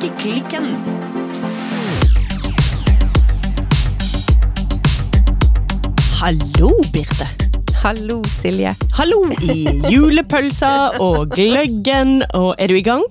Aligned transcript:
Strikkeklikken. 0.00 0.76
Hallo, 6.20 6.70
Birte. 6.92 7.26
Hallo, 7.82 8.16
Silje. 8.40 8.72
Hallo 8.96 9.18
i 9.44 9.66
julepølsa 9.92 10.70
og 11.02 11.34
gløggen, 11.36 12.22
og 12.34 12.54
er 12.58 12.70
du 12.72 12.76
i 12.78 12.82
gang? 12.86 13.04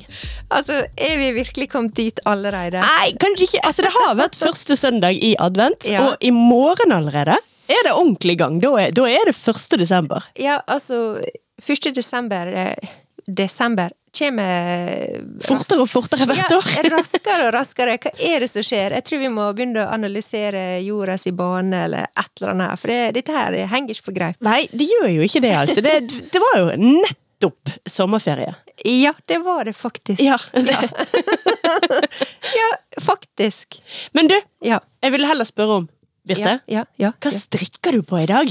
Altså, 0.51 0.81
er 0.97 1.15
vi 1.21 1.29
virkelig 1.37 1.69
kommet 1.71 1.95
dit 1.99 2.19
allerede? 2.27 2.81
Nei, 2.83 3.13
kanskje 3.21 3.47
ikke. 3.47 3.61
Altså, 3.69 3.85
det 3.85 3.93
har 3.95 4.17
vært 4.19 4.37
første 4.39 4.75
søndag 4.79 5.21
i 5.23 5.35
advent, 5.39 5.87
Ja. 5.87 6.07
og 6.09 6.17
i 6.21 6.31
morgen 6.35 6.91
allerede 6.91 7.37
er 7.69 7.81
det 7.87 7.93
ordentlig 7.93 8.37
gang. 8.41 8.59
Da 8.63 8.73
er, 8.81 8.91
da 8.91 9.07
er 9.07 9.29
det 9.31 9.35
1. 9.37 9.79
desember. 9.79 10.25
Ja, 10.39 10.59
altså 10.67 11.21
1. 11.61 11.91
desember 11.95 12.51
eh, 12.51 12.89
Desember 13.25 13.89
kommer 14.17 15.41
Fortere 15.45 15.83
og 15.83 15.89
fortere 15.91 16.25
hvert 16.29 16.53
år. 16.55 16.69
Ja, 16.77 16.83
raskere 16.95 17.47
og 17.47 17.53
raskere. 17.55 17.97
Hva 18.01 18.11
er 18.29 18.45
det 18.45 18.49
som 18.51 18.65
skjer? 18.65 18.95
Jeg 18.97 19.05
tror 19.07 19.21
vi 19.21 19.31
må 19.33 19.47
begynne 19.57 19.83
å 19.85 19.91
analysere 19.95 20.63
jordas 20.85 21.27
bane 21.35 21.83
eller 21.87 22.07
et 22.11 22.31
eller 22.41 22.53
annet. 22.53 22.69
her, 22.73 22.81
For 22.81 22.93
det, 22.93 22.99
dette 23.19 23.35
her 23.35 23.57
henger 23.73 23.95
ikke 23.97 24.07
på 24.11 24.15
greip. 24.17 24.39
Nei, 24.45 24.61
det 24.71 24.87
gjør 24.89 25.09
jo 25.17 25.27
ikke 25.27 25.43
det, 25.45 25.53
altså. 25.63 25.83
Det, 25.85 25.95
det 26.33 26.41
var 26.43 26.55
jo 26.61 26.67
nettopp 26.79 27.73
sommerferie. 27.89 28.53
Ja, 28.85 29.13
det 29.31 29.37
var 29.45 29.63
det 29.67 29.73
faktisk. 29.77 30.21
Ja. 30.23 30.37
det. 30.51 30.75
ja 32.59 32.69
faktisk. 33.01 33.81
Men 34.13 34.27
du, 34.27 34.41
Ja. 34.61 34.79
jeg 35.03 35.11
ville 35.15 35.27
heller 35.27 35.47
spørre 35.47 35.81
om, 35.81 35.89
Birte, 36.25 36.41
Ja, 36.65 36.81
ja, 36.81 36.85
ja, 36.97 37.11
hva 37.21 37.31
strikker 37.31 37.93
du 37.93 38.01
på 38.01 38.17
i 38.23 38.25
dag? 38.25 38.49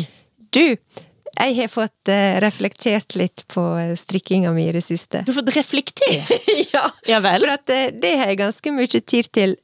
Du, 0.55 0.77
jeg 1.35 1.57
har 1.59 1.71
fått 1.73 2.11
eh, 2.13 2.37
reflektert 2.43 3.17
litt 3.19 3.45
på 3.53 3.63
eh, 3.81 3.95
strikkinga 3.99 4.53
mi 4.55 4.69
i 4.69 4.75
det 4.75 4.85
siste. 4.85 5.25
Du 5.27 5.33
har 5.33 5.41
fått 5.41 5.57
reflektert? 5.57 6.49
ja. 6.75 6.87
Ja 7.09 7.21
vel? 7.25 7.45
For 7.45 7.55
at 7.55 7.73
eh, 7.75 7.91
det 7.93 8.15
har 8.21 8.33
jeg 8.33 8.41
ganske 8.41 8.75
mye 8.75 9.01
tid 9.01 9.31
til. 9.35 9.57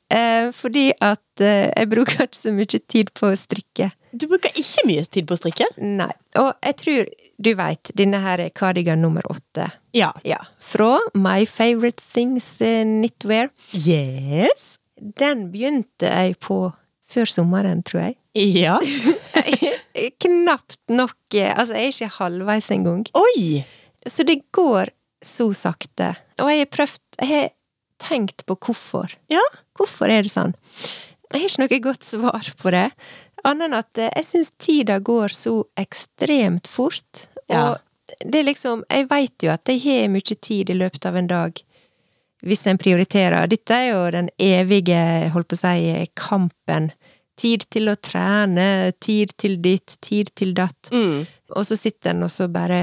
Fordi 0.56 0.88
at 1.06 1.38
jeg 1.40 1.86
bruker 1.88 2.24
ikke 2.24 2.36
så 2.36 2.50
mye 2.52 2.80
tid 2.90 3.12
på 3.14 3.28
å 3.30 3.36
strikke. 3.38 3.86
Du 4.10 4.26
bruker 4.26 4.50
ikke 4.58 4.82
mye 4.88 5.04
tid 5.06 5.28
på 5.28 5.36
å 5.36 5.38
strikke? 5.38 5.68
Nei. 5.78 6.10
Og 6.40 6.50
jeg 6.66 6.76
tror 6.82 7.12
du 7.40 7.52
veit, 7.56 7.92
denne 7.96 8.18
her 8.24 8.42
er 8.42 8.50
cardigan 8.50 9.00
nummer 9.00 9.24
åtte. 9.30 9.68
Ja. 9.96 10.10
Ja. 10.26 10.42
Fra 10.58 10.98
My 11.14 11.46
Favorite 11.46 12.02
Things 12.02 12.50
Knitwear. 12.58 13.54
Yes. 13.70 14.74
Den 14.98 15.46
begynte 15.54 16.10
jeg 16.10 16.36
på 16.42 16.66
før 17.10 17.30
sommeren, 17.30 17.82
tror 17.86 18.08
jeg. 18.08 18.16
Ja. 18.34 18.78
Knapt 20.22 20.78
nok 20.92 21.34
eh, 21.34 21.50
Altså, 21.50 21.74
jeg 21.76 21.88
er 21.90 21.94
ikke 21.94 22.16
halvveis 22.20 22.70
engang. 22.74 23.04
Oi! 23.18 23.62
Så 24.06 24.24
det 24.24 24.40
går 24.54 24.92
så 25.20 25.50
sakte. 25.56 26.14
Og 26.40 26.48
jeg 26.48 26.62
har 26.62 26.70
prøvd 26.72 27.18
Jeg 27.20 27.30
har 27.30 27.50
tenkt 28.00 28.46
på 28.48 28.56
hvorfor. 28.56 29.12
Ja. 29.28 29.42
Hvorfor 29.76 30.08
er 30.08 30.24
det 30.24 30.32
sånn? 30.32 30.54
Jeg 31.30 31.42
har 31.42 31.46
ikke 31.46 31.62
noe 31.62 31.80
godt 31.84 32.06
svar 32.06 32.46
på 32.58 32.72
det, 32.74 32.88
annet 33.46 33.68
enn 33.68 33.76
at 33.78 34.00
eh, 34.00 34.12
jeg 34.18 34.28
syns 34.28 34.52
tida 34.60 34.98
går 35.04 35.34
så 35.34 35.54
ekstremt 35.78 36.70
fort. 36.70 37.26
Ja. 37.50 37.62
Og 37.74 38.24
det 38.26 38.40
er 38.40 38.48
liksom 38.48 38.84
Jeg 38.90 39.06
veit 39.10 39.44
jo 39.44 39.52
at 39.52 39.68
jeg 39.70 39.82
har 39.84 40.08
mye 40.10 40.36
tid 40.48 40.72
i 40.72 40.78
løpet 40.78 41.06
av 41.06 41.18
en 41.20 41.28
dag, 41.30 41.60
hvis 42.42 42.66
en 42.66 42.80
prioriterer. 42.80 43.46
Dette 43.52 43.76
er 43.76 43.90
jo 43.92 44.02
den 44.16 44.30
evige, 44.40 45.00
holdt 45.34 45.50
på 45.52 45.58
å 45.58 45.60
si, 45.60 46.06
kampen. 46.16 46.90
Tid 47.40 47.64
til 47.72 47.88
å 47.88 47.96
trene, 47.96 48.92
tid 49.00 49.32
til 49.40 49.56
ditt, 49.64 49.96
tid 50.04 50.32
til 50.36 50.52
datt. 50.56 50.90
Mm. 50.92 51.24
Og 51.56 51.66
så 51.66 51.78
sitter 51.78 52.12
en 52.12 52.26
og 52.26 52.32
så 52.32 52.50
bare 52.52 52.80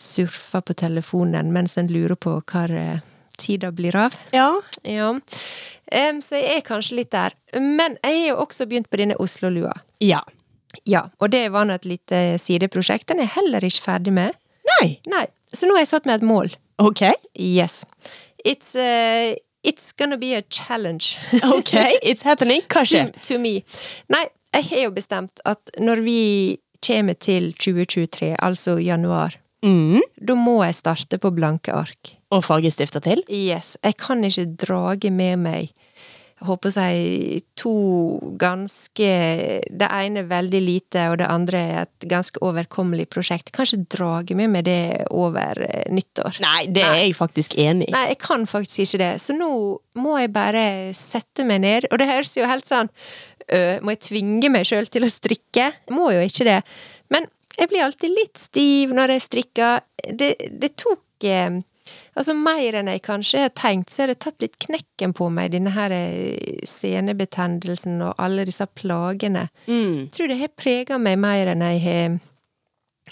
surfer 0.00 0.62
på 0.64 0.76
telefonen 0.78 1.50
mens 1.52 1.76
en 1.80 1.90
lurer 1.90 2.16
på 2.16 2.36
hva 2.38 2.62
eh, 2.70 3.00
tida 3.40 3.72
blir 3.74 3.96
av. 3.98 4.14
Ja. 4.36 4.52
Ja. 4.86 5.10
Um, 5.90 6.20
så 6.22 6.38
jeg 6.38 6.60
er 6.60 6.66
kanskje 6.66 7.00
litt 7.00 7.12
der. 7.14 7.34
Men 7.58 7.98
jeg 8.04 8.20
har 8.20 8.28
jo 8.30 8.38
også 8.44 8.68
begynt 8.70 8.90
på 8.92 9.00
denne 9.00 9.18
Oslo-lua. 9.20 9.74
Ja. 10.04 10.22
Ja, 10.86 11.08
og 11.18 11.32
det 11.34 11.48
var 11.50 11.66
nå 11.66 11.74
et 11.80 11.88
lite 11.88 12.38
sideprosjekt. 12.38 13.08
Den 13.10 13.22
er 13.22 13.26
jeg 13.26 13.36
heller 13.40 13.66
ikke 13.66 13.86
ferdig 13.88 14.14
med. 14.14 14.36
Nei. 14.70 14.90
Nei, 15.10 15.26
Så 15.52 15.66
nå 15.66 15.74
har 15.74 15.82
jeg 15.82 15.90
satt 15.90 16.06
meg 16.06 16.20
et 16.20 16.28
mål. 16.30 16.52
Ok. 16.80 17.02
Yes. 17.34 17.82
It's, 18.46 18.76
eh, 18.78 19.34
it's 19.62 19.92
gonna 19.92 20.16
be 20.18 20.34
a 20.34 20.42
challenge. 20.50 21.18
Ok, 21.56 21.74
it's 22.02 22.22
happening. 22.22 22.62
Hva 22.68 22.84
skjer? 22.86 23.12
to, 23.12 23.20
to 23.34 23.38
me. 23.38 23.62
Nei, 24.08 24.24
jeg 24.54 24.64
har 24.70 24.82
jo 24.86 24.90
bestemt 24.96 25.40
at 25.46 25.60
når 25.78 26.00
vi 26.06 26.18
kommer 26.86 27.14
til 27.20 27.52
2023, 27.54 28.36
altså 28.40 28.78
januar, 28.80 29.36
Mm. 29.62 30.00
da 30.16 30.32
må 30.40 30.54
jeg 30.64 30.74
starte 30.78 31.18
på 31.20 31.28
blanke 31.36 31.68
ark. 31.76 32.14
Og 32.32 32.40
fargestifter 32.46 33.02
til? 33.04 33.20
Yes. 33.28 33.74
Jeg 33.84 33.98
kan 34.00 34.24
ikke 34.24 34.46
drage 34.56 35.10
med 35.12 35.36
meg 35.42 35.74
håper 36.46 36.72
si 36.72 37.40
to 37.58 37.72
ganske 38.40 39.10
Det 39.70 39.88
ene 39.90 40.24
veldig 40.28 40.60
lite, 40.64 41.06
og 41.12 41.18
det 41.20 41.28
andre 41.28 41.60
er 41.60 41.80
et 41.82 42.06
ganske 42.08 42.40
overkommelig 42.44 43.08
prosjekt. 43.12 43.52
Kanskje 43.56 43.82
drage 43.90 44.36
med 44.38 44.52
meg 44.54 44.66
det 44.68 45.06
over 45.10 45.60
eh, 45.66 45.88
nyttår. 45.92 46.40
Nei, 46.44 46.64
det 46.72 46.84
er 46.86 46.98
jeg 47.02 47.16
faktisk 47.18 47.56
enig 47.60 47.90
i. 47.90 47.94
Nei, 47.94 48.06
jeg 48.14 48.20
kan 48.22 48.46
faktisk 48.48 48.84
ikke 48.86 49.02
det. 49.02 49.12
Så 49.24 49.36
nå 49.36 49.50
må 50.00 50.16
jeg 50.20 50.32
bare 50.34 50.64
sette 50.96 51.46
meg 51.46 51.62
ned. 51.64 51.90
Og 51.90 52.00
det 52.00 52.08
høres 52.10 52.36
jo 52.38 52.48
helt 52.48 52.68
sånn 52.68 52.90
øh, 52.90 53.76
Må 53.84 53.96
jeg 53.96 54.04
tvinge 54.08 54.52
meg 54.52 54.68
sjøl 54.68 54.88
til 54.92 55.06
å 55.06 55.12
strikke? 55.12 55.70
Jeg 55.72 55.96
må 55.96 56.10
jo 56.14 56.24
ikke 56.24 56.48
det. 56.48 56.60
Men 57.12 57.28
jeg 57.58 57.70
blir 57.70 57.84
alltid 57.84 58.14
litt 58.14 58.40
stiv 58.40 58.94
når 58.96 59.16
jeg 59.16 59.26
strikker. 59.26 59.84
Det, 60.16 60.34
det 60.62 60.74
tok 60.80 61.28
eh, 61.28 61.60
Altså 62.18 62.34
mer 62.36 62.76
enn 62.80 62.90
jeg 62.90 63.02
kanskje 63.06 63.44
har 63.44 63.52
tenkt, 63.56 63.92
så 63.92 64.04
har 64.04 64.12
det 64.12 64.20
tatt 64.24 64.42
litt 64.42 64.58
knekken 64.62 65.14
på 65.16 65.28
meg, 65.32 65.52
denne 65.54 65.72
her 65.74 65.94
eh, 65.94 66.60
senebetennelsen 66.68 68.00
og 68.06 68.18
alle 68.22 68.46
disse 68.48 68.66
plagene. 68.66 69.46
Mm. 69.66 70.08
Jeg 70.08 70.12
tror 70.16 70.32
det 70.32 70.40
har 70.42 70.58
prega 70.58 70.98
meg 71.02 71.20
mer 71.22 71.52
enn 71.52 71.64
jeg 71.66 71.84
har 71.86 72.18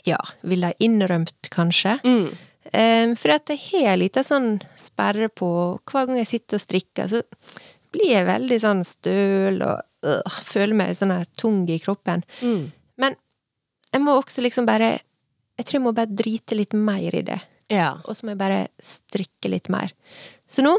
ja, 0.07 0.19
ville 0.47 0.71
ha 0.71 0.77
innrømt, 0.79 1.51
kanskje. 1.51 1.99
Mm. 2.05 2.29
Um, 2.69 3.15
for 3.17 3.33
at 3.33 3.49
jeg 3.49 3.63
har 3.71 3.95
en 3.95 4.03
liten 4.03 4.27
sånn 4.27 4.49
sperre 4.77 5.31
på 5.33 5.49
Hver 5.89 6.05
gang 6.05 6.19
jeg 6.21 6.29
sitter 6.29 6.59
og 6.59 6.65
strikker, 6.67 7.09
så 7.09 7.23
blir 7.95 8.13
jeg 8.13 8.29
veldig 8.29 8.59
sånn 8.61 8.83
støl 8.85 9.63
og 9.65 9.79
øh, 10.05 10.41
føler 10.45 10.77
meg 10.77 10.99
sånn 10.99 11.15
her 11.15 11.29
tung 11.41 11.63
i 11.73 11.79
kroppen. 11.81 12.25
Mm. 12.45 12.67
Men 13.01 13.17
jeg 13.89 14.05
må 14.05 14.19
også 14.19 14.45
liksom 14.45 14.69
bare 14.69 14.99
Jeg 15.57 15.65
tror 15.65 15.79
jeg 15.79 15.85
må 15.87 15.95
bare 15.97 16.13
drite 16.13 16.59
litt 16.59 16.77
mer 16.77 17.15
i 17.17 17.25
det. 17.27 17.39
Ja. 17.73 17.99
Og 18.05 18.17
så 18.17 18.25
må 18.27 18.33
jeg 18.35 18.41
bare 18.41 18.61
strikke 18.83 19.51
litt 19.53 19.69
mer. 19.73 19.93
Så 20.49 20.65
nå 20.65 20.79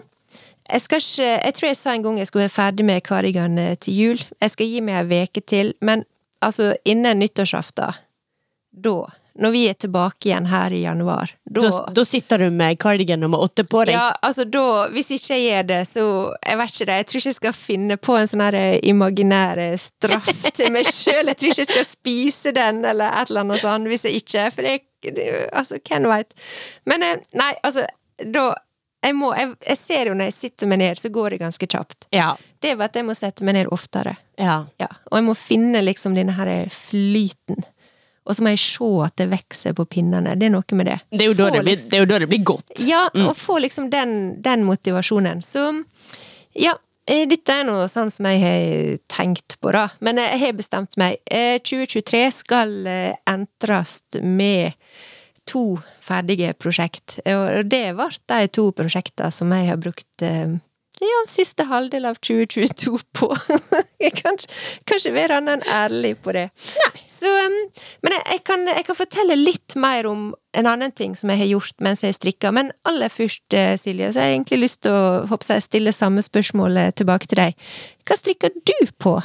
jeg 0.69 0.83
skal 0.83 1.01
ikke 1.01 1.29
Jeg 1.45 1.53
tror 1.57 1.67
jeg 1.71 1.77
sa 1.79 1.93
en 1.97 2.03
gang 2.05 2.17
jeg 2.21 2.27
skulle 2.29 2.43
være 2.45 2.53
ferdig 2.53 2.85
med 2.85 3.01
cardigan 3.05 3.57
eh, 3.57 3.75
til 3.81 3.95
jul. 3.97 4.19
Jeg 4.41 4.51
skal 4.53 4.67
gi 4.69 4.81
meg 4.85 5.09
ei 5.09 5.23
uke 5.25 5.41
til, 5.41 5.71
men 5.81 6.03
altså 6.45 6.75
innen 6.85 7.17
nyttårsaften, 7.23 7.97
da 8.71 8.99
Når 9.39 9.51
vi 9.55 9.63
er 9.69 9.73
tilbake 9.73 10.27
igjen 10.29 10.45
her 10.51 10.71
i 10.75 10.83
januar, 10.83 11.31
da 11.49 11.71
Da, 11.95 12.03
sitter 12.05 12.37
du 12.37 12.49
med 12.51 12.77
cardigan 12.77 13.19
nummer 13.19 13.41
åtte 13.41 13.63
på 13.65 13.81
deg. 13.85 13.95
ja, 13.95 14.11
altså 14.21 14.45
da, 14.45 14.89
hvis 14.93 15.09
ikke 15.15 15.37
jeg 15.39 15.47
gjør 15.49 15.65
det, 15.71 15.81
så 15.87 16.03
Jeg 16.45 16.57
vet 16.61 16.69
ikke 16.75 16.85
det. 16.85 16.97
Jeg 16.99 17.07
tror 17.07 17.19
ikke 17.19 17.29
jeg 17.29 17.39
skal 17.39 17.53
finne 17.53 17.97
på 17.97 18.17
en 18.19 18.27
sånn 18.27 18.45
her 18.45 18.53
eh, 18.59 18.79
imaginær 18.83 19.57
eh, 19.57 19.77
straff 19.77 20.29
til 20.53 20.69
meg 20.75 20.85
sjøl. 20.99 21.33
Jeg 21.33 21.37
tror 21.39 21.49
ikke 21.49 21.65
jeg 21.65 21.71
skal 21.73 21.89
spise 21.95 22.53
den, 22.53 22.85
eller 22.85 23.09
et 23.23 23.29
eller 23.33 23.41
annet 23.47 23.65
sånt, 23.65 23.89
hvis 23.89 24.05
jeg 24.05 24.21
ikke 24.21 24.51
For 24.53 24.69
jeg 24.69 24.85
Altså, 25.53 25.79
hvem 25.79 26.07
veit. 26.11 26.33
Men 26.85 27.03
eh, 27.03 27.21
nei, 27.33 27.53
altså, 27.63 27.85
da 28.23 28.49
jeg, 29.05 29.15
må, 29.15 29.29
jeg, 29.37 29.53
jeg 29.63 29.77
ser 29.79 30.09
jo 30.11 30.13
når 30.19 30.27
jeg 30.27 30.33
sitter 30.35 30.67
meg 30.67 30.81
ned, 30.81 30.99
så 30.99 31.09
går 31.09 31.29
det 31.35 31.39
ganske 31.39 31.67
kjapt. 31.71 32.09
Ja. 32.11 32.33
Det 32.59 32.73
er 32.73 32.79
bare 32.79 32.91
at 32.91 32.95
jeg 32.99 33.05
må 33.07 33.15
sette 33.15 33.45
meg 33.47 33.55
ned 33.55 33.71
oftere. 33.71 34.17
ja. 34.37 34.65
Ja. 34.79 34.89
Og 35.11 35.17
jeg 35.21 35.23
må 35.29 35.35
finne 35.39 35.81
liksom 35.85 36.15
denne 36.17 36.35
her 36.35 36.51
flyten. 36.73 37.63
Og 38.29 38.35
så 38.35 38.43
må 38.45 38.51
jeg 38.53 38.59
se 38.61 38.89
at 39.05 39.15
det 39.17 39.29
vokser 39.31 39.73
på 39.73 39.85
pinnene. 39.89 40.35
Det 40.37 40.45
er 40.49 40.51
noe 40.53 40.75
med 40.77 40.85
det. 40.85 40.99
Det 41.09 41.23
er 41.23 41.29
jo 41.31 41.37
da 41.39 41.47
det 41.49 41.61
blir, 41.63 41.77
liksom- 41.77 42.07
det 42.09 42.19
det 42.19 42.27
blir 42.29 42.43
godt. 42.45 42.75
ja, 42.85 43.07
og 43.15 43.35
få 43.37 43.57
liksom 43.63 43.89
den, 43.89 44.41
den 44.41 44.63
motivasjonen. 44.67 45.41
Så 45.41 45.63
ja, 46.53 46.75
dette 47.09 47.53
er 47.53 47.65
noe 47.67 47.87
sånn 47.89 48.11
som 48.13 48.27
jeg 48.29 48.41
har 48.43 48.99
tenkt 49.11 49.57
på, 49.61 49.71
da. 49.73 49.87
Men 50.05 50.21
eh, 50.21 50.33
jeg 50.35 50.43
har 50.43 50.59
bestemt 50.59 50.97
meg. 51.01 51.19
Eh, 51.25 51.57
2023 51.65 52.23
skal 52.41 52.75
eh, 52.89 53.15
entres 53.29 53.99
med 54.21 54.77
to 55.49 55.79
ferdige 56.03 56.53
prosjekt. 56.61 57.17
Og 57.25 57.65
det 57.69 57.85
ble 57.97 58.09
de 58.29 58.49
to 58.53 58.69
prosjektene 58.77 59.31
som 59.33 59.51
jeg 59.55 59.71
har 59.71 59.81
brukt 59.81 60.25
eh, 60.25 60.59
ja, 61.07 61.21
siste 61.31 61.65
halvdel 61.69 62.05
av 62.09 62.19
2022 62.19 62.99
på. 63.15 63.29
jeg 64.03 64.13
kan 64.19 64.37
ikke- 64.39 65.13
være 65.15 65.37
annet 65.39 65.59
enn 65.59 65.73
ærlig 65.73 66.15
på 66.23 66.33
det. 66.35 66.49
Så, 67.07 67.27
um, 67.27 67.55
men 68.03 68.13
jeg, 68.15 68.23
jeg, 68.31 68.43
kan, 68.47 68.67
jeg 68.67 68.85
kan 68.87 68.95
fortelle 68.95 69.35
litt 69.35 69.75
mer 69.75 70.07
om 70.07 70.29
en 70.55 70.65
annen 70.67 70.91
ting 70.91 71.15
som 71.15 71.29
jeg 71.29 71.41
har 71.43 71.49
gjort 71.51 71.81
mens 71.83 72.03
jeg 72.03 72.15
strikker. 72.15 72.53
Men 72.55 72.71
aller 72.87 73.11
først, 73.11 73.43
eh, 73.53 73.75
Silje, 73.77 74.13
så 74.13 74.19
har 74.21 74.29
jeg 74.29 74.39
egentlig 74.39 74.61
lyst 74.63 74.81
til 74.83 74.95
å 74.95 75.25
håper 75.29 75.53
jeg, 75.55 75.67
stille 75.67 75.95
samme 75.95 76.23
spørsmål 76.25 76.79
tilbake 76.95 77.27
til 77.27 77.43
deg. 77.43 77.67
Hva 78.07 78.17
strikker 78.17 78.55
du 78.55 78.77
på? 78.97 79.19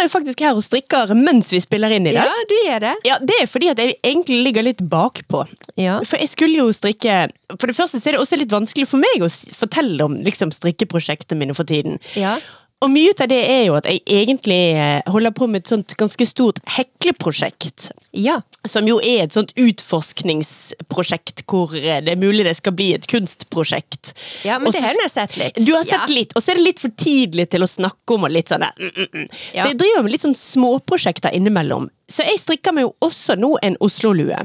Sitter 0.00 0.08
jo 0.08 0.12
faktisk 0.14 0.40
her 0.40 0.56
og 0.56 0.64
strikker 0.64 1.10
mens 1.12 1.50
vi 1.52 1.58
spiller 1.60 1.92
inn 1.92 2.06
i 2.08 2.14
det. 2.16 2.22
Ja, 2.24 2.44
du 2.48 2.54
gjør 2.56 2.80
det. 2.80 2.92
Ja, 3.04 3.18
Det 3.20 3.36
er 3.42 3.48
fordi 3.50 3.68
at 3.68 3.80
jeg 3.82 3.98
egentlig 4.00 4.38
ligger 4.46 4.64
litt 4.64 4.80
bakpå. 4.80 5.42
Ja. 5.76 5.98
For 6.08 6.16
jeg 6.16 6.30
skulle 6.32 6.56
jo 6.56 6.72
strikke 6.72 7.28
For 7.58 7.68
det 7.68 7.76
første 7.76 8.00
så 8.00 8.08
er 8.08 8.16
det 8.16 8.22
også 8.22 8.38
litt 8.40 8.52
vanskelig 8.52 8.86
for 8.88 9.02
meg 9.02 9.20
å 9.20 9.28
fortelle 9.28 10.00
om 10.06 10.16
liksom, 10.24 10.52
strikkeprosjektene 10.54 11.42
mine 11.42 11.56
for 11.56 11.68
tiden. 11.68 11.98
Ja. 12.16 12.38
Og 12.80 12.88
mye 12.88 13.12
av 13.12 13.28
det 13.28 13.38
er 13.44 13.64
jo 13.66 13.74
at 13.76 13.84
jeg 13.84 14.00
egentlig 14.08 14.58
eh, 14.72 15.02
holder 15.12 15.34
på 15.36 15.44
med 15.50 15.60
et 15.60 15.68
sånt 15.68 15.92
ganske 16.00 16.24
stort 16.24 16.62
hekleprosjekt. 16.78 17.90
Ja. 18.16 18.38
Som 18.68 18.88
jo 18.88 18.96
er 19.04 19.26
et 19.26 19.36
sånt 19.36 19.52
utforskningsprosjekt 19.60 21.44
hvor 21.50 21.74
eh, 21.76 22.00
det 22.04 22.14
er 22.14 22.20
mulig 22.20 22.46
det 22.48 22.54
skal 22.56 22.72
bli 22.78 22.94
et 22.96 23.04
kunstprosjekt. 23.10 24.14
ja, 24.48 24.56
men 24.58 24.70
Også, 24.70 24.80
det 24.80 24.86
har 24.86 25.02
jeg 25.02 25.12
sett 25.12 25.36
litt. 25.42 25.60
Du 25.60 25.74
har 25.74 25.84
sett 25.84 26.08
ja. 26.08 26.14
litt, 26.22 26.32
og 26.32 26.40
så 26.40 26.54
er 26.54 26.60
det 26.60 26.66
litt 26.70 26.80
for 26.80 26.96
tidlig 27.04 27.50
til 27.52 27.66
å 27.66 27.68
snakke 27.68 28.16
om 28.16 28.24
og 28.30 28.32
litt 28.32 28.52
sånn 28.52 28.64
der, 28.64 28.72
mm, 28.80 28.90
mm, 28.96 29.12
mm. 29.12 29.28
Ja. 29.52 29.62
Så 29.62 29.68
jeg 29.74 29.80
driver 29.84 30.06
med 30.06 30.16
litt 30.16 30.24
sånn 30.24 30.38
småprosjekter 30.40 31.36
innimellom. 31.36 31.90
Så 32.10 32.24
jeg 32.26 32.40
strikker 32.40 32.74
meg 32.76 32.88
jo 32.88 32.94
også 33.04 33.36
nå 33.38 33.54
en 33.66 33.76
Oslo-lue. 33.84 34.40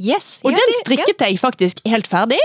Yes. 0.00 0.38
Og 0.44 0.52
ja, 0.52 0.60
den 0.60 0.72
det- 0.74 0.80
strikket 0.84 1.26
jeg 1.26 1.40
faktisk 1.40 1.80
helt 1.88 2.08
ferdig. 2.08 2.40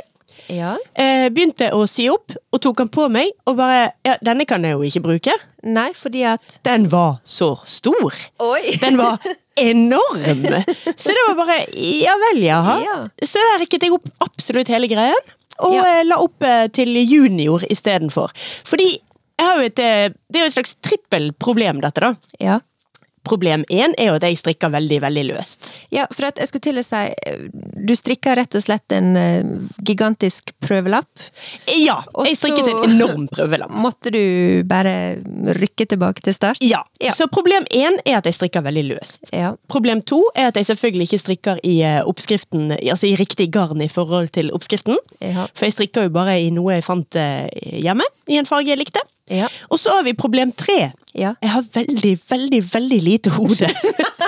Ja. 0.52 0.76
Eh, 0.94 1.30
begynte 1.34 1.72
å 1.74 1.86
sy 1.90 2.08
opp, 2.12 2.32
og 2.54 2.62
tok 2.62 2.78
den 2.84 2.90
på 2.94 3.08
meg, 3.12 3.32
og 3.48 3.58
bare 3.58 3.92
Ja, 4.06 4.18
denne 4.24 4.46
kan 4.46 4.64
jeg 4.64 4.76
jo 4.78 4.84
ikke 4.86 5.02
bruke. 5.08 5.34
Nei, 5.66 5.88
fordi 5.98 6.24
at 6.30 6.60
Den 6.64 6.88
var 6.92 7.18
så 7.26 7.56
stor. 7.66 8.14
Oi! 8.46 8.76
Den 8.82 8.98
var 9.02 9.18
enorm! 9.58 10.44
Så 10.98 11.10
det 11.16 11.24
var 11.30 11.40
bare 11.40 11.58
Ja 11.80 12.14
vel, 12.28 12.44
jaha. 12.46 12.76
Ja. 12.86 12.98
Så 13.26 13.42
der 13.42 13.64
rikket 13.64 13.88
jeg 13.88 13.96
opp 13.96 14.08
absolutt 14.24 14.70
hele 14.72 14.88
greien, 14.92 15.34
og 15.60 15.74
Ja. 15.78 15.84
eh, 16.00 16.04
la 16.06 16.20
opp 16.22 16.44
eh, 16.44 16.68
til 16.76 16.94
junior 17.08 17.64
istedenfor. 17.72 18.32
Fordi 18.68 18.90
jeg 18.96 19.46
har 19.50 19.58
jo 19.60 19.66
et 19.68 19.80
eh, 19.84 20.10
Det 20.32 20.40
er 20.40 20.46
jo 20.46 20.52
et 20.52 20.58
slags 20.60 20.76
trippelproblem, 20.84 21.82
dette, 21.84 22.02
da. 22.04 22.14
Ja. 22.40 22.60
Problem 23.26 23.64
én 23.74 23.94
er 23.98 24.12
jo 24.12 24.18
at 24.20 24.24
jeg 24.28 24.38
strikker 24.40 24.70
veldig, 24.74 25.00
veldig 25.02 25.24
løst. 25.32 25.72
Ja, 25.94 26.06
for 26.14 26.28
at 26.30 26.38
jeg 26.42 26.48
skulle 26.52 26.66
til 26.68 26.80
å 26.80 26.84
si 26.86 27.02
Du 27.86 27.94
strikker 27.98 28.36
rett 28.40 28.56
og 28.56 28.62
slett 28.64 28.94
en 28.96 29.16
eh, 29.18 29.44
gigantisk 29.86 30.54
prøvelapp. 30.64 31.10
Ja, 31.76 32.00
jeg 32.26 32.38
strikket 32.38 32.66
så- 32.70 32.84
en 32.84 32.92
enorm 32.96 33.28
prøvelapp. 33.32 33.72
Måtte 33.86 34.12
du 34.14 34.64
bare 34.70 34.96
rykke 35.58 35.88
tilbake 35.92 36.22
til 36.26 36.34
start? 36.38 36.62
Ja, 36.62 36.84
Ja. 37.02 37.12
Så 37.12 37.28
problem 37.28 37.66
én 37.76 37.98
er 38.06 38.18
at 38.18 38.26
jeg 38.26 38.34
strikker 38.38 38.64
veldig 38.64 38.86
løst. 38.94 39.30
Ja. 39.36 39.56
Problem 39.68 40.02
to 40.02 40.22
er 40.36 40.48
at 40.48 40.56
jeg 40.56 40.66
selvfølgelig 40.70 41.10
ikke 41.10 41.20
strikker 41.22 41.60
i 41.64 41.82
eh, 41.84 42.02
oppskriften, 42.08 42.72
altså 42.80 43.10
i 43.10 43.16
riktig 43.20 43.50
garn 43.52 43.82
i 43.84 43.90
forhold 43.92 44.32
til 44.32 44.50
oppskriften. 44.56 44.98
Ja. 45.22 45.48
For 45.54 45.66
jeg 45.68 45.74
strikker 45.76 46.08
jo 46.08 46.14
bare 46.16 46.38
i 46.42 46.50
noe 46.56 46.78
jeg 46.78 46.86
fant 46.88 47.16
eh, 47.20 47.50
hjemme, 47.84 48.06
i 48.32 48.38
en 48.40 48.46
farge 48.50 48.72
jeg 48.72 48.80
likte. 48.80 49.02
Ja. 49.32 49.48
Og 49.74 49.80
så 49.82 49.96
har 49.96 50.04
vi 50.06 50.14
problem 50.14 50.52
tre. 50.54 50.92
Ja. 51.16 51.34
Jeg 51.42 51.50
har 51.50 51.64
veldig, 51.74 52.12
veldig, 52.30 52.60
veldig 52.74 53.00
lite 53.02 53.32
hode. 53.34 53.70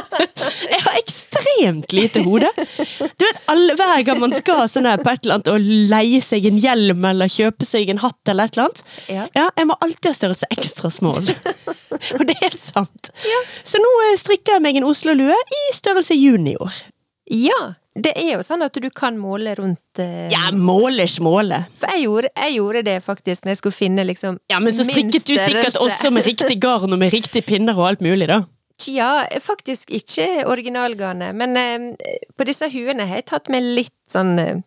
jeg 0.73 0.79
har 0.81 0.97
ekstremt 0.97 1.93
lite 1.93 2.23
hode. 2.25 2.49
Du 2.97 3.25
vet, 3.25 3.41
alle, 3.51 3.75
Hver 3.77 4.01
gang 4.07 4.21
man 4.23 4.33
skal 4.33 4.63
sånn 4.71 4.87
her 4.89 5.01
på 5.03 5.11
et 5.11 5.25
eller 5.25 5.37
annet 5.37 5.51
og 5.53 5.69
leie 5.91 6.21
seg 6.25 6.47
en 6.49 6.57
hjelm 6.63 7.05
eller 7.11 7.29
kjøpe 7.29 7.67
seg 7.67 7.91
en 7.93 8.01
hatt, 8.01 8.21
eller 8.25 8.49
et 8.49 8.57
eller 8.57 8.69
annet 8.69 8.83
Ja. 9.11 9.49
Jeg 9.59 9.69
må 9.69 9.77
alltid 9.85 10.09
ha 10.09 10.17
størrelse 10.17 10.49
ekstra 10.57 10.93
small. 10.93 11.33
og 12.17 12.23
det 12.25 12.37
er 12.37 12.45
helt 12.47 12.63
sant. 12.63 13.11
Så 13.67 13.81
nå 13.83 13.93
eh, 14.07 14.15
strikker 14.19 14.57
jeg 14.57 14.65
meg 14.65 14.79
en 14.79 14.87
Oslo-lue 14.89 15.35
i 15.35 15.65
størrelse 15.77 16.17
junior. 16.17 16.73
ja. 17.29 17.75
Det 17.97 18.13
er 18.13 18.35
jo 18.35 18.43
sånn 18.45 18.61
at 18.65 18.77
du 18.77 18.87
kan 18.93 19.17
måle 19.17 19.55
rundt 19.57 20.01
uh... 20.01 20.27
Ja, 20.31 20.51
måle. 20.53 21.63
For 21.79 21.93
jeg 21.95 22.05
gjorde, 22.05 22.31
jeg 22.35 22.57
gjorde 22.59 22.83
det 22.85 22.97
faktisk 23.05 23.45
når 23.45 23.55
jeg 23.55 23.61
skulle 23.63 23.77
finne 23.77 24.05
liksom 24.07 24.37
Ja, 24.51 24.61
men 24.61 24.75
så 24.75 24.85
strikket 24.87 25.25
du 25.25 25.33
sikkert 25.39 25.79
også 25.81 26.11
med 26.13 26.27
riktig 26.27 26.59
garn 26.65 26.93
og 26.93 27.01
med 27.01 27.13
riktige 27.15 27.45
pinner 27.47 27.77
og 27.77 27.91
alt 27.91 28.05
mulig, 28.05 28.29
da. 28.29 28.43
Tja, 28.77 29.25
faktisk 29.41 29.89
ikke 29.97 30.45
originalgarnet, 30.45 31.33
men 31.33 31.57
uh, 31.57 32.17
på 32.37 32.45
disse 32.45 32.69
huene 32.69 33.07
har 33.09 33.23
jeg 33.23 33.29
tatt 33.33 33.49
med 33.53 33.65
litt 33.65 33.95
sånn 34.13 34.35
eh, 34.39 34.59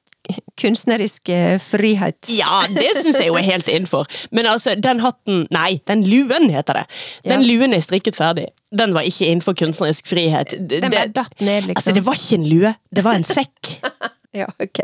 kunstnerisk 0.60 1.30
frihet. 1.64 2.30
Ja, 2.34 2.62
det 2.70 2.88
syns 3.00 3.18
jeg 3.20 3.28
jo 3.30 3.36
er 3.40 3.46
helt 3.46 3.68
innenfor. 3.68 4.06
Men 4.30 4.46
altså, 4.50 4.74
den 4.76 5.00
hatten 5.04 5.46
Nei, 5.50 5.80
den 5.88 6.04
luen 6.08 6.50
heter 6.50 6.80
det. 6.82 6.86
Den 7.24 7.40
Ja. 7.44 7.46
luen 7.46 7.74
er 7.74 7.80
strikket 7.84 8.16
ferdig. 8.18 8.48
Den 8.70 8.94
var 8.94 9.02
ikke 9.02 9.26
innenfor 9.26 9.56
kunstnerisk 9.58 10.06
frihet. 10.06 10.54
Den 10.68 10.90
bare 10.90 11.08
datt 11.08 11.40
ned, 11.40 11.66
liksom. 11.70 11.76
altså, 11.80 11.94
det 11.94 12.04
var 12.06 12.14
ikke 12.20 12.38
en 12.38 12.48
lue, 12.48 12.74
det 12.94 13.04
var 13.04 13.14
en 13.18 13.24
sekk. 13.24 13.78
Ja, 14.30 14.46
ok. 14.62 14.78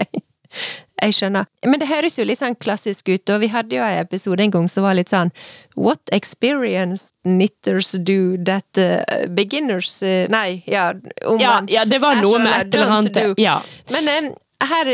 Jeg 1.02 1.14
skjønner. 1.14 1.44
Men 1.62 1.78
det 1.78 1.87
høres 1.87 2.16
jo 2.19 2.25
litt 2.26 2.40
sånn 2.40 2.56
klassisk 2.58 3.06
ut, 3.12 3.31
og 3.31 3.43
vi 3.44 3.50
hadde 3.52 3.76
jo 3.76 3.82
en 3.84 4.00
episode 4.00 4.43
en 4.43 4.50
gang 4.54 4.66
som 4.72 4.82
var 4.87 4.96
litt 4.98 5.12
sånn 5.12 5.31
What 5.76 6.00
experience 6.16 7.10
knitters 7.26 7.93
do 8.00 8.37
that 8.48 8.81
uh, 8.81 9.04
beginners 9.37 9.93
uh, 10.02 10.25
Nei, 10.32 10.62
ja, 10.66 10.88
omvendt. 11.28 11.70
Ja, 11.70 11.82
ja, 11.82 11.87
det 11.87 12.00
var 12.02 12.19
noe 12.22 12.40
med 12.43 12.54
et 12.56 12.75
eller 12.75 12.94
annet, 12.96 13.38
ja. 13.38 13.58
Men 13.94 14.08
eh, 14.08 14.31
her 14.64 14.88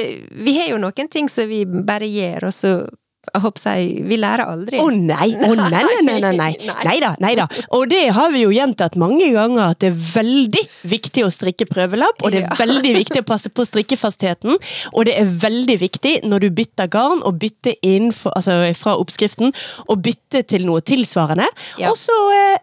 Vi 0.44 0.58
har 0.58 0.72
jo 0.72 0.80
noen 0.82 1.08
ting 1.08 1.28
som 1.30 1.48
vi 1.48 1.64
bare 1.66 2.08
gjør, 2.10 2.48
og 2.50 2.52
så 2.56 2.72
jeg 3.22 3.38
håper 3.44 3.62
jeg, 3.78 3.90
Vi 4.10 4.16
lærer 4.18 4.48
aldri. 4.50 4.80
Å 4.82 4.88
nei, 4.90 5.28
å 5.46 5.52
nei, 5.54 5.68
nei, 5.70 5.82
nei, 6.02 6.16
nei, 6.20 6.32
nei. 6.34 6.48
Nei. 6.88 6.96
Da, 6.98 7.12
nei 7.22 7.30
da. 7.38 7.44
Og 7.76 7.84
det 7.88 8.00
har 8.16 8.32
vi 8.34 8.40
jo 8.42 8.50
gjentatt 8.50 8.96
mange 8.98 9.28
ganger, 9.30 9.70
at 9.76 9.78
det 9.78 9.92
er 9.92 10.00
veldig 10.16 10.62
viktig 10.90 11.22
å 11.22 11.30
strikke 11.30 11.68
prøvelapp, 11.70 12.18
og 12.26 12.34
det 12.34 12.42
er 12.42 12.58
veldig 12.58 12.92
viktig 12.98 13.22
å 13.22 13.28
passe 13.28 13.52
på 13.54 13.62
strikkefastheten, 13.68 14.58
og 14.90 15.06
det 15.06 15.14
er 15.20 15.30
veldig 15.46 15.78
viktig 15.84 16.16
når 16.26 16.48
du 16.48 16.50
bytter 16.58 16.90
garn, 16.90 17.22
og 17.22 17.38
bytter 17.38 17.78
innenfor, 17.78 18.34
altså 18.34 18.58
fra 18.82 18.96
oppskriften, 18.98 19.54
og 19.86 20.02
bytter 20.02 20.42
til 20.42 20.66
noe 20.66 20.82
tilsvarende, 20.82 21.46
Ja. 21.78 21.92
og 21.94 21.96
så 22.02 22.18
eh, 22.34 22.58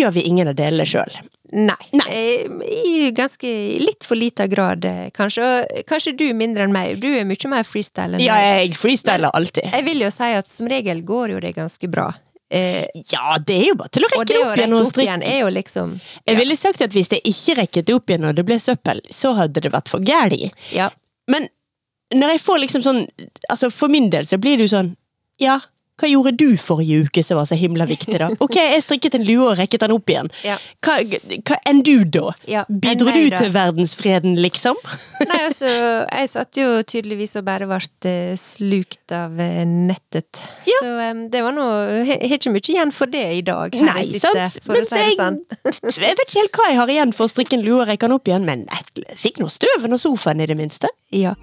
gjør 0.00 0.18
vi 0.18 0.26
ingen 0.26 0.50
av 0.50 0.58
delene 0.58 0.82
sjøl. 0.88 1.14
Nei. 1.52 1.76
Nei. 1.92 2.06
Eh, 2.08 2.46
I 2.72 3.10
ganske 3.12 3.48
litt 3.82 4.04
for 4.08 4.16
lita 4.16 4.46
grad, 4.48 4.84
eh, 4.88 5.10
kanskje. 5.12 5.44
Og 5.62 5.84
Kanskje 5.86 6.14
du 6.16 6.24
mindre 6.34 6.64
enn 6.64 6.72
meg. 6.72 6.98
Du 7.02 7.08
er 7.12 7.24
mye 7.28 7.48
mer 7.52 7.62
freestyle 7.68 8.16
enn 8.16 8.24
Ja, 8.24 8.36
jeg 8.40 8.72
freestyler 8.80 9.30
alltid. 9.36 9.68
Jeg 9.72 9.84
vil 9.84 10.00
jo 10.00 10.10
si 10.10 10.30
at 10.38 10.48
som 10.48 10.66
regel 10.72 11.02
går 11.04 11.34
jo 11.36 11.40
det 11.44 11.54
ganske 11.56 11.90
bra. 11.92 12.10
Eh, 12.50 12.86
Ja, 13.12 13.38
det 13.38 13.54
er 13.60 13.66
jo 13.68 13.74
bare 13.80 13.88
til 13.92 14.04
å 14.04 14.08
rekke 14.12 14.26
det 14.26 14.34
det 14.34 14.44
opp 14.46 14.56
igjen 14.58 14.72
og 14.78 14.86
strikke. 14.88 15.08
igjen 15.08 15.22
er 15.28 15.38
jo 15.40 15.50
liksom 15.52 16.00
Jeg 16.26 16.36
ville 16.36 16.56
sagt 16.56 16.82
at 16.82 16.90
hvis 16.92 17.08
jeg 17.12 17.22
ikke 17.24 17.56
rekket 17.62 17.86
det 17.86 17.94
opp 17.94 18.06
igjen 18.12 18.24
og 18.28 18.34
det 18.36 18.44
ble 18.48 18.58
søppel, 18.60 19.00
så 19.10 19.34
hadde 19.36 19.60
det 19.60 19.72
vært 19.72 19.88
for 19.88 20.00
gærlig. 20.00 20.50
Ja. 20.72 20.90
Men 21.28 21.48
når 22.12 22.34
jeg 22.34 22.40
får 22.44 22.58
liksom 22.60 22.82
sånn 22.84 23.06
Altså 23.48 23.70
for 23.72 23.88
min 23.88 24.10
del 24.10 24.24
så 24.28 24.36
blir 24.38 24.56
det 24.58 24.66
jo 24.68 24.76
sånn 24.76 24.96
Ja, 25.40 25.60
hva 26.00 26.08
gjorde 26.08 26.32
du 26.40 26.56
forrige 26.58 27.06
uke 27.06 27.22
som 27.24 27.38
var 27.38 27.46
så 27.48 27.56
himla 27.58 27.86
viktig, 27.86 28.16
da? 28.18 28.30
Ok, 28.42 28.56
jeg 28.56 28.82
strikket 28.84 29.16
en 29.18 29.26
lue 29.26 29.44
og 29.50 29.58
rekket 29.60 29.84
den 29.84 29.94
opp 29.94 30.10
igjen. 30.10 30.30
Ja. 30.46 30.56
Hva, 30.84 30.96
hva 31.04 31.58
enn 31.68 31.82
du, 31.86 31.94
da? 32.08 32.32
Ja, 32.48 32.64
Bidro 32.68 33.12
du 33.12 33.28
da? 33.30 33.42
til 33.42 33.52
verdensfreden, 33.54 34.38
liksom? 34.42 34.78
Nei, 35.30 35.40
altså, 35.46 35.68
jeg 35.68 36.32
satt 36.32 36.58
jo 36.58 36.68
tydeligvis 36.88 37.36
og 37.40 37.46
bare 37.46 37.68
ble 37.70 37.80
eh, 38.08 38.34
slukt 38.40 39.14
av 39.14 39.36
nettet. 39.36 39.92
nettet. 39.92 40.42
Så 40.66 40.88
um, 40.88 41.24
det 41.30 41.42
var 41.44 41.54
noe 41.54 42.02
Jeg 42.08 42.18
har 42.30 42.38
ikke 42.38 42.52
mye 42.54 42.64
igjen 42.74 42.92
for 42.94 43.12
det 43.12 43.24
i 43.36 43.42
dag. 43.46 43.76
Nei, 43.76 44.02
sitter, 44.08 44.48
sant? 44.48 44.64
For 44.64 44.76
Men 44.76 44.86
å 44.86 44.90
si 44.90 45.02
det 45.02 45.16
sånn. 45.20 45.40
Jeg 45.92 46.18
vet 46.18 46.26
ikke 46.26 46.40
helt 46.40 46.58
hva 46.58 46.68
jeg 46.70 46.80
har 46.80 46.94
igjen 46.96 47.16
for 47.16 47.28
å 47.28 47.32
strikke 47.32 47.58
en 47.58 47.66
lue 47.66 47.82
og 47.82 47.88
rekke 47.90 48.08
den 48.08 48.16
opp 48.16 48.30
igjen, 48.30 48.48
men 48.48 48.66
jeg 48.68 49.18
fikk 49.20 49.42
noe 49.42 49.52
støven 49.52 49.94
og 49.94 50.00
sofaen, 50.02 50.42
i 50.42 50.48
det 50.48 50.58
minste. 50.58 50.90
Ja. 51.14 51.36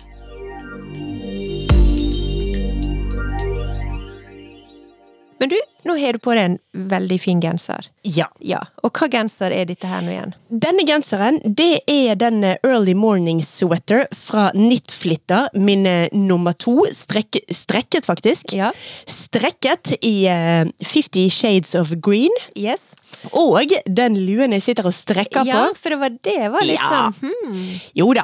Men 5.39 5.50
du, 5.50 5.55
nå 5.88 5.95
har 6.00 6.13
du 6.13 6.19
på 6.19 6.33
deg 6.36 6.45
en 6.51 6.59
veldig 6.89 7.17
fin 7.21 7.39
genser. 7.43 7.88
Ja. 8.03 8.25
Ja, 8.39 8.62
Og 8.83 8.93
hva 8.95 9.09
genser 9.12 9.51
er 9.51 9.65
dette 9.67 9.88
her 9.89 10.01
nå 10.01 10.12
igjen? 10.13 10.33
Denne 10.50 10.86
genseren, 10.88 11.39
det 11.43 11.81
er 11.91 12.15
den 12.19 12.43
eh, 12.48 12.57
Early 12.65 12.93
Morning 12.98 13.41
Sweater 13.45 14.05
fra 14.15 14.50
Knitflitter, 14.55 15.50
min 15.59 15.86
eh, 15.89 16.07
nummer 16.15 16.53
to. 16.57 16.86
Strek, 16.95 17.41
strekket, 17.53 18.07
faktisk. 18.07 18.53
Ja. 18.55 18.71
Strekket 19.09 19.93
i 20.05 20.25
eh, 20.31 20.65
Fifty 20.86 21.27
Shades 21.29 21.75
of 21.75 21.91
Green. 22.01 22.31
Yes. 22.55 22.93
Og 23.36 23.74
den 23.86 24.17
luen 24.25 24.55
jeg 24.55 24.63
sitter 24.69 24.88
og 24.89 24.95
strekker 24.95 25.45
Ja, 25.48 25.67
på. 25.69 25.77
for 25.81 25.95
det 25.95 26.00
var 26.01 26.15
det 26.29 26.38
var 26.55 26.65
litt 26.65 26.79
Ja. 26.79 26.89
sånn 26.89 27.15
hmm. 27.19 27.65
Jo 28.00 28.07
da, 28.15 28.24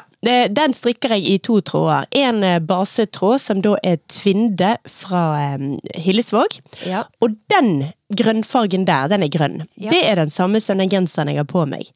den 0.49 0.73
strikker 0.73 1.11
jeg 1.17 1.25
i 1.29 1.37
to 1.43 1.59
tråder. 1.65 2.07
En 2.15 2.41
basetråd 2.65 3.41
som 3.43 3.61
da 3.61 3.75
er 3.83 3.99
tvinde 4.09 4.75
fra 4.89 5.55
um, 5.59 5.75
Hillesvåg. 5.93 6.59
Ja. 6.87 7.03
Og 7.21 7.35
den 7.51 7.91
grønnfargen 8.15 8.85
der, 8.87 9.07
den 9.11 9.23
er 9.25 9.29
grønn. 9.33 9.57
Ja. 9.77 9.89
Det 9.91 10.01
er 10.09 10.15
den 10.19 10.29
samme 10.33 10.59
som 10.61 10.77
den 10.81 10.89
genseren 10.89 11.29
jeg 11.31 11.37
har 11.41 11.47
på 11.49 11.65
meg. 11.69 11.89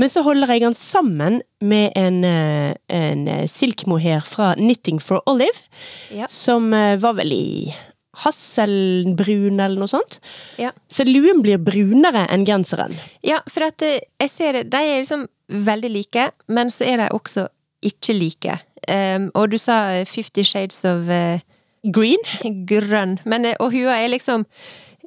Men 0.00 0.08
så 0.12 0.22
holder 0.24 0.52
jeg 0.54 0.64
den 0.64 0.74
sammen 0.78 1.40
med 1.60 1.92
en, 1.96 2.22
eh, 2.24 2.74
en 2.88 3.26
eh, 3.28 3.46
silkmohair 3.50 4.24
fra 4.28 4.54
Knitting 4.54 5.00
for 5.02 5.22
Olive, 5.26 5.64
Ja. 6.14 6.26
som 6.28 6.72
eh, 6.74 6.96
var 7.00 7.14
vel 7.20 7.32
i 7.32 7.74
hasselbrun 8.14 9.60
eller 9.60 9.80
noe 9.80 9.90
sånt. 9.90 10.20
Ja. 10.60 10.70
Så 10.88 11.04
luen 11.08 11.42
blir 11.42 11.58
brunere 11.58 12.26
enn 12.30 12.44
genseren. 12.46 12.94
Ja, 13.26 13.40
for 13.50 13.66
at 13.68 13.82
jeg 13.82 14.30
ser 14.30 14.52
det, 14.58 14.68
de 14.72 14.76
er 14.82 15.00
liksom 15.02 15.26
veldig 15.48 15.90
like, 15.92 16.28
men 16.48 16.70
så 16.70 16.86
er 16.88 17.02
de 17.02 17.08
også 17.16 17.48
ikke 17.84 18.14
like. 18.16 18.54
Um, 18.88 19.30
og 19.34 19.50
du 19.50 19.58
sa 19.60 20.04
Fifty 20.08 20.44
Shades 20.44 20.84
of 20.84 21.08
uh, 21.08 21.40
Green? 21.92 22.20
grønn, 22.68 23.18
men, 23.28 23.46
og 23.60 23.72
hua 23.72 23.96
er 23.98 24.08
liksom 24.12 24.46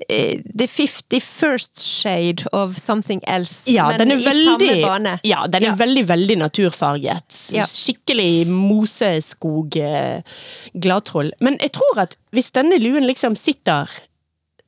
The 0.08 0.68
51st 0.68 1.80
shade 1.82 2.44
of 2.54 2.78
something 2.78 3.20
else, 3.28 3.66
Ja, 3.72 3.88
men 3.90 3.98
den 4.00 4.12
i 4.20 4.24
veldig, 4.24 4.70
samme 4.70 4.82
bane. 4.86 5.20
ja, 5.24 5.48
den 5.48 5.64
er 5.64 5.68
Ja. 5.72 5.76
veldig, 5.76 6.04
veldig 6.08 6.38
naturfarget. 6.38 7.40
Ja. 7.52 7.66
Skikkelig 7.66 8.46
moseskog, 8.48 9.76
eh, 9.76 10.22
gladtroll. 10.80 11.32
Men 11.42 11.58
jeg 11.62 11.72
tror 11.72 11.98
at 12.04 12.16
hvis 12.32 12.52
denne 12.52 12.78
luen 12.80 13.08
liksom 13.08 13.36
sitter 13.36 13.90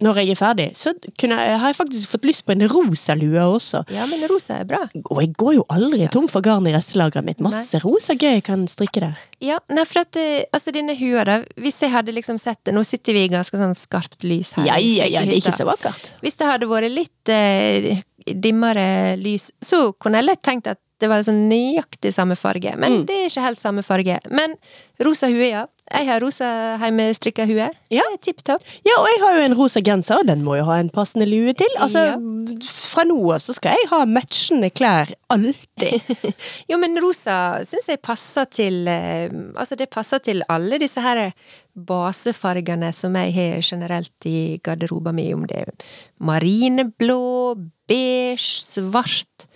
når 0.01 0.19
jeg 0.21 0.29
er 0.31 0.37
ferdig, 0.39 0.65
så 0.79 0.93
jeg, 0.95 1.31
har 1.35 1.65
jeg 1.67 1.75
faktisk 1.75 2.11
fått 2.13 2.23
lyst 2.29 2.45
på 2.47 2.53
en 2.55 2.63
rosa 2.71 3.15
lue 3.19 3.41
også. 3.43 3.81
Ja, 3.91 4.05
men 4.07 4.21
rosa 4.31 4.61
er 4.61 4.67
bra. 4.69 4.79
Og 5.11 5.19
jeg 5.19 5.33
går 5.35 5.57
jo 5.57 5.65
aldri 5.75 6.07
tom 6.13 6.29
for 6.31 6.41
garn 6.45 6.67
i 6.69 6.73
restelageret 6.75 7.25
mitt. 7.27 7.41
Masse 7.43 7.81
rosa 7.83 8.15
gøy 8.15 8.37
jeg 8.37 8.45
kan 8.47 8.63
strikke 8.71 9.03
der. 9.03 9.17
Ja, 9.43 9.57
nei, 9.69 9.83
for 9.89 10.01
at 10.05 10.15
eh, 10.19 10.45
altså 10.55 10.71
denne 10.75 10.95
hua, 10.99 11.25
da, 11.27 11.37
hvis 11.59 11.81
jeg 11.83 11.91
hadde 11.91 12.15
liksom 12.15 12.39
sett 12.39 12.59
det 12.67 12.73
Nå 12.75 12.83
sitter 12.87 13.15
vi 13.15 13.25
i 13.27 13.31
ganske 13.31 13.59
sånn 13.59 13.75
skarpt 13.75 14.23
lys 14.27 14.53
her. 14.57 14.67
Ja, 14.71 14.77
ja, 14.79 15.07
ja, 15.07 15.25
det 15.27 15.35
er 15.35 15.41
ikke 15.43 15.57
så 15.59 15.67
vakkert. 15.67 16.13
Hvis 16.23 16.39
det 16.39 16.47
hadde 16.47 16.67
vært 16.71 16.91
litt 16.95 17.31
eh, 17.35 17.99
dimmere 18.35 19.15
lys, 19.19 19.49
så 19.63 19.89
kunne 19.99 20.19
jeg 20.21 20.29
lett 20.31 20.41
tenkt 20.45 20.67
at 20.71 20.79
det 20.99 21.07
var 21.07 21.21
sånn 21.23 21.45
nøyaktig 21.47 22.11
samme 22.11 22.35
farge. 22.35 22.73
Men 22.75 22.91
Mm. 23.01 23.03
det 23.07 23.15
er 23.15 23.27
ikke 23.29 23.43
helt 23.45 23.59
samme 23.61 23.83
farge. 23.87 24.17
Men 24.35 24.55
rosa 24.99 25.29
hue, 25.31 25.47
ja. 25.47 25.61
Jeg 25.89 26.05
har 26.09 26.21
rosa 26.21 26.47
hjemmestrikka 26.81 27.45
hue. 27.49 27.69
Ja. 27.93 28.03
Tipp 28.21 28.43
topp. 28.45 28.61
Ja, 28.85 28.95
og 28.99 29.07
jeg 29.09 29.21
har 29.23 29.37
jo 29.39 29.45
en 29.47 29.55
rosa 29.57 29.81
genser, 29.85 30.19
og 30.21 30.27
den 30.29 30.43
må 30.45 30.57
jo 30.59 30.65
ha 30.67 30.77
en 30.81 30.89
passende 30.93 31.25
lue 31.29 31.53
til. 31.57 31.71
Altså, 31.81 32.03
Ja. 32.11 32.17
fra 32.65 33.03
nå 33.05 33.17
av 33.33 33.39
så 33.41 33.53
skal 33.53 33.75
jeg 33.77 33.89
ha 33.91 34.03
matchende 34.05 34.69
klær 34.73 35.11
alltid. 35.29 36.01
Jo, 36.71 36.77
men 36.81 36.97
rosa 37.01 37.59
syns 37.65 37.87
jeg 37.89 38.01
passer 38.05 38.45
til 38.53 38.87
eh, 38.87 39.29
Altså, 39.55 39.75
det 39.79 39.89
passer 39.93 40.19
til 40.25 40.43
alle 40.49 40.79
disse 40.81 41.01
her 41.01 41.31
basefargene 41.79 42.91
som 42.95 43.15
jeg 43.15 43.33
har 43.35 43.61
generelt 43.63 44.25
i 44.29 44.59
garderoben 44.63 45.15
min, 45.15 45.33
om 45.37 45.45
det 45.47 45.61
er 45.63 45.71
marineblå, 46.19 47.55
beige, 47.89 48.37
svart, 48.41 49.47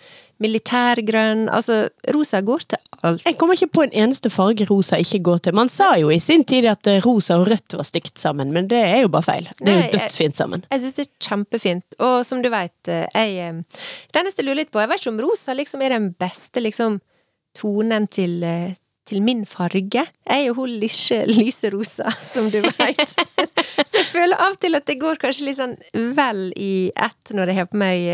militærgrønn 0.44 1.48
Altså, 1.54 1.88
rosa 2.14 2.42
går 2.46 2.66
til 2.74 2.82
alt. 3.04 3.24
Jeg 3.26 3.38
kommer 3.40 3.58
ikke 3.58 3.72
på 3.78 3.86
en 3.88 3.96
eneste 4.04 4.32
farge 4.34 4.68
rosa 4.70 5.00
ikke 5.02 5.22
går 5.24 5.42
til. 5.48 5.56
Man 5.58 5.72
sa 5.72 5.94
jo 6.00 6.12
i 6.14 6.20
sin 6.24 6.46
tid 6.48 6.68
at 6.72 6.88
eh, 6.92 7.02
rosa 7.06 7.40
og 7.40 7.48
rødt 7.52 7.78
var 7.80 7.88
stygt 7.88 8.20
sammen, 8.22 8.54
men 8.56 8.70
det 8.72 8.82
er 8.84 9.04
jo 9.04 9.12
bare 9.14 9.28
feil. 9.28 9.50
Det 9.60 9.72
er 9.74 9.80
jo 9.82 9.98
dødsfint 9.98 10.40
sammen. 10.40 10.66
Jeg 10.72 10.84
syns 10.84 11.00
det 11.00 11.08
er 11.08 11.12
kjempefint. 11.30 11.98
Og 12.00 12.20
som 12.28 12.44
du 12.44 12.52
veit, 12.54 12.76
jeg 12.92 13.40
eh, 13.48 13.64
Det 14.14 14.22
eneste 14.22 14.44
jeg 14.44 14.50
lurer 14.50 14.64
litt 14.64 14.72
på, 14.74 14.84
jeg 14.84 14.92
vet 14.92 15.04
ikke 15.04 15.16
om 15.16 15.24
rosa 15.26 15.58
liksom 15.58 15.84
er 15.84 15.98
den 15.98 16.14
beste 16.20 16.64
liksom 16.64 17.02
tonen 17.58 18.08
til, 18.08 18.42
eh, 18.44 18.74
til 19.10 19.22
min 19.24 19.44
farge. 19.50 20.04
Jeg 20.06 20.08
er 20.28 20.46
jo 20.48 20.56
hun 20.58 20.76
lyserosa, 20.80 22.12
som 22.26 22.50
du 22.54 22.60
veit. 22.64 23.16
Så 23.90 24.00
jeg 24.00 24.08
føler 24.12 24.38
av 24.40 24.56
og 24.56 24.62
til 24.64 24.80
at 24.80 24.88
det 24.90 24.98
går 25.02 25.20
kanskje 25.22 25.48
litt 25.50 25.60
sånn 25.60 25.76
vel 26.16 26.46
i 26.60 26.92
ett 26.94 27.34
når 27.36 27.52
jeg 27.52 27.62
har 27.62 27.72
på 27.72 27.82
meg 27.82 28.06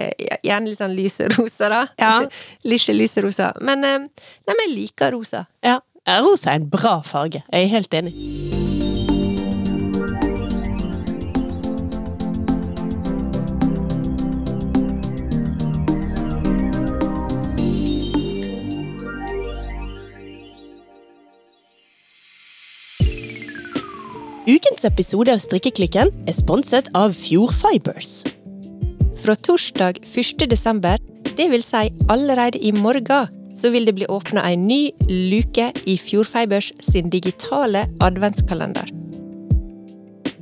gjerne 0.46 0.72
litt 0.72 0.82
sånn 0.82 0.96
lyserosa, 0.98 1.70
da. 1.72 1.84
Ja. 2.02 2.16
Lille 2.70 2.98
lyserosa. 2.98 3.54
Men, 3.62 3.86
eh, 3.86 4.02
nei, 4.08 4.56
men 4.56 4.66
jeg 4.68 4.76
liker 4.78 5.16
rosa. 5.18 5.46
Ja. 5.66 5.80
Ja, 6.08 6.22
Rosa 6.26 6.56
er 6.56 6.64
en 6.64 6.70
bra 6.72 7.02
farge. 7.06 7.44
Jeg 7.52 7.68
er 7.68 7.74
helt 7.76 7.94
enig. 7.94 8.69
Ukens 24.50 24.82
episode 24.88 25.30
av 25.30 25.38
Strikkeklikken 25.44 26.10
er 26.26 26.34
sponset 26.34 26.88
av 26.98 27.12
Fjord 27.14 27.52
Fibers. 27.54 28.24
Fra 29.22 29.36
torsdag 29.46 30.00
1. 30.08 30.48
desember, 30.50 30.96
det 31.38 31.46
vil 31.52 31.62
si 31.62 31.92
allerede 32.10 32.58
i 32.58 32.72
morgen, 32.74 33.28
så 33.54 33.70
vil 33.70 33.86
det 33.86 33.94
bli 34.00 34.08
åpna 34.10 34.42
ei 34.48 34.56
ny 34.58 34.80
luke 35.30 35.68
i 35.86 35.96
Fjordfibers 36.02 36.72
sin 36.82 37.12
digitale 37.14 37.84
adventskalender. 38.02 38.90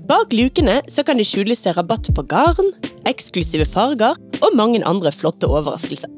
Bak 0.07 0.31
lukene 0.31 0.77
så 0.87 1.03
kan 1.03 1.19
det 1.19 1.27
skjule 1.27 1.57
seg 1.59 1.75
rabatt 1.75 2.07
på 2.15 2.23
garn, 2.31 2.71
eksklusive 3.11 3.67
farger 3.67 4.15
og 4.39 4.55
mange 4.55 4.79
andre 4.87 5.11
flotte 5.11 5.51
overraskelser. 5.51 6.13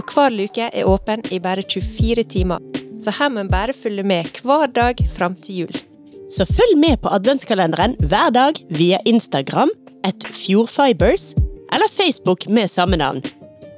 Og 0.00 0.16
hver 0.16 0.32
luke 0.32 0.72
er 0.72 0.88
åpen 0.88 1.26
i 1.28 1.42
bare 1.44 1.66
24 1.66 2.24
timer, 2.24 2.64
så 3.04 3.12
her 3.20 3.34
må 3.34 3.44
en 3.44 3.52
bare 3.52 3.76
følge 3.76 4.06
med 4.06 4.32
hver 4.40 4.72
dag 4.72 5.04
fram 5.12 5.36
til 5.36 5.66
jul. 5.66 5.84
Så 6.28 6.44
følg 6.44 6.76
med 6.76 6.98
på 7.02 7.08
adventskalenderen 7.16 7.94
hver 8.04 8.30
dag 8.34 8.58
via 8.70 8.98
Instagram 9.08 9.70
at 10.04 10.26
Fjordfibers 10.32 11.32
eller 11.72 11.88
Facebook 11.92 12.48
med 12.48 12.68
samme 12.68 12.96
navn. 12.96 13.22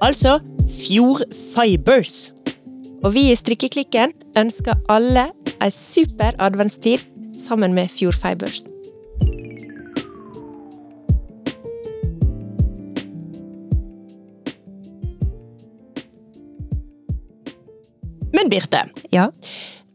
Altså 0.03 0.39
Fjordfibers. 0.81 2.33
Og 3.05 3.15
vi 3.15 3.31
i 3.31 3.37
Strikkeklikken 3.39 4.13
ønsker 4.39 4.83
alle 4.91 5.29
ei 5.63 5.71
super 5.71 6.35
adventstid 6.43 7.07
sammen 7.39 7.75
med 7.75 7.89
Fjordfibers. 7.89 8.65
Men 18.35 18.51
Birte, 18.51 18.89
Ja. 19.13 19.31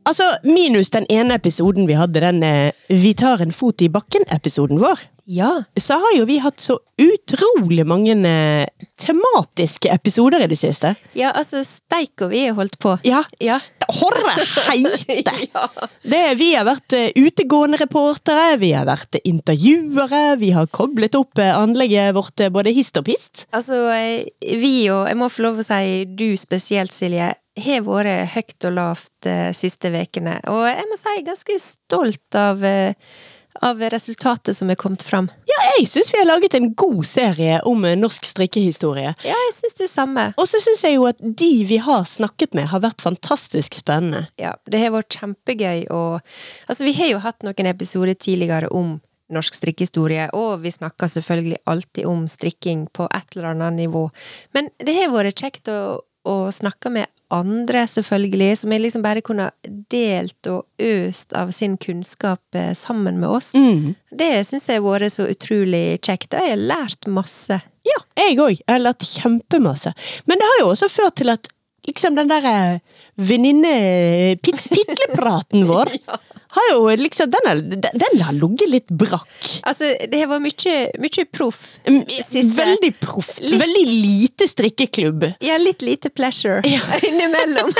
Altså 0.06 0.30
minus 0.46 0.90
den 0.94 1.06
ene 1.10 1.36
episoden 1.40 1.88
vi 1.90 1.98
hadde, 1.98 2.22
den 2.24 2.44
eh, 2.44 2.72
Vi 2.90 3.14
tar 3.18 3.42
en 3.42 3.52
fot 3.56 3.82
i 3.82 3.90
bakken-episoden 3.90 4.80
vår, 4.80 5.00
Ja. 5.28 5.64
så 5.78 5.96
har 5.98 6.12
jo 6.20 6.26
vi 6.30 6.38
hatt 6.40 6.60
så 6.62 6.76
utrolig 7.02 7.86
mange 7.90 8.14
eh, 8.30 8.68
tematiske 9.02 9.90
episoder 9.90 10.44
i 10.46 10.48
det 10.52 10.58
siste. 10.60 10.92
Ja, 11.18 11.32
altså, 11.36 11.64
steik 11.66 12.22
og 12.22 12.30
vi 12.30 12.44
har 12.46 12.54
holdt 12.58 12.78
på. 12.80 12.94
Ja, 13.04 13.24
Ja. 13.42 13.58
horre 13.90 14.36
heite! 14.70 15.34
Ja. 15.56 15.68
Det, 16.06 16.22
vi 16.38 16.52
har 16.54 16.66
vært 16.68 16.94
eh, 16.94 17.10
utegående 17.18 17.80
reportere, 17.82 18.58
vi 18.62 18.72
har 18.78 18.86
vært 18.86 19.18
intervjuere, 19.26 20.38
vi 20.42 20.52
har 20.56 20.68
koblet 20.68 21.16
opp 21.18 21.40
anlegget 21.42 22.14
vårt 22.16 22.46
både 22.54 22.74
hist 22.76 22.98
og 23.02 23.06
pist. 23.10 23.46
Altså, 23.56 23.82
vi 24.42 24.76
og 24.94 25.08
jeg 25.10 25.18
må 25.20 25.30
få 25.32 25.46
lov 25.48 25.62
å 25.64 25.66
si 25.66 26.06
du 26.06 26.28
spesielt, 26.38 26.94
Silje, 26.96 27.34
har 27.56 27.86
vært 27.86 28.34
høyt 28.36 28.68
og 28.68 28.76
lavt 28.76 29.14
de 29.26 29.38
siste 29.56 29.92
vekene. 29.94 30.40
Og 30.52 30.66
jeg 30.68 30.90
må 30.90 31.00
si 31.00 31.10
jeg 31.14 31.24
er 31.24 31.30
ganske 31.30 31.58
stolt 31.62 32.38
av, 32.40 32.64
eh, 32.64 32.94
av 33.64 33.80
resultatet 33.94 34.58
som 34.58 34.70
er 34.70 34.76
kommet 34.76 35.04
fram. 35.06 35.30
Ja, 35.48 35.60
jeg 35.78 35.88
syns 35.88 36.12
vi 36.12 36.20
har 36.20 36.28
laget 36.28 36.58
en 36.58 36.74
god 36.74 37.06
serie 37.08 37.62
om 37.66 37.86
eh, 37.86 37.96
norsk 37.96 38.28
strikkehistorie. 38.28 39.16
Ja, 39.24 39.40
jeg 39.48 39.56
syns 39.56 39.80
det 39.80 39.90
samme. 39.90 40.28
Og 40.38 40.50
så 40.52 40.60
syns 40.64 40.84
jeg 40.84 40.98
jo 40.98 41.08
at 41.08 41.22
de 41.24 41.52
vi 41.70 41.78
har 41.78 42.04
snakket 42.04 42.54
med, 42.54 42.68
har 42.74 42.84
vært 42.84 43.04
fantastisk 43.06 43.78
spennende. 43.80 44.28
Ja, 44.42 44.56
det 44.68 44.84
har 44.84 44.96
vært 44.96 45.16
kjempegøy 45.16 45.88
og 45.96 46.22
Altså, 46.68 46.84
vi 46.84 46.94
har 46.98 47.08
jo 47.12 47.20
hatt 47.24 47.44
noen 47.46 47.68
episoder 47.70 48.16
tidligere 48.18 48.68
om 48.74 49.00
norsk 49.34 49.56
strikkehistorie, 49.58 50.28
og 50.38 50.62
vi 50.62 50.72
snakker 50.74 51.10
selvfølgelig 51.10 51.62
alltid 51.66 52.06
om 52.10 52.26
strikking 52.30 52.86
på 52.94 53.08
et 53.10 53.36
eller 53.36 53.54
annet 53.54 53.80
nivå. 53.80 54.04
Men 54.54 54.70
det 54.78 54.94
har 55.00 55.14
vært 55.14 55.42
kjekt 55.42 55.72
å, 55.72 56.02
å 56.28 56.52
snakke 56.54 56.92
med 56.94 57.10
andre, 57.34 57.88
selvfølgelig, 57.90 58.58
som 58.62 58.72
jeg 58.74 58.82
liksom 58.84 59.02
bare 59.06 59.22
kunne 59.26 59.48
delt 59.92 60.48
og 60.52 60.62
øst 60.82 61.34
av 61.38 61.52
sin 61.56 61.78
kunnskap 61.82 62.56
eh, 62.56 62.74
sammen 62.78 63.20
med 63.22 63.30
oss. 63.30 63.54
Mm. 63.58 63.96
Det 64.14 64.48
syns 64.48 64.70
jeg 64.70 64.82
har 64.82 64.86
vært 64.86 65.14
så 65.16 65.24
utrolig 65.32 66.00
kjekt, 66.06 66.34
og 66.34 66.40
jeg 66.42 66.50
har 66.54 66.68
lært 66.74 67.02
masse. 67.12 67.56
Ja, 67.86 68.00
jeg 68.20 68.40
òg. 68.40 68.56
Jeg 68.62 68.72
har 68.72 68.84
lært 68.84 69.04
kjempemasse. 69.10 69.92
Men 70.30 70.36
det 70.42 70.48
har 70.52 70.58
jo 70.64 70.72
også 70.74 70.88
ført 70.92 71.16
til 71.22 71.30
at 71.34 71.44
liksom 71.86 72.14
den 72.18 72.32
derre 72.32 72.56
venninne-pitlepraten 73.22 75.62
vår 75.72 75.88
har 76.56 76.66
jo 76.72 76.80
liksom 77.00 77.30
Den 77.34 77.46
har, 77.50 77.56
den, 77.62 77.82
den 78.06 78.16
har 78.24 78.34
ligget 78.38 78.70
litt 78.72 78.90
brakk. 78.96 79.28
Altså, 79.68 79.84
det 80.12 80.18
har 80.22 80.28
vært 80.32 80.46
mye, 80.48 80.76
mye 81.04 81.26
proff. 81.36 81.62
Mm, 81.88 82.02
Siste- 82.08 82.56
Veldig 82.58 82.94
proft. 83.04 83.42
Litt- 83.44 83.60
Veldig 83.62 83.86
lite 83.92 84.48
strikkeklubb. 84.50 85.22
Ja, 85.44 85.58
litt 85.62 85.82
lite 85.86 86.10
pleasure 86.10 86.62
innimellom. 87.10 87.70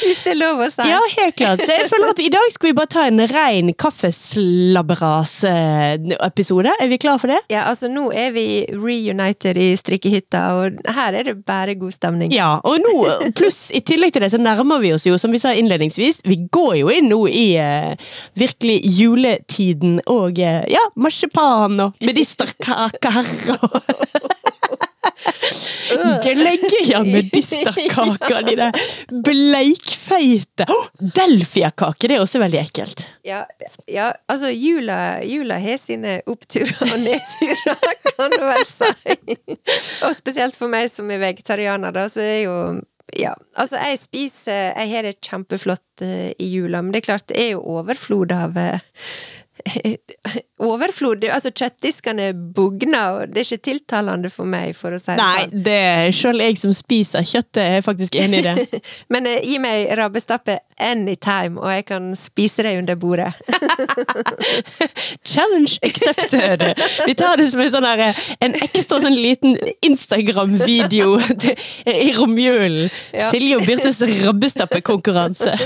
Hvis 0.00 0.22
det 0.24 0.32
er 0.34 0.38
lov 0.40 0.60
å 0.64 0.68
si. 0.72 0.84
Ja, 0.90 1.00
helt 1.16 1.36
klart. 1.38 1.60
Så 1.64 1.70
jeg 1.74 1.88
føler 1.90 2.08
at 2.14 2.20
i 2.22 2.28
dag 2.32 2.46
skal 2.54 2.68
vi 2.70 2.74
bare 2.76 2.90
ta 2.92 3.02
en 3.08 3.20
rein 3.30 3.68
kaffeslabberas-episode. 3.80 6.70
Er 6.80 6.88
vi 6.90 6.98
klar 6.98 7.18
for 7.20 7.28
det? 7.32 7.38
Ja, 7.52 7.62
altså 7.70 7.88
nå 7.90 8.08
er 8.16 8.30
vi 8.34 8.44
reunited 8.72 9.56
i 9.60 9.68
strikkehytta, 9.78 10.40
og 10.60 10.64
her 10.96 11.12
er 11.20 11.24
det 11.30 11.36
bare 11.48 11.74
god 11.78 11.92
stemning. 11.96 12.30
Ja, 12.34 12.50
og 12.66 12.76
nå, 12.82 12.94
pluss 13.38 13.60
i 13.76 13.80
tillegg 13.86 14.12
til 14.14 14.22
det, 14.24 14.30
så 14.34 14.40
nærmer 14.42 14.78
vi 14.82 14.90
oss 14.96 15.06
jo, 15.08 15.14
som 15.20 15.30
vi 15.34 15.40
sa 15.42 15.50
innledningsvis, 15.56 16.16
vi 16.26 16.36
går 16.52 16.74
jo 16.82 16.88
inn 16.94 17.08
nå 17.10 17.20
i 17.30 17.46
eh, 17.60 17.94
virkelig 18.38 18.80
juletiden 18.98 20.00
og 20.06 20.38
eh, 20.38 20.62
ja, 20.70 20.84
marsipan 20.96 21.86
og 21.86 22.04
medisterkaker 22.04 23.24
og 23.56 23.80
Du 26.22 26.34
legger 26.34 26.84
igjen 26.84 27.08
medisterkaker, 27.10 28.42
de 28.46 28.54
der 28.58 28.76
bleikfeite 29.26 30.66
oh, 30.70 30.84
Delfiakake, 31.00 32.08
det 32.08 32.16
er 32.16 32.24
også 32.24 32.40
veldig 32.42 32.60
ekkelt. 32.60 33.04
Ja, 33.26 33.42
ja 33.90 34.10
altså 34.30 34.52
jula, 34.52 35.20
jula 35.26 35.58
har 35.60 35.80
sine 35.82 36.20
oppturer 36.30 36.76
og 36.86 36.96
nedturer, 37.02 37.96
kan 38.12 38.36
du 38.36 38.44
vel 38.44 38.64
si. 38.68 38.92
og 40.06 40.14
spesielt 40.18 40.58
for 40.58 40.72
meg 40.72 40.90
som 40.92 41.10
er 41.10 41.22
vegetarianer, 41.22 41.94
da, 41.96 42.06
så 42.12 42.24
er 42.24 42.38
jo 42.44 42.56
ja, 43.18 43.34
altså 43.58 43.80
jeg 43.80 43.98
spiser 43.98 44.72
Jeg 44.76 44.90
har 44.92 45.06
det 45.06 45.18
kjempeflott 45.24 46.04
uh, 46.04 46.30
i 46.38 46.48
jula, 46.52 46.82
men 46.82 46.94
det 46.94 47.02
er 47.02 47.08
klart 47.12 47.28
det 47.30 47.38
er 47.40 47.52
jo 47.54 47.64
overflod 47.78 48.32
av 48.34 48.58
uh, 48.58 48.80
overflod. 50.70 51.24
Altså, 51.32 51.50
kjøttdiskene 51.56 52.30
bugner, 52.54 53.20
og 53.20 53.32
det 53.32 53.42
er 53.42 53.48
ikke 53.48 53.64
tiltalende 53.70 54.30
for 54.32 54.48
meg, 54.48 54.74
for 54.76 54.94
å 54.94 55.00
si 55.00 55.12
det 55.12 55.18
Nei, 55.20 55.44
sånn. 55.44 55.62
det 55.66 55.76
er 55.90 56.16
selv 56.16 56.44
jeg 56.44 56.58
som 56.62 56.74
spiser 56.76 57.26
kjøttet, 57.26 57.62
er 57.62 57.84
faktisk 57.86 58.18
enig 58.20 58.42
i 58.42 58.46
det. 58.48 58.82
Men 59.12 59.28
eh, 59.30 59.40
gi 59.46 59.58
meg 59.62 59.90
rabbestappe 60.00 60.58
anytime, 60.80 61.60
og 61.60 61.70
jeg 61.74 61.86
kan 61.90 62.10
spise 62.18 62.64
det 62.66 62.76
under 62.80 62.98
bordet. 63.00 63.32
Challenge 65.32 65.78
accepted! 65.86 66.64
Vi 67.06 67.16
tar 67.18 67.40
det 67.40 67.50
som 67.52 67.64
en 67.64 67.72
sånn 67.72 67.88
her, 67.88 68.22
en 68.40 68.56
ekstra 68.60 69.00
sånn 69.04 69.16
liten 69.16 69.56
Instagram-video 69.86 71.18
i 71.90 72.12
romjulen. 72.16 72.88
Ja. 73.14 73.30
Silje 73.32 73.58
og 73.60 73.66
Birtes 73.68 74.00
rabbestappekonkurranse. 74.24 75.56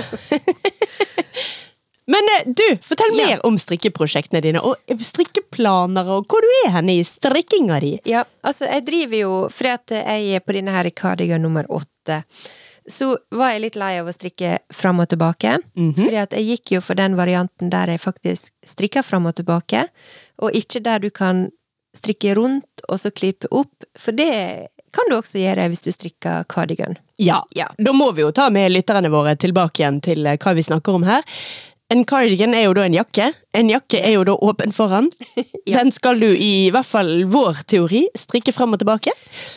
Men 2.06 2.26
eh, 2.34 2.42
du, 2.52 2.64
fortell 2.84 3.14
Ja. 3.16 3.26
mer 3.26 3.40
om 3.48 3.56
strikkeprosjektene 3.58 4.40
dine, 4.44 4.60
og 4.60 4.76
strikkeplaner, 5.00 6.08
og 6.18 6.26
hvor 6.28 6.44
du 6.44 6.50
er 6.66 6.74
henne 6.76 6.98
i 6.98 7.04
strikkinga 7.06 7.78
di. 7.80 7.94
Ja, 8.08 8.24
altså, 8.44 8.66
jeg 8.68 8.84
driver 8.86 9.16
jo 9.22 9.32
Fordi 9.50 9.70
at 9.72 9.94
jeg 9.96 10.34
er 10.36 10.40
på 10.44 10.52
denne 10.56 10.74
her 10.74 10.90
cardigan 10.90 11.42
nummer 11.42 11.64
åtte, 11.72 12.22
så 12.86 13.14
var 13.32 13.54
jeg 13.54 13.62
litt 13.64 13.76
lei 13.80 13.94
av 13.96 14.10
å 14.10 14.12
strikke 14.12 14.58
fram 14.72 15.00
og 15.00 15.08
tilbake. 15.08 15.54
Fordi 15.74 16.18
at 16.20 16.34
jeg 16.36 16.44
gikk 16.50 16.72
jo 16.76 16.80
for 16.84 16.94
den 17.00 17.16
varianten 17.16 17.70
der 17.72 17.94
jeg 17.94 18.02
faktisk 18.02 18.50
strikker 18.68 19.02
fram 19.02 19.24
og 19.30 19.34
tilbake, 19.38 19.86
og 20.44 20.52
ikke 20.52 20.82
der 20.84 20.98
du 21.00 21.08
kan 21.10 21.46
strikke 21.96 22.34
rundt 22.36 22.84
og 22.90 22.98
så 23.00 23.08
klippe 23.14 23.48
opp, 23.54 23.86
for 23.96 24.12
det 24.12 24.68
kan 24.92 25.08
du 25.08 25.16
også 25.16 25.40
gjøre 25.40 25.68
hvis 25.72 25.80
du 25.86 25.90
strikker 25.94 26.44
cardigan. 26.50 26.98
Ja, 27.18 27.40
Ja. 27.56 27.68
da 27.78 27.92
må 27.92 28.12
vi 28.14 28.20
jo 28.22 28.32
ta 28.32 28.50
med 28.50 28.70
lytterne 28.72 29.08
våre 29.10 29.32
tilbake 29.38 29.80
igjen 29.80 30.02
til 30.02 30.26
eh, 30.26 30.36
hva 30.36 30.54
vi 30.54 30.62
snakker 30.62 30.94
om 30.94 31.02
her. 31.08 31.22
En 31.94 32.02
cardigan 32.10 32.54
er 32.58 32.64
jo 32.66 32.72
da 32.74 32.84
en 32.88 32.94
jakke. 32.96 33.28
En 33.54 33.68
jakke 33.70 34.00
er 34.02 34.16
jo 34.16 34.24
da 34.26 34.34
åpen 34.42 34.74
foran. 34.74 35.10
Ja. 35.64 35.78
Den 35.80 35.94
skal 35.96 36.18
du 36.20 36.26
i 36.28 36.68
hvert 36.68 36.84
fall 36.84 37.22
vår 37.32 37.62
teori 37.72 38.02
strikke 38.20 38.52
fram 38.52 38.74
og 38.76 38.82
tilbake. 38.82 39.14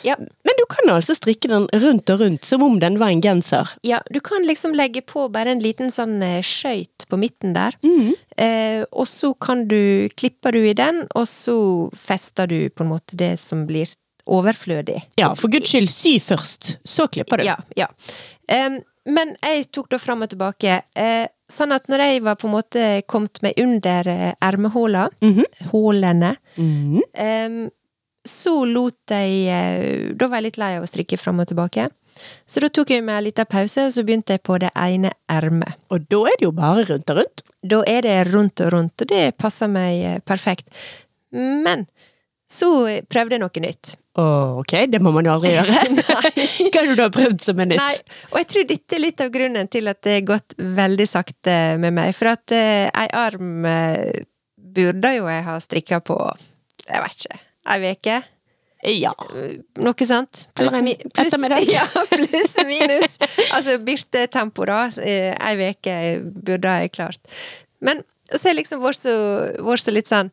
Ja, 0.07 0.13
Men 0.15 0.55
du 0.55 0.63
kan 0.71 0.87
altså 0.93 1.17
strikke 1.17 1.49
den 1.51 1.65
rundt 1.83 2.07
og 2.13 2.21
rundt, 2.21 2.47
som 2.47 2.63
om 2.63 2.77
den 2.79 2.95
var 3.01 3.11
en 3.11 3.19
genser. 3.19 3.73
Ja, 3.83 3.99
du 4.07 4.21
kan 4.23 4.47
liksom 4.47 4.71
legge 4.79 5.01
på 5.03 5.25
bare 5.33 5.51
en 5.51 5.59
liten 5.59 5.91
sånn 5.91 6.21
eh, 6.23 6.39
skøyt 6.39 7.09
på 7.11 7.19
midten 7.19 7.57
der. 7.57 7.75
Mm. 7.83 8.13
Eh, 8.39 8.85
og 8.87 9.03
så 9.11 9.33
kan 9.35 9.65
du 9.67 10.07
Klipper 10.15 10.55
du 10.55 10.61
i 10.63 10.77
den, 10.79 11.03
og 11.11 11.27
så 11.27 11.57
fester 11.91 12.47
du 12.47 12.69
på 12.71 12.87
en 12.87 12.93
måte 12.95 13.19
det 13.19 13.33
som 13.43 13.67
blir 13.67 13.91
overflødig. 14.23 15.01
Ja, 15.19 15.33
for 15.35 15.51
guds 15.51 15.75
skyld, 15.75 15.91
sy 15.91 16.17
først, 16.23 16.77
så 16.87 17.11
klipper 17.11 17.43
du. 17.43 17.49
Ja, 17.51 17.59
ja. 17.75 17.91
Em, 18.47 18.79
men 19.11 19.35
jeg 19.43 19.67
tok 19.75 19.91
da 19.91 19.99
fram 19.99 20.23
og 20.23 20.31
tilbake. 20.31 20.81
Eh, 20.95 21.27
sånn 21.51 21.71
at 21.75 21.87
når 21.87 22.03
jeg 22.03 22.23
var 22.25 22.35
på 22.39 22.47
en 22.49 22.55
måte 22.57 22.85
kommet 23.07 23.41
meg 23.41 23.53
under 23.61 24.07
eh, 24.07 24.33
mm 24.41 25.33
-hmm. 25.33 25.45
hålene, 25.71 26.35
Mhm. 26.57 27.01
em, 27.13 27.69
så 28.25 28.65
lot 28.65 28.95
jeg 29.09 29.47
eh, 29.47 30.13
Da 30.13 30.27
var 30.27 30.37
jeg 30.37 30.43
litt 30.43 30.57
lei 30.57 30.75
av 30.77 30.83
å 30.83 30.87
strikke 30.87 31.17
fram 31.17 31.39
og 31.39 31.47
tilbake. 31.47 31.89
Så 32.47 32.59
da 32.59 32.69
tok 32.69 32.89
jeg 32.89 33.03
meg 33.03 33.17
en 33.17 33.23
liten 33.23 33.45
pause, 33.45 33.85
og 33.85 33.91
så 33.93 34.03
begynte 34.03 34.33
jeg 34.33 34.43
på 34.43 34.57
det 34.59 34.71
ene 34.75 35.11
ermet. 35.29 35.75
Og 35.93 36.07
da 36.09 36.23
er 36.25 36.37
det 36.39 36.47
jo 36.47 36.51
bare 36.51 36.85
rundt 36.89 37.09
og 37.09 37.17
rundt. 37.17 37.43
Da 37.63 37.83
er 37.87 38.01
det 38.01 38.33
rundt 38.33 38.61
og 38.61 38.73
rundt, 38.73 39.01
og 39.01 39.07
det 39.07 39.37
passer 39.37 39.67
meg 39.67 40.03
eh, 40.03 40.19
perfekt. 40.19 40.67
Men 41.31 41.87
så 42.47 42.69
prøvde 43.11 43.35
jeg 43.35 43.43
noe 43.43 43.63
nytt. 43.63 43.95
Å, 44.17 44.23
ok, 44.63 44.73
det 44.89 45.01
må 45.03 45.11
man 45.13 45.27
jo 45.27 45.33
aldri 45.35 45.51
gjøre. 45.53 45.81
Hva 46.73 46.85
det 46.87 46.95
du 46.97 47.03
har 47.03 47.11
prøvd 47.13 47.43
som 47.43 47.59
er 47.61 47.69
nytt? 47.73 47.81
Nei, 47.83 48.21
og 48.31 48.39
jeg 48.41 48.47
tror 48.53 48.69
dette 48.71 48.97
er 48.97 49.03
litt 49.03 49.21
av 49.25 49.33
grunnen 49.33 49.69
til 49.73 49.91
at 49.91 49.99
det 50.07 50.15
har 50.15 50.25
gått 50.31 50.55
veldig 50.79 51.07
sakte 51.11 51.57
med 51.83 51.93
meg. 51.99 52.15
For 52.17 52.31
at 52.31 52.55
eh, 52.55 52.87
ei 52.87 53.05
arm 53.19 53.67
eh, 53.69 54.23
burde 54.77 55.13
jo 55.19 55.27
jeg 55.29 55.45
ha 55.45 55.59
strikka 55.61 56.01
på, 56.05 56.17
jeg 56.87 57.03
vet 57.03 57.21
ikke, 57.27 57.39
ei 57.67 57.79
veke. 57.83 58.17
Ja. 58.87 59.11
Noe 59.83 60.05
sånt. 60.07 60.45
Pluss 60.55 60.75
mi- 60.85 60.95
plus. 61.11 61.33
Ja, 61.73 61.85
pluss 62.11 62.53
minus. 62.69 63.17
Altså 63.51 63.77
Birte-tempo, 63.83 64.67
da. 64.69 64.83
Eh, 65.01 65.33
Ei 65.33 65.55
veke 65.59 65.95
burde 66.23 66.75
jeg 66.83 66.93
klart. 66.95 67.19
Men 67.83 68.03
så 68.27 68.41
har 68.41 68.51
jeg 68.51 68.59
liksom 68.59 68.83
vært 68.83 68.99
så, 68.99 69.15
vært 69.63 69.83
så 69.85 69.93
litt 69.93 70.09
sånn 70.09 70.29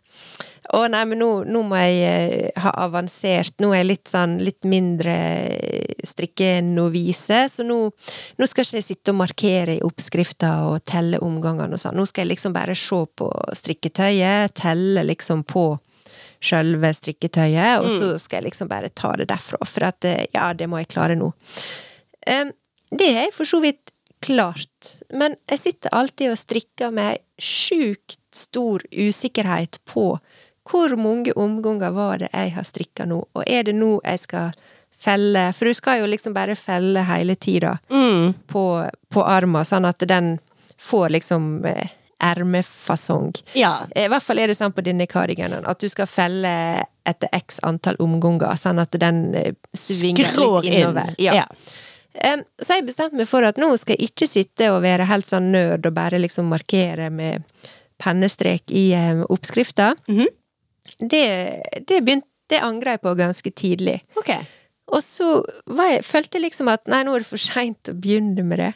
Å 0.74 0.80
nei, 0.90 1.02
men 1.06 1.20
nå, 1.20 1.28
nå 1.46 1.60
må 1.68 1.78
jeg 1.78 1.98
eh, 2.08 2.62
ha 2.64 2.70
avansert. 2.86 3.52
Nå 3.60 3.68
er 3.70 3.82
jeg 3.82 3.88
litt 3.90 4.10
sånn 4.10 4.38
litt 4.42 4.64
mindre 4.66 5.14
strikkenovise, 6.08 7.42
så 7.52 7.66
nå, 7.68 7.76
nå 8.40 8.48
skal 8.48 8.64
ikke 8.64 8.80
jeg 8.80 8.86
sitte 8.86 9.12
og 9.12 9.18
markere 9.20 9.76
i 9.76 9.84
oppskrifta 9.84 10.54
og 10.70 10.80
telle 10.88 11.20
omgangene 11.22 11.76
og 11.76 11.82
sånn. 11.82 12.00
Nå 12.00 12.08
skal 12.08 12.24
jeg 12.24 12.32
liksom 12.32 12.56
bare 12.56 12.74
se 12.80 13.02
på 13.20 13.28
strikketøyet, 13.60 14.56
telle 14.56 15.04
liksom 15.04 15.44
på 15.46 15.68
sjølve 16.44 16.90
strikketøyet, 16.96 17.84
og 17.84 17.92
så 17.92 18.14
skal 18.20 18.40
jeg 18.40 18.48
liksom 18.48 18.72
bare 18.72 18.90
ta 18.96 19.12
det 19.20 19.28
derfra, 19.30 19.60
for 19.68 19.90
at 19.92 20.08
eh, 20.08 20.24
ja, 20.32 20.48
det 20.56 20.68
må 20.72 20.80
jeg 20.80 20.90
klare 20.96 21.20
nå. 21.20 21.28
Det 22.94 23.06
er 23.10 23.24
jeg 23.24 23.32
for 23.34 23.48
så 23.48 23.60
vidt 23.62 23.83
klart, 24.24 24.90
men 25.12 25.36
jeg 25.50 25.58
sitter 25.60 25.92
alltid 25.94 26.30
og 26.32 26.38
strikker 26.40 26.90
med 26.96 27.18
sjukt 27.38 28.18
stor 28.34 28.82
usikkerhet 28.90 29.78
på 29.88 30.08
hvor 30.64 30.94
mange 30.96 31.32
omganger 31.36 31.92
var 31.92 32.22
det 32.22 32.30
jeg 32.32 32.54
har 32.56 32.64
strikka 32.64 33.04
nå, 33.10 33.18
og 33.36 33.42
er 33.46 33.66
det 33.68 33.74
nå 33.76 33.98
jeg 34.04 34.22
skal 34.24 34.54
felle, 35.04 35.50
for 35.52 35.68
du 35.68 35.74
skal 35.76 36.00
jo 36.00 36.06
liksom 36.08 36.32
bare 36.32 36.54
felle 36.56 37.02
hele 37.04 37.34
tida 37.36 37.74
Mm. 37.92 38.32
på, 38.48 38.62
på 39.12 39.24
arma, 39.28 39.60
sånn 39.68 39.84
at 39.84 40.00
den 40.08 40.38
får 40.80 41.10
liksom 41.12 41.50
eh, 41.68 41.90
ermefasong. 42.24 43.32
Ja. 43.52 43.86
I 43.96 44.06
hvert 44.08 44.22
fall 44.24 44.38
er 44.40 44.48
det 44.50 44.56
sånn 44.58 44.72
på 44.74 44.84
denne 44.84 45.06
cardiganen, 45.10 45.66
at 45.68 45.80
du 45.82 45.88
skal 45.92 46.08
felle 46.10 46.52
etter 47.04 47.28
x 47.36 47.60
antall 47.66 47.98
omganger, 48.00 48.56
sånn 48.60 48.80
at 48.80 48.96
den 49.00 49.20
eh, 49.36 49.52
svinger 49.76 50.32
Skrår 50.32 50.62
litt 50.64 50.72
inn. 50.72 50.80
innover. 50.80 51.14
Ja. 51.20 51.42
Ja. 51.42 51.46
Så 52.14 52.76
jeg 52.76 52.86
bestemt 52.86 53.16
meg 53.18 53.26
for 53.26 53.42
at 53.42 53.58
nå 53.58 53.72
skal 53.80 53.98
jeg 53.98 54.12
ikke 54.12 54.28
sitte 54.30 54.68
og 54.70 54.84
være 54.84 55.08
helt 55.10 55.26
sånn 55.26 55.48
nerd 55.50 55.86
og 55.88 55.96
bare 55.96 56.20
liksom 56.22 56.46
markere 56.52 57.08
med 57.10 57.42
pennestrek 57.98 58.70
i 58.70 58.92
oppskrifta. 59.28 59.94
Mm 60.06 60.20
-hmm. 60.20 60.30
det, 61.10 61.26
det, 61.88 62.22
det 62.50 62.60
angra 62.60 62.90
jeg 62.90 63.00
på 63.00 63.14
ganske 63.14 63.50
tidlig. 63.50 64.02
Okay. 64.16 64.44
Og 64.92 65.02
så 65.02 65.42
jeg, 65.66 66.04
følte 66.04 66.38
jeg 66.38 66.46
liksom 66.48 66.70
at 66.72 66.86
nei, 66.90 67.02
nå 67.04 67.14
er 67.14 67.24
det 67.24 67.30
for 67.30 67.40
seint 67.40 67.90
å 67.90 67.96
begynne 67.96 68.44
med 68.46 68.60
det. 68.62 68.72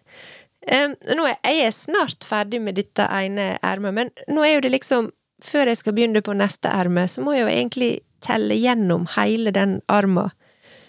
Um, 0.68 0.96
nå 1.16 1.24
er 1.28 1.38
jeg 1.44 1.66
er 1.66 1.76
snart 1.76 2.26
ferdig 2.28 2.60
med 2.60 2.74
dette 2.74 3.06
ene 3.06 3.54
ermet, 3.62 3.94
men 3.94 4.10
nå 4.28 4.42
er 4.44 4.58
jo 4.58 4.66
det 4.66 4.74
liksom 4.74 5.12
Før 5.38 5.68
jeg 5.70 5.78
skal 5.78 5.94
begynne 5.94 6.18
på 6.18 6.32
neste 6.34 6.66
erme, 6.66 7.04
så 7.06 7.22
må 7.22 7.36
jeg 7.36 7.44
jo 7.44 7.50
egentlig 7.52 7.90
telle 8.26 8.56
gjennom 8.58 9.04
hele 9.14 9.52
den 9.54 9.76
arma, 9.86 10.24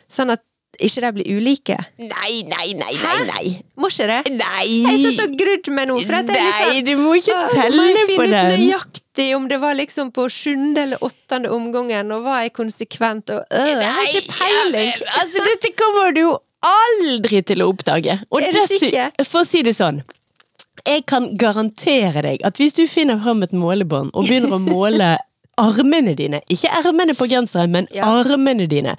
sånn 0.10 0.34
at 0.34 0.42
ikke 0.88 1.02
de 1.04 1.10
blir 1.16 1.30
ulike. 1.38 1.78
Nei, 2.02 2.42
nei, 2.48 2.74
nei, 2.78 2.94
nei, 3.00 3.16
nei. 3.28 3.46
Må 3.80 3.90
ikke 3.92 4.08
det? 4.10 4.20
Nei! 4.36 4.66
Jeg 4.86 5.00
sittet 5.04 5.24
og 5.26 5.38
grudd 5.40 5.70
meg 5.76 5.90
nå, 5.90 5.98
for 6.08 6.20
at 6.20 6.32
jeg 6.34 6.44
Nei, 6.44 6.52
liksom 6.60 6.86
du 6.90 7.04
må 7.04 7.16
ikke 7.20 7.38
Åh, 7.38 7.56
telle 7.56 7.80
må 7.80 7.88
jeg 7.90 7.98
på 8.00 8.10
finne 8.12 8.44
ut 8.44 8.54
nøyaktig 8.54 9.30
om 9.36 9.48
det 9.52 9.60
var 9.62 9.80
liksom 9.80 10.12
på 10.16 10.28
sjuende 10.32 10.86
eller 10.88 11.04
åttende 11.06 11.52
omgangen, 11.56 12.14
og 12.16 12.24
var 12.28 12.46
jeg 12.46 12.54
konsekvent, 12.56 13.34
og 13.36 13.44
øh, 13.52 13.74
jeg 13.74 13.92
har 13.98 14.14
ikke 14.14 14.38
peiling! 14.38 14.94
Ja, 14.96 15.18
altså, 15.24 15.44
dette 15.50 15.74
kommer 15.80 16.16
du 16.16 16.22
jo 16.26 16.38
aldri 16.66 17.42
til 17.48 17.64
å 17.64 17.70
oppdage. 17.72 18.20
Og 18.32 18.44
Er 18.44 18.56
du 18.56 18.64
sikker? 18.68 19.14
For 19.24 19.44
å 19.44 19.48
si 19.48 19.64
det 19.64 19.76
sånn. 19.78 20.02
Jeg 20.88 21.04
kan 21.12 21.34
garantere 21.40 22.24
deg 22.24 22.44
at 22.48 22.60
hvis 22.60 22.78
du 22.78 22.86
finner 22.88 23.20
fram 23.24 23.44
et 23.44 23.52
målebånd 23.56 24.14
og 24.16 24.28
begynner 24.28 24.56
å 24.56 24.62
måle 24.74 25.18
armene 25.60 26.16
dine, 26.18 26.40
ikke 26.50 26.72
ermene 26.80 27.14
på 27.20 27.28
genseren, 27.30 27.72
men 27.76 27.88
Ja. 27.94 28.06
armene 28.08 28.68
dine, 28.72 28.96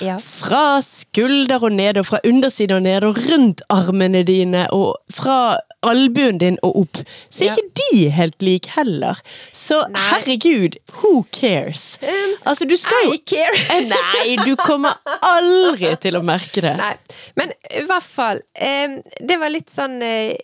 Ja. 0.00 0.18
fra 0.18 0.80
skulder 0.84 1.62
og 1.62 1.72
ned, 1.72 1.96
og 1.98 2.06
fra 2.06 2.18
undersiden 2.24 2.76
og 2.76 2.82
ned, 2.82 3.04
og 3.04 3.16
rundt 3.30 3.62
armene 3.70 4.22
dine, 4.28 4.66
og 4.72 4.96
fra 5.10 5.56
albuen 5.82 6.38
din 6.38 6.58
og 6.62 6.76
opp, 6.84 6.96
så 7.30 7.44
er 7.44 7.48
Ja. 7.48 7.54
ikke 7.56 7.82
de 7.92 8.10
helt 8.10 8.42
like 8.42 8.68
heller. 8.76 9.16
Så 9.52 9.82
Nei. 9.90 9.98
herregud, 10.10 10.76
who 11.00 11.24
cares? 11.32 11.98
Um, 12.02 12.36
Altså, 12.46 12.64
du 12.68 12.76
skal 12.76 12.96
jo 13.06 13.12
I 13.12 13.18
care! 13.26 13.54
Eh, 13.70 13.88
Nei, 13.88 14.36
du 14.44 14.54
kommer 14.56 14.94
aldri 15.22 15.94
til 16.00 16.14
å 16.18 16.22
merke 16.22 16.60
det. 16.60 16.76
Nei, 16.76 16.94
men 17.36 17.52
i 17.70 17.82
hvert 17.86 18.02
fall 18.02 18.40
um, 18.60 19.02
Det 19.26 19.38
var 19.40 19.48
litt 19.50 19.70
sånn 19.70 20.00
uh, 20.02 20.34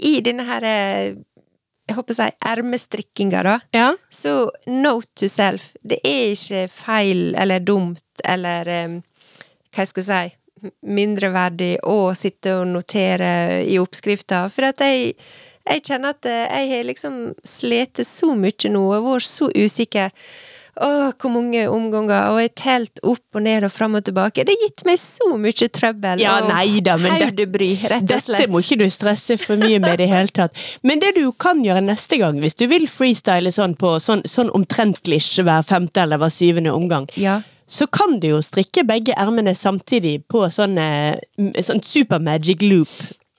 I 0.00 0.20
denne 0.24 0.44
her 0.46 0.62
eh, 0.64 1.14
Jeg 1.88 1.96
håper 1.96 2.14
å 2.14 2.18
si 2.18 2.28
ermestrikkinga, 2.50 3.42
da. 3.46 3.54
Ja. 3.72 3.88
Så 4.12 4.50
note 4.68 5.08
to 5.16 5.28
self. 5.32 5.70
Det 5.80 6.00
er 6.04 6.34
ikke 6.34 6.66
feil 6.72 7.32
eller 7.38 7.64
dumt 7.64 8.24
eller 8.28 8.68
um, 8.84 8.98
hva 9.72 9.84
jeg 9.86 9.92
skal 9.94 10.04
si, 10.04 10.22
mindreverdig 10.84 11.76
å 11.86 12.12
sitte 12.18 12.58
og 12.58 12.66
notere 12.74 13.62
i 13.64 13.78
oppskrifta, 13.80 14.46
for 14.52 14.68
at 14.68 14.82
jeg 14.84 15.14
jeg 15.68 15.84
kjenner 15.84 16.14
at 16.14 16.28
eh, 16.28 16.46
jeg 16.48 16.70
har 16.70 16.86
liksom 16.88 17.16
slitt 17.46 18.00
så 18.06 18.32
mye 18.38 18.70
nå 18.72 18.84
og 18.86 19.04
vært 19.04 19.28
så 19.28 19.50
usikker. 19.52 20.14
Åh, 20.80 21.10
hvor 21.18 21.30
mange 21.34 21.64
omganger, 21.70 22.28
og 22.30 22.38
jeg 22.38 22.52
telt 22.54 23.00
opp 23.02 23.34
og 23.34 23.42
ned 23.42 23.64
og 23.66 23.72
fram 23.74 23.96
og 23.98 24.04
tilbake. 24.06 24.44
Det 24.46 24.54
har 24.54 24.68
gitt 24.68 24.84
meg 24.86 24.98
så 25.02 25.32
mye 25.40 25.68
trøbbel 25.74 26.20
Ja, 26.22 26.36
og 26.38 26.48
nei 26.52 26.78
da, 26.80 26.96
men 26.96 27.18
det- 27.18 27.48
rett 27.90 28.02
og 28.02 28.06
Dette 28.06 28.46
må 28.48 28.60
ikke 28.62 28.78
du 28.78 28.86
stresse 28.90 29.38
for 29.40 29.56
mye 29.56 29.80
med 29.80 29.94
i 29.94 30.04
det 30.04 30.08
hele 30.08 30.28
tatt. 30.28 30.52
Men 30.84 31.00
det 31.00 31.14
du 31.16 31.32
kan 31.32 31.64
gjøre 31.64 31.82
neste 31.82 32.18
gang, 32.18 32.38
hvis 32.40 32.54
du 32.54 32.66
vil 32.68 32.86
freestyle 32.86 33.50
sånn 33.50 33.74
på 33.76 33.96
sånn, 33.98 34.22
sånn 34.22 34.50
omtrentlig 34.54 35.18
hver 35.42 35.64
femte 35.66 35.98
eller 36.02 36.18
hver 36.18 36.30
syvende 36.30 36.70
omgang, 36.72 37.08
Ja. 37.16 37.42
så 37.68 37.90
kan 37.90 38.20
du 38.20 38.28
jo 38.28 38.38
strikke 38.38 38.86
begge 38.86 39.14
ermene 39.16 39.56
samtidig 39.56 40.22
på 40.28 40.46
sånn, 40.48 40.78
eh, 40.78 41.18
sånn 41.60 41.82
super 41.82 42.18
magic 42.20 42.62
loop. 42.62 42.88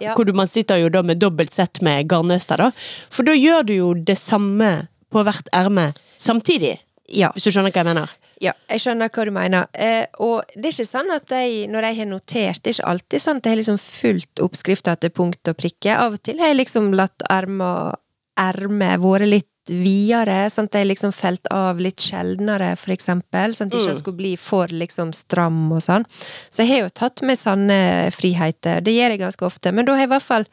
Ja. 0.02 0.14
Hvor 0.16 0.26
du, 0.26 0.32
man 0.34 0.48
sitter 0.48 0.78
jo 0.78 0.90
da 0.90 1.02
med 1.02 1.20
dobbelt 1.20 1.54
sett 1.54 1.82
med 1.82 2.08
garnnøster, 2.08 2.58
da. 2.58 2.72
For 3.10 3.24
da 3.24 3.32
gjør 3.32 3.66
du 3.66 3.74
jo 3.74 3.94
det 3.94 4.18
samme 4.18 4.88
på 5.12 5.24
hvert 5.26 5.48
erme 5.52 5.94
samtidig. 6.18 6.78
Ja. 7.12 7.32
Hvis 7.36 7.44
du 7.48 7.52
skjønner 7.52 7.72
hva 7.74 7.82
jeg 7.84 7.90
mener? 7.90 8.10
Ja, 8.40 8.54
jeg 8.70 8.80
skjønner 8.80 9.10
hva 9.12 9.26
du 9.26 9.32
mener. 9.36 9.68
Eh, 9.74 10.06
og 10.24 10.44
det 10.56 10.70
er 10.70 10.76
ikke 10.78 10.88
sånn 10.88 11.10
at 11.12 11.30
jeg, 11.34 11.68
når 11.72 11.88
jeg 11.90 11.98
har 11.98 12.06
notert, 12.12 12.62
det 12.64 12.72
er 12.72 12.78
ikke 12.78 12.92
alltid 12.94 13.24
sånn 13.26 13.38
at 13.42 13.46
jeg 13.50 13.56
har 13.56 13.62
liksom 13.64 13.80
fulgt 13.84 14.44
oppskrifta 14.46 14.96
til 15.02 15.10
punkt 15.12 15.52
og 15.52 15.58
prikke. 15.60 15.96
Av 15.98 16.14
og 16.16 16.24
til 16.24 16.40
har 16.40 16.54
jeg 16.54 16.62
liksom 16.62 16.94
latt 16.96 17.26
ermet 17.30 18.00
erme 18.40 18.94
vært 19.04 19.28
litt 19.28 19.46
videre, 19.70 20.48
sånn 20.50 20.66
at 20.70 20.78
jeg 20.80 20.88
liksom 20.88 21.12
felt 21.14 21.46
av 21.54 21.78
litt 21.84 22.00
sjeldnere, 22.02 22.72
for 22.80 22.94
eksempel. 22.96 23.52
Sånn 23.54 23.68
at 23.68 23.76
jeg 23.76 23.84
ikke 23.84 23.96
Mm. 23.98 24.00
skulle 24.00 24.18
bli 24.18 24.36
for 24.38 24.68
liksom 24.72 25.12
stram 25.14 25.72
og 25.76 25.82
sånn. 25.84 26.06
Så 26.50 26.64
jeg 26.64 26.70
har 26.70 26.80
jo 26.88 26.90
tatt 26.90 27.22
med 27.22 27.38
sånne 27.38 28.10
friheter. 28.16 28.82
Det 28.82 28.94
gjør 28.96 29.10
jeg 29.12 29.20
ganske 29.20 29.46
ofte. 29.46 29.72
Men 29.74 29.86
da 29.86 29.92
har 29.94 30.00
jeg 30.08 30.10
i 30.10 30.14
hvert 30.16 30.24
fall 30.24 30.46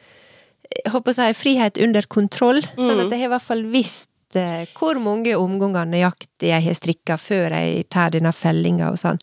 jeg 0.85 0.93
håper 0.93 1.13
å 1.13 1.15
si, 1.15 1.33
frihet 1.33 1.79
under 1.79 2.03
kontroll, 2.03 2.61
sånn 2.77 3.01
at 3.07 3.11
jeg 3.13 3.21
har 3.21 3.29
i 3.31 3.35
hvert 3.39 3.43
fall 3.47 3.63
visst 3.71 4.09
eh, 4.41 4.67
hvor 4.77 5.01
mange 5.03 5.37
omganger 5.39 5.89
nøyaktig 5.89 6.51
jeg 6.53 6.67
har 6.67 6.77
strikka 6.79 7.17
før 7.21 7.57
jeg 7.57 7.87
tar 7.93 8.15
denne 8.15 8.33
fellinga 8.35 8.91
og 8.93 9.01
sånn. 9.01 9.21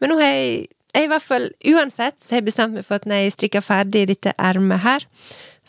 Men 0.00 0.12
nå 0.12 0.18
har 0.20 0.34
jeg, 0.34 0.66
jeg 0.94 1.06
i 1.06 1.10
hvert 1.12 1.26
fall, 1.26 1.48
uansett, 1.74 2.18
så 2.20 2.34
har 2.34 2.42
jeg 2.42 2.48
bestemt 2.50 2.76
meg 2.78 2.86
for 2.88 3.00
at 3.00 3.08
når 3.08 3.24
jeg 3.24 3.36
strikker 3.36 3.64
ferdig 3.64 4.06
dette 4.10 4.34
ermet 4.38 4.84
her, 4.84 5.06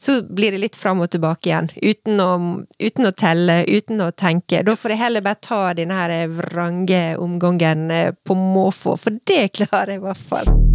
så 0.01 0.21
blir 0.23 0.55
det 0.55 0.63
litt 0.63 0.79
fram 0.79 1.03
og 1.03 1.11
tilbake 1.13 1.51
igjen. 1.51 1.69
Uten 1.77 2.23
å, 2.23 2.31
uten 2.81 3.09
å 3.09 3.13
telle, 3.13 3.61
uten 3.69 4.01
å 4.01 4.09
tenke. 4.15 4.63
Da 4.65 4.75
får 4.79 4.95
jeg 4.95 5.03
heller 5.03 5.25
bare 5.25 5.43
ta 5.43 5.61
denne 5.77 5.99
her 5.99 6.35
vrange 6.39 7.03
omgangen 7.21 7.87
eh, 7.93 8.11
på 8.25 8.37
måfå, 8.37 8.97
for 8.97 9.21
det 9.29 9.51
klarer 9.61 9.95
jeg 9.95 10.03
i 10.03 10.05
hvert 10.07 10.29
fall. 10.31 10.70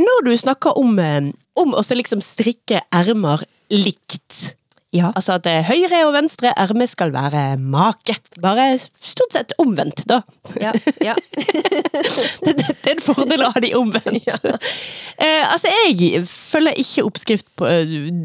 Når 0.00 0.26
du 0.26 0.36
snakker 0.36 0.78
om, 0.78 0.98
eh, 0.98 1.30
om 1.60 1.74
å 1.74 1.82
liksom 1.94 2.22
strikke 2.24 2.82
ermer 2.92 3.44
likt 3.72 4.54
Ja. 4.94 5.08
Altså 5.18 5.34
at 5.40 5.46
eh, 5.50 5.64
høyre 5.66 6.04
og 6.06 6.12
venstre 6.14 6.52
erme 6.54 6.86
skal 6.86 7.10
være 7.10 7.56
make. 7.58 8.14
Bare 8.42 8.76
stort 8.78 9.34
sett 9.34 9.54
omvendt, 9.58 10.04
da. 10.06 10.20
Ja, 10.62 10.70
ja. 11.02 11.16
Det, 12.44 12.52
det, 12.58 12.66
det 12.82 12.90
er 12.90 12.94
en 12.94 13.02
fordel 13.02 13.42
å 13.42 13.50
ha 13.54 13.60
de 13.62 13.72
omvendt. 13.78 14.28
Eh, 15.14 15.44
altså, 15.46 15.70
jeg 15.70 16.24
følger 16.26 16.74
ikke 16.82 17.04
oppskrift 17.06 17.46
på, 17.54 17.68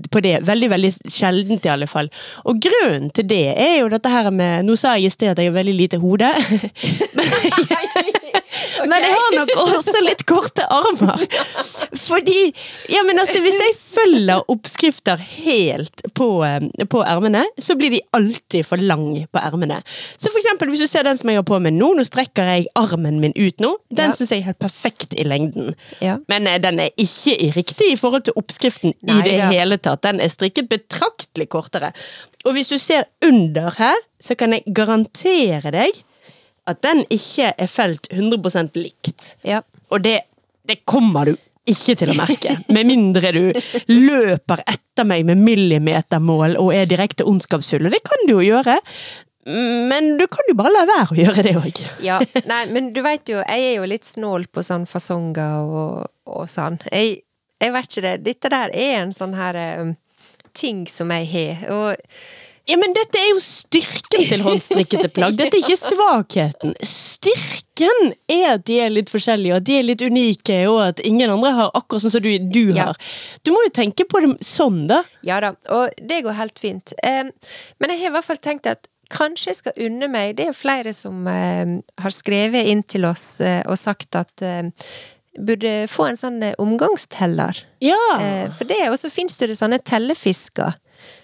på 0.09 0.21
det. 0.25 0.39
Veldig, 0.47 0.69
veldig 0.71 0.89
sjeldent, 1.05 1.67
i 1.67 1.69
alle 1.69 1.85
fall. 1.85 2.09
Og 2.49 2.57
grunnen 2.65 3.11
til 3.13 3.27
det 3.29 3.53
er 3.53 3.75
jo 3.83 3.91
dette 3.93 4.09
her 4.09 4.31
med 4.33 4.65
Nå 4.65 4.73
sa 4.73 4.95
jeg 4.97 5.11
i 5.11 5.13
sted 5.13 5.29
at 5.35 5.37
jeg 5.37 5.51
har 5.51 5.57
veldig 5.59 5.75
lite 5.77 5.99
hode. 6.01 6.31
Men 7.19 7.29
jeg 8.89 9.13
har 9.13 9.35
nok 9.35 9.51
også 9.61 10.01
litt 10.05 10.23
korte 10.29 10.65
armer. 10.73 11.21
Fordi 11.99 12.37
Ja, 12.89 13.03
men 13.05 13.19
altså, 13.21 13.39
hvis 13.43 13.57
jeg 13.59 13.75
følger 13.77 14.43
oppskrifter 14.49 15.19
helt 15.21 16.01
på, 16.17 16.29
eh, 16.45 16.85
på 16.89 17.03
ermene, 17.05 17.43
så 17.61 17.75
blir 17.79 17.93
de 17.93 18.01
alltid 18.17 18.65
for 18.65 18.81
lange 18.81 19.25
på 19.31 19.41
ermene. 19.41 19.81
Så 20.17 20.31
for 20.31 20.39
eksempel, 20.41 20.71
hvis 20.73 20.83
du 20.83 20.87
ser 20.89 21.05
den 21.07 21.17
som 21.19 21.29
jeg 21.31 21.39
har 21.41 21.47
på 21.47 21.59
meg 21.61 21.75
nå, 21.77 21.91
nå 21.97 22.05
strekker 22.07 22.49
jeg 22.53 22.67
armen 22.79 23.19
min 23.23 23.35
ut 23.37 23.61
nå. 23.63 23.75
Den 23.93 24.09
Ja. 24.11 24.17
syns 24.17 24.33
jeg 24.33 24.41
er 24.41 24.49
helt 24.51 24.59
perfekt 24.63 25.13
i 25.13 25.23
lengden. 25.27 25.75
Ja. 26.01 26.17
Men 26.31 26.47
eh, 26.47 26.57
den 26.61 26.79
er 26.79 26.89
ikke 26.97 27.35
i 27.37 27.51
riktig 27.55 27.91
i 27.93 27.99
forhold 27.99 28.25
til 28.29 28.37
oppskriften 28.39 28.93
i 28.93 29.21
det 29.25 29.37
ja. 29.37 29.49
hele 29.53 29.77
tatt. 29.77 30.01
Den 30.03 30.19
er 30.21 30.29
strikket 30.33 30.69
betraktelig 30.69 31.49
kortere. 31.49 31.93
Og 32.45 32.53
hvis 32.55 32.69
du 32.71 32.77
ser 32.79 33.05
under 33.25 33.73
her, 33.77 33.95
så 34.23 34.35
kan 34.35 34.53
jeg 34.55 34.63
garantere 34.75 35.71
deg 35.75 36.03
at 36.69 36.81
den 36.85 37.03
ikke 37.09 37.53
er 37.57 37.69
felt 37.69 38.09
100% 38.13 38.79
likt. 38.79 39.35
ja. 39.47 39.63
Og 39.89 40.03
det, 40.05 40.19
det 40.69 40.83
kommer 40.85 41.31
du 41.31 41.37
ikke 41.69 41.95
til 41.97 42.11
å 42.13 42.17
merke. 42.17 42.55
Med 42.75 42.89
mindre 42.89 43.31
du 43.33 43.41
løper 43.89 44.61
etter 44.69 45.07
meg 45.07 45.23
med 45.25 45.39
millimetermål 45.41 46.57
og 46.59 46.73
er 46.75 46.89
direkte 46.89 47.25
ondskapsfull. 47.29 47.87
Og 47.87 47.93
det 47.93 48.01
kan 48.05 48.25
du 48.27 48.35
jo 48.35 48.43
gjøre. 48.43 48.75
Men 49.49 50.11
du 50.19 50.25
kan 50.29 50.49
jo 50.49 50.57
bare 50.59 50.73
la 50.75 50.83
være 50.89 51.15
å 51.15 51.17
gjøre 51.17 51.45
det 51.45 51.53
òg. 51.57 51.81
Ja, 52.05 52.19
nei, 52.49 52.59
men 52.73 52.91
du 52.93 52.99
veit 53.05 53.29
jo, 53.31 53.39
jeg 53.39 53.69
er 53.69 53.79
jo 53.79 53.87
litt 53.89 54.05
snål 54.05 54.45
på 54.53 54.61
sånn 54.65 54.85
fasonger 54.89 55.71
og, 55.71 56.11
og 56.29 56.45
sånn. 56.51 56.77
Jeg, 56.91 57.21
jeg 57.63 57.73
vet 57.73 57.89
ikke 57.89 58.05
det. 58.05 58.13
Dette 58.27 58.51
der 58.53 58.75
er 58.75 58.99
en 58.99 59.15
sånn 59.15 59.33
her 59.39 59.57
um, 59.81 59.95
ting 60.57 60.83
som 60.91 61.15
jeg 61.15 61.31
har. 61.31 61.65
Og 61.73 62.13
Ja, 62.69 62.77
men 62.77 62.93
dette 62.93 63.17
er 63.17 63.31
jo 63.31 63.39
styrken 63.41 64.25
til 64.29 64.43
håndstrikkete 64.45 65.09
plagg. 65.15 65.35
Dette 65.39 65.57
er 65.57 65.63
ikke 65.63 65.79
svakheten. 65.89 66.75
Styrken 66.85 68.13
er 68.29 68.55
at 68.55 68.65
de 68.69 68.77
er 68.83 68.93
litt 68.93 69.09
forskjellige, 69.11 69.55
og 69.55 69.61
at 69.63 69.67
de 69.69 69.77
er 69.79 69.87
litt 69.87 70.03
unike, 70.05 70.59
og 70.69 70.79
at 70.87 71.01
ingen 71.07 71.33
andre 71.33 71.51
har 71.57 71.71
akkurat 71.77 72.05
sånn 72.05 72.13
som 72.17 72.23
du, 72.25 72.29
du 72.53 72.61
Ja. 72.75 72.89
har. 72.91 73.01
Du 73.43 73.51
må 73.55 73.63
jo 73.65 73.73
tenke 73.75 74.05
på 74.09 74.21
det 74.25 74.35
sånn, 74.45 74.83
da. 74.91 75.01
ja 75.25 75.39
da, 75.43 75.53
og 75.73 75.89
det 75.99 76.21
går 76.27 76.37
helt 76.39 76.59
fint. 76.61 76.93
Men 77.03 77.33
jeg 77.95 77.99
har 78.03 78.11
i 78.11 78.15
hvert 78.17 78.29
fall 78.29 78.41
tenkt 78.43 78.69
at 78.69 78.87
kanskje 79.09 79.49
jeg 79.49 79.57
skal 79.57 79.79
unne 79.87 80.05
meg 80.13 80.35
Det 80.37 80.43
er 80.43 80.51
jo 80.51 80.57
flere 80.59 80.91
som 80.93 81.23
har 81.25 82.13
skrevet 82.13 82.67
inn 82.69 82.83
til 82.85 83.07
oss 83.09 83.39
eh, 83.41 83.63
og 83.65 83.79
sagt 83.81 84.13
at 84.19 84.43
burde 85.39 85.71
få 85.89 86.09
en 86.09 86.19
sånn 86.19 86.37
eh, 86.43 86.53
omgangsteller. 86.61 87.63
Ja. 87.83 87.97
Eh, 88.19 88.45
for 88.57 88.69
det, 88.69 88.81
og 88.91 88.97
så 89.01 89.09
finnes 89.13 89.37
det 89.39 89.55
sånne 89.57 89.79
tellefisker. 89.85 90.75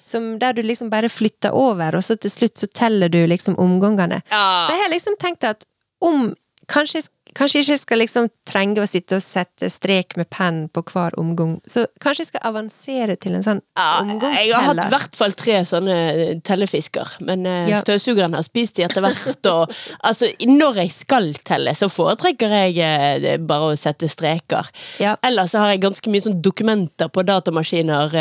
Som 0.06 0.36
der 0.40 0.54
du 0.54 0.62
liksom 0.62 0.92
bare 0.94 1.10
flytter 1.10 1.56
over, 1.58 1.98
og 1.98 2.04
så 2.06 2.18
til 2.22 2.32
slutt 2.32 2.62
så 2.62 2.68
teller 2.70 3.10
du 3.10 3.24
liksom 3.28 3.58
omgangene. 3.62 4.22
Ja. 4.30 4.46
Så 4.68 4.76
jeg 4.76 4.84
har 4.84 4.94
liksom 4.94 5.18
tenkt 5.22 5.44
at 5.48 5.66
om 6.06 6.34
Kanskje, 6.66 7.04
kanskje 7.36 7.60
jeg 7.62 7.66
ikke 7.68 7.82
skal 7.82 8.00
liksom 8.02 8.28
trenge 8.48 8.82
å 8.84 8.88
sitte 8.90 9.18
og 9.20 9.24
sette 9.24 9.70
strek 9.72 10.16
med 10.20 10.30
penn 10.34 10.62
på 10.74 10.84
hver 10.90 11.16
omgang. 11.20 11.58
Så 11.70 11.86
kanskje 12.04 12.24
jeg 12.26 12.30
skal 12.32 12.46
avansere 12.50 13.18
til 13.22 13.36
en 13.38 13.46
sånn 13.46 13.62
Ja, 13.78 14.02
jeg 14.08 14.54
har 14.56 14.70
hatt 14.70 14.82
i 14.86 14.90
hvert 14.94 15.20
fall 15.20 15.36
tre 15.38 15.60
sånne 15.68 15.98
eh, 16.14 16.34
tellefisker, 16.48 17.18
men 17.28 17.46
eh, 17.46 17.70
Ja. 17.74 17.82
støvsugeren 17.84 18.36
har 18.38 18.46
spist 18.48 18.76
de 18.80 18.86
etter 18.88 19.04
hvert. 19.06 19.50
Og, 19.52 19.74
altså, 20.04 20.30
når 20.48 20.82
jeg 20.84 20.92
skal 20.96 21.32
telle, 21.48 21.76
så 21.78 21.90
foretrekker 21.92 22.56
jeg 22.60 22.80
eh, 23.26 23.38
bare 23.38 23.72
å 23.74 23.80
sette 23.80 24.10
streker. 24.12 24.70
Ja. 25.04 25.16
Ellers 25.26 25.52
så 25.54 25.64
har 25.64 25.76
jeg 25.76 25.84
ganske 25.86 26.10
mye 26.14 26.26
sånn 26.26 26.40
dokumenter 26.42 27.12
på 27.12 27.24
datamaskiner 27.28 28.16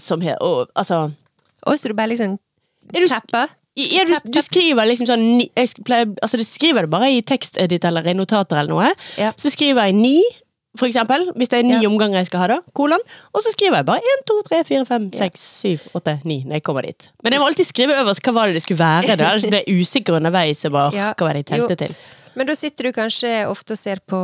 som 0.00 0.22
her, 0.24 0.38
og, 0.40 0.70
altså, 0.78 1.08
Oi, 1.68 1.76
så 1.76 1.90
du 1.90 1.94
bare 1.98 2.14
liksom 2.14 2.38
Er 2.94 3.08
tapper? 3.10 3.50
Ja, 3.94 4.04
du, 4.08 4.14
du 4.30 4.40
skriver 4.42 4.86
liksom 4.90 5.06
sånn 5.08 5.24
jeg 5.56 5.72
pleier, 5.86 6.10
altså, 6.22 6.36
Du 6.40 6.44
skriver 6.44 6.86
det 6.86 6.90
bare 6.92 7.10
i 7.14 7.22
tekstedit 7.26 7.84
eller 7.88 8.06
i 8.06 8.14
notater 8.18 8.60
eller 8.60 8.70
noe. 8.74 8.92
Ja. 9.20 9.32
Så 9.40 9.50
skriver 9.54 9.88
jeg 9.88 9.94
ni, 9.98 10.16
for 10.78 10.86
eksempel. 10.86 11.26
Hvis 11.34 11.48
det 11.50 11.58
er 11.60 11.66
ni 11.66 11.80
Ja. 11.82 11.88
omganger 11.88 12.20
jeg 12.20 12.26
skal 12.30 12.40
ha, 12.44 12.46
da. 12.52 12.58
Kolon. 12.78 13.02
Og 13.34 13.42
så 13.42 13.50
skriver 13.56 13.80
jeg 13.80 13.86
bare 13.90 14.00
én, 14.14 14.22
to, 14.28 14.36
tre, 14.46 14.62
fire, 14.68 14.84
fem, 14.86 15.10
seks, 15.16 15.40
syv, 15.64 15.88
åtte, 15.98 16.18
ni 16.24 16.42
når 16.44 16.60
jeg 16.60 16.62
kommer 16.68 16.82
dit. 16.86 17.08
Men 17.24 17.32
jeg 17.34 17.40
må 17.42 17.48
alltid 17.50 17.66
skrive 17.66 17.96
øverst 18.04 18.22
hva 18.22 18.32
var 18.36 18.46
det 18.52 18.54
det 18.60 18.62
skulle 18.66 18.78
være. 18.84 19.16
Da. 19.16 19.32
Ellers 19.32 19.48
blir 19.50 19.62
jeg 19.64 19.80
usikker 19.82 20.20
underveis. 20.20 20.64
Og 20.68 20.72
bare, 20.78 20.92
Ja. 20.94 21.12
Hva 21.14 21.26
var 21.30 21.34
det 21.34 21.46
jeg 21.46 21.50
tenkte 21.58 21.76
Jo. 21.76 21.82
til? 21.86 21.96
Men 22.38 22.46
da 22.46 22.54
sitter 22.54 22.86
du 22.86 22.92
kanskje 22.94 23.30
ofte 23.50 23.74
og 23.74 23.78
ser 23.80 23.98
på 24.06 24.16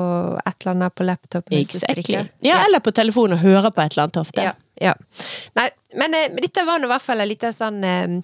et 0.47 0.55
eller 0.63 0.73
annet 0.77 0.95
på 0.95 1.05
laptop 1.05 1.51
mens 1.51 1.73
du 1.73 1.79
Exactly. 1.81 2.05
strikker? 2.05 2.29
Ja, 2.47 2.61
eller 2.65 2.79
på 2.79 2.93
telefonen 2.95 3.35
og 3.35 3.43
hører 3.43 3.73
på 3.75 3.83
et 3.83 3.97
eller 3.97 4.05
annet 4.07 4.21
ofte. 4.23 4.45
Ja, 4.47 4.53
ja. 4.81 4.93
Nei, 5.59 5.67
men 5.99 6.15
eh, 6.15 6.29
men 6.31 6.37
dette 6.47 6.65
var 6.65 6.79
nå 6.79 6.87
i 6.87 6.93
hvert 6.95 7.03
fall 7.03 7.21
en 7.21 7.29
liten 7.29 7.53
sånn 7.53 7.83
eh, 7.83 8.23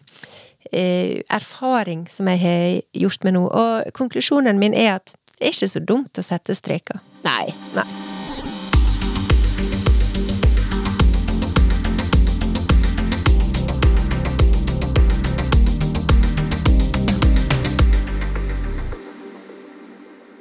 erfaring 0.73 2.07
som 2.11 2.29
jeg 2.33 2.41
har 2.41 2.81
gjort 2.97 3.25
med 3.25 3.37
nå. 3.37 3.47
Og 3.49 3.93
konklusjonen 3.97 4.59
min 4.63 4.75
er 4.75 4.97
at 5.01 5.17
det 5.39 5.49
er 5.49 5.57
ikke 5.57 5.73
så 5.73 5.83
dumt 5.83 6.19
å 6.19 6.25
sette 6.25 6.55
streker. 6.55 7.03
Nei. 7.27 7.51
Nei. 7.77 7.89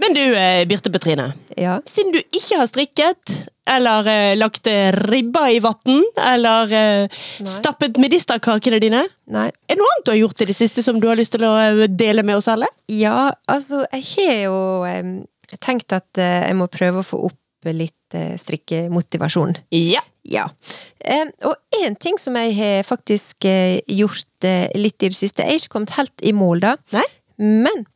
Men 0.02 0.13
du, 0.13 0.36
eh, 0.36 0.67
Birte 0.67 0.91
Petrine. 0.91 1.34
Ja. 1.58 1.82
Siden 1.86 2.12
du 2.12 2.20
ikke 2.20 2.58
har 2.58 2.67
strikket 2.67 3.34
Eller 3.72 4.08
eh, 4.12 4.36
lagt 4.40 4.68
eh, 4.68 4.92
ribba 5.12 5.46
i 5.52 5.60
vann? 5.64 6.04
Eller 6.34 6.74
eh, 6.76 7.22
stappet 7.48 8.00
medisterkakene 8.02 8.80
dine? 8.84 9.06
Nei. 9.32 9.48
Er 9.48 9.76
det 9.76 9.80
noe 9.80 9.92
annet 9.96 10.08
du 10.08 10.14
har 10.14 10.22
gjort 10.22 10.44
i 10.44 10.50
det 10.52 10.58
siste 10.58 10.84
som 10.86 11.00
du 11.02 11.08
har 11.10 11.20
lyst 11.20 11.36
til 11.36 11.46
å 11.48 11.54
eh, 11.60 11.86
dele 11.88 12.26
med 12.28 12.40
oss 12.42 12.50
alle? 12.52 12.70
Ja, 12.92 13.32
altså, 13.52 13.86
jeg 13.94 14.08
har 14.16 14.42
jo 14.46 14.58
em, 14.90 15.14
tenkt 15.60 15.96
at 15.96 16.20
eh, 16.20 16.48
jeg 16.50 16.58
må 16.60 16.68
prøve 16.72 17.04
å 17.04 17.08
få 17.08 17.22
opp 17.32 17.70
litt 17.70 18.18
eh, 18.18 18.34
strikkemotivasjon. 18.42 19.56
Ja. 19.78 20.02
Ja. 20.30 20.48
Em, 21.02 21.32
og 21.50 21.56
én 21.82 21.96
ting 21.98 22.20
som 22.22 22.36
jeg 22.38 22.54
har 22.60 22.84
faktisk 22.86 23.46
eh, 23.50 23.80
gjort 23.90 24.46
eh, 24.46 24.68
litt 24.78 25.02
i 25.02 25.10
det 25.10 25.18
siste 25.18 25.42
Jeg 25.42 25.56
har 25.56 25.64
ikke 25.64 25.74
kommet 25.80 25.96
helt 25.98 26.26
i 26.26 26.34
mål, 26.38 26.62
da. 26.62 26.76
Nei? 26.94 27.08
Men 27.42 27.88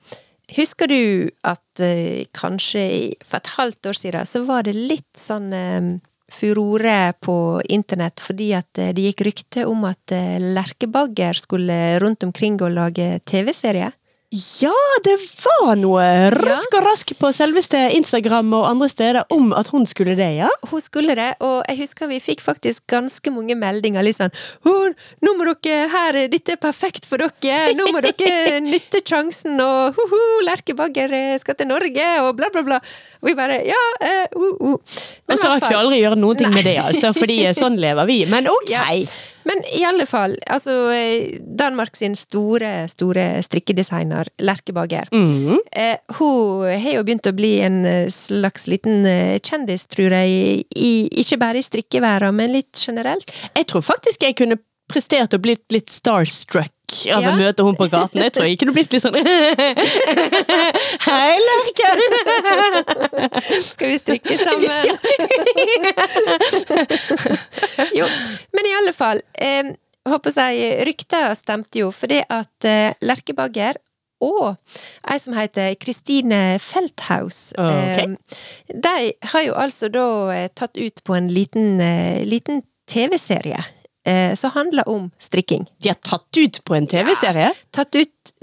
husker 0.54 0.92
du 0.92 1.30
at 1.48 1.82
eh, 1.84 2.26
kanskje 2.36 3.16
for 3.26 3.42
et 3.42 3.54
halvt 3.58 3.92
år 3.92 3.98
siden 3.98 4.30
så 4.30 4.44
var 4.46 4.68
det 4.68 4.76
litt 4.76 5.18
sånn 5.20 5.50
eh, 5.56 5.96
furore 6.32 7.14
på 7.22 7.62
internett 7.70 8.22
fordi 8.24 8.52
at 8.58 8.82
eh, 8.82 8.94
det 8.96 9.10
gikk 9.10 9.26
rykte 9.30 9.66
om 9.70 9.86
at 9.90 10.14
eh, 10.16 10.38
Lerkebagger 10.42 11.38
skulle 11.38 12.00
rundt 12.04 12.26
omkring 12.26 12.60
og 12.62 12.74
lage 12.76 13.20
TV-serie? 13.26 13.92
Ja, 14.34 14.74
det 15.06 15.14
var 15.46 15.76
noe 15.78 16.04
rask 16.34 16.74
og 16.76 16.82
rask 16.84 17.12
på 17.20 17.30
selveste 17.36 17.78
Instagram 17.94 18.50
og 18.58 18.64
andre 18.68 18.88
steder 18.90 19.20
om 19.32 19.52
at 19.54 19.70
hun 19.70 19.86
skulle 19.88 20.16
det, 20.18 20.32
ja? 20.40 20.50
Hun 20.72 20.82
skulle 20.82 21.14
det, 21.16 21.28
og 21.46 21.62
jeg 21.70 21.78
husker 21.84 22.10
vi 22.10 22.18
fikk 22.24 22.42
faktisk 22.42 22.84
ganske 22.90 23.32
mange 23.32 23.56
meldinger. 23.56 24.04
Litt 24.04 24.18
sånn 24.18 24.34
«Å, 24.34 24.74
'Nå 25.22 25.36
må 25.38 25.46
dere 25.62 25.86
her, 25.94 26.18
dette 26.34 26.56
er 26.56 26.60
perfekt 26.60 27.06
for 27.06 27.22
dere! 27.22 27.76
Nå 27.78 27.86
må 27.94 28.02
dere 28.02 28.58
nytte 28.66 29.04
sjansen!' 29.06 29.62
Og 29.62 30.02
ho-ho, 30.02 30.24
Lerkebagger 30.50 31.14
eh, 31.14 31.38
skal 31.40 31.56
til 31.62 31.70
Norge, 31.70 32.10
og 32.26 32.34
bla, 32.42 32.50
bla, 32.50 32.66
bla. 32.66 32.82
Og 33.22 33.30
vi 33.30 33.38
bare 33.38 33.62
ja, 33.70 33.84
uh, 34.02 34.42
uh, 34.42 34.76
Men 35.30 35.38
Og 35.38 35.40
så 35.40 35.54
rakk 35.54 35.70
vi 35.70 35.78
aldri 35.78 36.02
gjøre 36.02 36.20
noen 36.20 36.42
ting 36.42 36.52
med 36.52 36.66
det, 36.66 36.80
altså, 36.82 37.14
fordi 37.16 37.40
sånn 37.56 37.78
lever 37.80 38.10
vi. 38.10 38.20
Men 38.34 38.50
ok! 38.50 38.74
Ja. 38.74 38.84
Men 39.46 39.62
i 39.78 39.84
alle 39.86 40.08
fall, 40.10 40.36
altså 40.52 40.74
eh, 40.96 41.40
Danmark 41.60 41.96
sin 41.98 42.16
store, 42.18 42.88
store 42.92 43.26
strikkedesigner, 43.46 44.30
Lerkebagger. 44.42 45.10
Mhm. 45.14 45.60
Eh, 45.72 45.98
hun 46.20 46.66
har 46.70 46.98
jo 46.98 47.04
begynt 47.06 47.30
å 47.30 47.36
bli 47.36 47.54
en 47.66 47.82
eh, 47.86 48.12
slags 48.14 48.68
liten 48.72 49.06
eh, 49.10 49.40
kjendis, 49.40 49.88
tror 49.92 50.16
jeg, 50.18 50.66
i, 50.76 50.94
ikke 51.22 51.40
bare 51.42 51.62
i 51.62 51.66
strikkeverdenen, 51.66 52.36
men 52.36 52.56
litt 52.58 52.80
generelt. 52.80 53.32
Jeg 53.54 53.70
tror 53.70 53.86
faktisk 53.86 54.26
jeg 54.26 54.38
kunne 54.40 54.60
prestert 54.92 55.34
å 55.34 55.42
blitt 55.42 55.66
litt 55.74 55.90
starstruck 55.94 56.75
av 57.16 57.22
Ja. 57.24 57.32
å 57.32 57.36
møte 57.38 57.64
henne 57.66 57.78
på 57.80 57.88
gaten. 57.92 58.22
Jeg 58.24 58.32
tror 58.36 58.46
jeg 58.48 58.60
kunne 58.62 58.74
blitt 58.76 58.92
litt 58.94 59.04
sånn 59.04 59.16
Hei, 61.08 61.36
Lerke! 61.46 61.90
Skal 63.62 63.90
vi 63.94 63.98
strikke 64.02 64.38
sammen? 64.38 64.98
jo, 68.00 68.06
men 68.56 68.66
i 68.70 68.76
alle 68.80 68.94
fall. 68.96 69.22
Eh, 69.34 69.74
håper 70.10 70.36
jeg 70.38 70.86
Rykter 70.90 71.34
stemte 71.38 71.82
jo, 71.82 71.92
fordi 71.96 72.22
at 72.30 72.68
eh, 72.70 72.94
Lerkebagger 73.06 73.80
og 74.26 74.56
ei 75.12 75.18
som 75.20 75.36
heter 75.36 75.74
Kristine 75.82 76.56
Felthaus. 76.64 77.50
Okay. 77.60 78.06
eh, 78.06 78.16
De 78.72 78.96
har 79.34 79.44
jo 79.46 79.54
altså 79.60 79.90
da 79.92 80.06
eh, 80.34 80.48
tatt 80.56 80.78
ut 80.80 81.04
på 81.06 81.18
en 81.18 81.28
liten, 81.34 81.80
eh, 81.84 82.24
liten 82.26 82.64
TV-serie 82.90 83.60
som 84.36 84.52
handler 84.56 84.88
om 84.90 85.08
strikking. 85.20 85.66
De 85.82 85.90
har 85.90 85.98
tatt 86.06 86.38
ut 86.38 86.60
på 86.68 86.76
en 86.78 86.88
TV-serie. 86.88 87.52
Tatt 87.74 87.96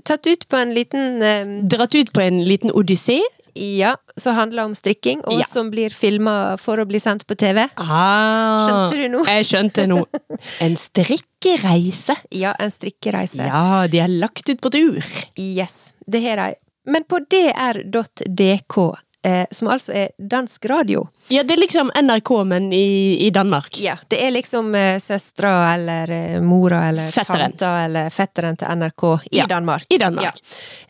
tatt 0.04 0.26
ut 0.26 0.48
på 0.48 0.56
en 0.58 0.74
liten 0.74 1.22
eh, 1.22 1.52
Dratt 1.70 1.94
ut 1.94 2.12
på 2.12 2.20
en 2.24 2.42
liten 2.44 2.70
odyssé. 2.74 3.20
Ja, 3.54 3.96
som 4.16 4.32
handler 4.34 4.64
om 4.64 4.74
strikking, 4.74 5.20
og 5.28 5.34
Ja. 5.38 5.44
som 5.44 5.68
blir 5.70 5.90
filma 5.92 6.56
for 6.56 6.80
å 6.80 6.86
bli 6.88 6.96
sendt 7.00 7.26
på 7.28 7.36
TV. 7.36 7.66
Ah, 7.76 8.64
Skjønte 8.64 8.96
du 8.96 9.08
nå? 9.12 9.24
Jeg 9.28 9.44
skjønte 9.50 9.84
nå. 9.90 9.98
En 10.64 10.76
strikkereise. 10.80 12.16
Ja, 12.32 12.54
en 12.58 12.72
strikkereise. 12.72 13.44
Ja, 13.44 13.86
de 13.92 14.00
har 14.00 14.08
lagt 14.08 14.48
ut 14.48 14.60
på 14.64 14.70
tur. 14.72 15.04
Yes, 15.36 15.90
det 16.08 16.22
har 16.24 16.40
de. 16.40 16.54
Men 16.88 17.04
på 17.04 17.20
dr.dk, 17.30 18.78
eh, 19.24 19.46
som 19.50 19.68
altså 19.68 19.92
er 19.92 20.08
dansk 20.18 20.64
radio 20.70 21.04
Ja, 21.28 21.42
det 21.42 21.54
er 21.54 21.60
liksom 21.62 21.90
NRK, 21.94 22.30
men 22.46 22.72
i, 22.72 23.16
i 23.26 23.30
Danmark. 23.30 23.78
Ja, 23.80 23.96
det 24.10 24.18
er 24.24 24.30
liksom 24.34 24.74
eh, 24.74 24.98
søstera 25.00 25.74
eller 25.74 26.10
eh, 26.10 26.40
mora 26.42 26.80
eller 26.88 27.10
Fetteren. 27.14 27.52
tanta 27.52 27.70
eller 27.84 28.10
fetteren 28.10 28.56
til 28.58 28.68
NRK 28.76 29.04
i 29.30 29.38
Ja, 29.38 29.46
Danmark. 29.46 29.86
i 29.88 29.98
Danmark. 29.98 30.24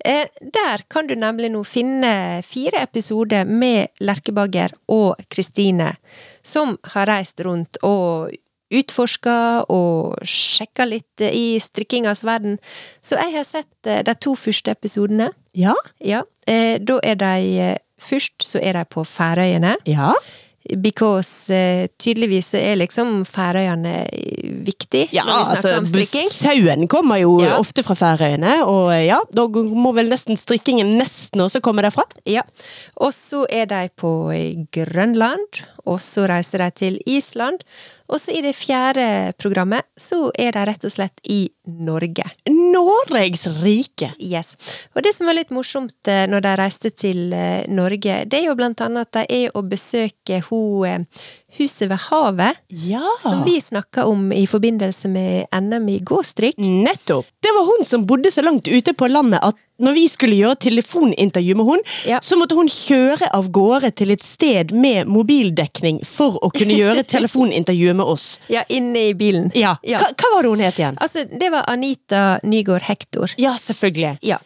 Ja. 0.05 0.11
Eh, 0.13 0.27
der 0.41 0.83
kan 0.89 1.07
du 1.07 1.15
nemlig 1.15 1.51
nå 1.53 1.65
finne 1.65 2.43
fire 2.43 2.83
episoder 2.83 3.45
med 3.45 3.89
Lerkebagger 4.01 4.73
og 4.89 5.21
Kristine, 5.31 5.93
som 6.43 6.79
har 6.95 7.07
reist 7.07 7.41
rundt 7.45 7.77
og 7.83 8.33
utforska 8.73 9.37
og 9.69 10.17
sjekka 10.25 10.87
litt 10.89 11.21
eh, 11.21 11.35
i 11.37 11.47
strikkingas 11.61 12.25
verden. 12.25 12.59
Så 13.05 13.19
jeg 13.21 13.35
har 13.37 13.45
sett 13.45 13.69
de 14.09 14.15
to 14.21 14.35
første 14.39 14.73
episodene. 14.73 15.31
Ja, 15.53 15.75
Ja, 16.01 16.23
eh, 16.49 16.79
da 16.81 16.97
er 17.05 17.19
de 17.21 17.77
Først 18.03 18.43
så 18.47 18.61
er 18.63 18.73
de 18.81 18.85
på 18.91 19.05
Færøyene. 19.09 19.77
ja. 19.87 20.13
Because 20.79 21.51
uh, 21.51 21.89
tydeligvis 21.99 22.53
er 22.55 22.77
liksom 22.79 23.25
Færøyene 23.27 24.05
viktig 24.63 25.09
Ja, 25.11 25.25
når 25.27 25.41
vi 25.41 25.45
snakker 25.45 25.57
altså, 25.57 25.73
om 25.81 25.87
strikking. 25.91 26.29
sauen 26.31 26.87
kommer 26.89 27.19
jo 27.19 27.33
Ja. 27.43 27.57
ofte 27.59 27.83
fra 27.83 27.97
Færøyene, 27.99 28.61
og 28.65 28.93
ja, 29.05 29.19
da 29.35 29.49
må 29.49 29.91
vel 29.97 30.07
nesten 30.13 30.39
strikkingen 30.39 30.95
nesten 31.01 31.43
også 31.43 31.59
komme 31.61 31.83
derfra. 31.83 32.05
Ja. 32.31 32.43
Og 32.97 33.11
så 33.13 33.43
er 33.51 33.67
de 33.67 33.89
på 33.99 34.31
eh, 34.31 34.63
Grønland, 34.73 35.65
og 35.85 35.99
så 36.01 36.29
reiser 36.31 36.63
de 36.63 36.71
til 36.71 37.01
Island. 37.11 37.65
Og 38.11 38.21
så 38.21 38.35
i 38.35 38.43
det 38.45 38.55
fjerde 38.57 39.33
programmet 39.41 39.87
så 40.01 40.31
er 40.39 40.55
de 40.57 40.65
rett 40.69 40.87
og 40.87 40.93
slett 40.93 41.21
i 41.31 41.45
Norge. 41.63 42.25
Norges 42.51 43.47
rike. 43.63 44.13
Yes. 44.19 44.57
Og 44.97 45.05
det 45.07 45.15
som 45.15 45.29
var 45.29 45.39
litt 45.39 45.53
morsomt 45.55 46.11
eh, 46.11 46.25
når 46.31 46.45
de 46.47 46.55
reiste 46.59 46.91
til 46.91 47.33
eh, 47.37 47.69
Norge, 47.71 48.23
det 48.27 48.41
er 48.41 48.49
jo 48.49 48.57
blant 48.59 48.83
annet 48.85 49.07
at 49.07 49.21
de 49.21 49.43
er 49.45 49.57
å 49.59 49.63
besøke 49.67 50.41
ho, 50.49 50.63
eh, 50.89 51.05
Huset 51.59 51.89
ved 51.91 51.99
havet, 52.09 52.57
Ja. 52.69 53.03
som 53.21 53.43
vi 53.45 53.59
snakka 53.61 54.05
om 54.09 54.33
i 54.33 54.47
forbindelse 54.47 55.09
med 55.09 55.47
NM 55.53 55.89
i 55.89 55.99
gåstrikk. 56.01 56.57
Nettopp. 56.59 57.27
Det 57.43 57.53
var 57.57 57.65
hun 57.69 57.85
som 57.87 58.07
bodde 58.07 58.31
så 58.33 58.43
langt 58.43 58.69
ute 58.69 58.95
på 58.95 59.09
landet 59.11 59.41
at 59.43 59.55
når 59.83 59.93
vi 59.97 60.05
skulle 60.09 60.37
gjøre 60.39 60.57
telefonintervju 60.63 61.55
med 61.59 61.67
hun, 61.67 61.81
Ja. 62.07 62.19
så 62.23 62.37
måtte 62.39 62.55
hun 62.55 62.69
kjøre 62.69 63.29
av 63.35 63.51
gårde 63.51 63.91
til 63.97 64.11
et 64.11 64.23
sted 64.23 64.71
med 64.73 65.07
mobildekning 65.11 66.01
for 66.07 66.39
å 66.43 66.51
kunne 66.55 66.77
gjøre 66.79 67.03
telefonintervju 67.15 67.95
med 67.95 68.07
oss. 68.07 68.39
Ja, 68.49 68.63
inne 68.69 69.09
i 69.11 69.13
bilen. 69.15 69.51
Ja. 69.55 69.77
Ja. 69.83 69.99
Hva, 69.99 70.13
hva 70.15 70.33
var 70.37 70.43
det 70.43 70.51
hun 70.55 70.61
het 70.65 70.79
igjen? 70.79 70.97
Altså, 71.03 71.25
det 71.29 71.51
var 71.51 71.65
Anita 71.69 72.39
Nygaard 72.45 72.83
Hektor. 72.83 73.35
Ja, 73.37 73.57
selvfølgelig. 73.59 74.19
Ja. 74.23 74.39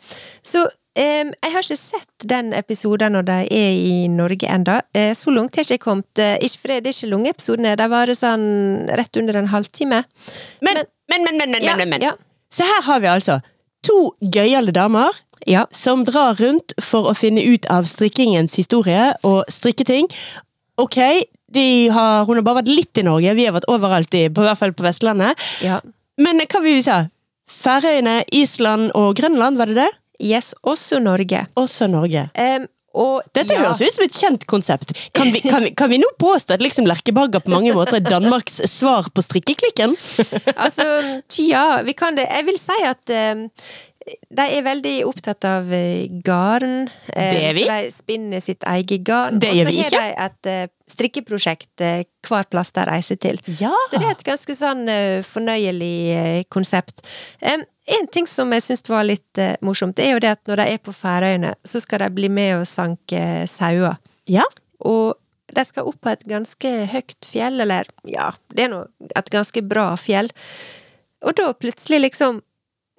Så 0.42 0.66
em, 0.96 1.30
jeg 1.44 1.52
har 1.54 1.64
ikke 1.66 1.76
sett 1.78 2.24
den 2.32 2.52
episoden 2.56 3.12
når 3.16 3.26
de 3.28 3.36
er 3.54 3.76
i 3.76 4.08
Norge 4.12 4.48
enda. 4.50 4.80
Uh, 4.96 5.12
så 5.16 5.30
langt 5.34 5.56
har 5.56 5.64
jeg 5.66 5.76
ikke 5.78 5.84
kommet. 5.90 6.08
Uh, 6.18 6.34
ikke 6.40 6.62
for 6.62 6.72
det, 6.72 6.78
det 6.84 6.92
er 6.92 6.96
ikke 6.98 7.10
lange 7.12 7.32
episodene, 7.34 7.74
de 7.78 7.88
varer 7.92 8.16
sånn 8.18 8.46
rett 8.98 9.20
under 9.20 9.38
en 9.42 9.50
halvtime. 9.52 10.02
Men, 10.64 10.82
men, 11.12 11.26
men, 11.28 11.38
men, 11.42 11.54
men, 11.56 11.62
Ja, 11.68 11.76
men, 11.78 11.92
men. 11.94 12.02
ja. 12.08 12.14
Så 12.52 12.64
her 12.66 12.82
har 12.88 13.00
vi 13.04 13.10
altså 13.12 13.40
to 13.86 14.00
gøyale 14.20 14.72
damer 14.74 15.14
Ja. 15.46 15.66
som 15.70 16.04
drar 16.08 16.34
rundt 16.40 16.72
for 16.82 17.06
å 17.10 17.14
finne 17.14 17.42
ut 17.44 17.66
av 17.70 17.84
strikkingens 17.86 18.56
historie 18.58 19.12
og 19.22 19.44
strikketing. 19.52 20.08
Ok, 20.80 20.96
de 21.54 21.66
har, 21.94 22.24
hun 22.26 22.36
har 22.40 22.42
bare 22.46 22.62
vært 22.62 22.72
litt 22.72 22.98
i 22.98 23.04
Norge, 23.06 23.34
vi 23.38 23.44
har 23.46 23.54
vært 23.54 23.68
overalt, 23.70 24.14
i, 24.16 24.26
på, 24.28 24.42
i 24.42 24.48
hvert 24.48 24.58
fall 24.58 24.72
på 24.76 24.86
Vestlandet. 24.86 25.38
ja. 25.62 25.80
Men 26.18 26.40
hva 26.40 26.60
vil 26.64 26.78
vi 26.78 26.82
si? 26.86 26.94
Færøyene, 27.52 28.22
Island 28.34 28.90
og 28.96 29.14
Grønland, 29.18 29.58
var 29.60 29.68
det 29.70 29.76
det? 29.76 29.90
Yes, 30.22 30.54
også 30.62 31.00
Norge. 31.02 31.46
Også 31.58 31.88
Norge. 31.90 32.28
Um, 32.36 32.66
og 32.96 33.26
Dette 33.36 33.52
ja, 33.52 33.60
høres 33.66 33.82
ut 33.82 33.96
som 33.98 34.04
et 34.06 34.16
kjent 34.16 34.46
konsept. 34.48 34.94
Kan 35.16 35.28
vi, 35.34 35.42
kan 35.44 35.66
vi, 35.66 35.72
kan 35.76 35.90
vi 35.92 35.98
nå 36.00 36.08
påstå 36.20 36.56
at 36.56 36.64
liksom 36.64 36.88
Lerkebarga 36.88 37.42
på 37.44 37.52
mange 37.52 37.74
måter 37.76 37.98
er 37.98 38.06
Danmarks 38.06 38.62
svar 38.72 39.10
på 39.12 39.24
strikkeklikken? 39.24 39.92
Altså, 40.56 40.86
ja, 41.44 41.82
vi 41.84 41.92
kan 41.98 42.16
det. 42.16 42.24
Jeg 42.30 42.46
vil 42.48 42.56
si 42.60 42.78
at 42.88 43.12
em, 43.12 43.46
de 44.06 44.44
er 44.54 44.62
veldig 44.62 44.94
opptatt 45.08 45.44
av 45.48 45.72
eh, 45.74 46.06
garn. 46.24 46.86
eh, 47.12 47.32
Det 47.34 47.42
er 47.48 47.56
vi. 47.56 47.64
Så 47.64 47.68
de 47.72 47.90
spinner 47.94 48.40
sitt 48.44 48.62
eget 48.62 49.02
garn. 49.06 49.40
Det 49.42 49.50
og 49.50 49.56
gjør 49.58 49.66
så 49.66 49.72
vi 49.72 49.80
har 49.82 49.90
ikke. 49.90 50.02
de 50.02 50.26
et 50.26 50.50
eh, 50.52 50.68
strikkeprosjekt 50.86 51.82
hver 52.28 52.46
plass 52.50 52.70
de 52.76 52.84
reiser 52.86 53.18
til. 53.18 53.40
Ja. 53.58 53.72
Så 53.90 53.98
det 53.98 54.06
er 54.06 54.14
et 54.14 54.22
ganske 54.26 54.54
sånn 54.54 54.84
fornøyelig 55.26 56.46
konsept. 56.54 57.02
En 57.42 58.06
ting 58.14 58.26
som 58.30 58.54
jeg 58.54 58.62
syns 58.62 58.86
var 58.90 59.02
litt 59.06 59.40
morsomt, 59.66 59.98
er 59.98 60.14
jo 60.14 60.22
det 60.22 60.30
at 60.36 60.42
når 60.46 60.62
de 60.62 60.68
er 60.76 60.80
på 60.86 60.94
Færøyene, 60.94 61.56
så 61.66 61.82
skal 61.82 62.04
de 62.04 62.10
bli 62.14 62.30
med 62.30 62.60
og 62.60 62.66
sanke 62.70 63.20
sauer. 63.50 63.98
Ja. 64.30 64.46
Og 64.86 65.18
de 65.54 65.66
skal 65.66 65.90
opp 65.90 65.98
på 66.06 66.14
et 66.14 66.22
ganske 66.30 66.72
høyt 66.94 67.26
fjell, 67.26 67.58
eller 67.66 67.90
ja, 68.06 68.30
det 68.54 68.66
er 68.68 68.72
nå 68.72 68.84
et 69.10 69.30
ganske 69.34 69.62
bra 69.66 69.92
fjell. 69.98 70.30
Og 71.26 71.34
da 71.38 71.50
plutselig 71.58 72.04
liksom 72.06 72.42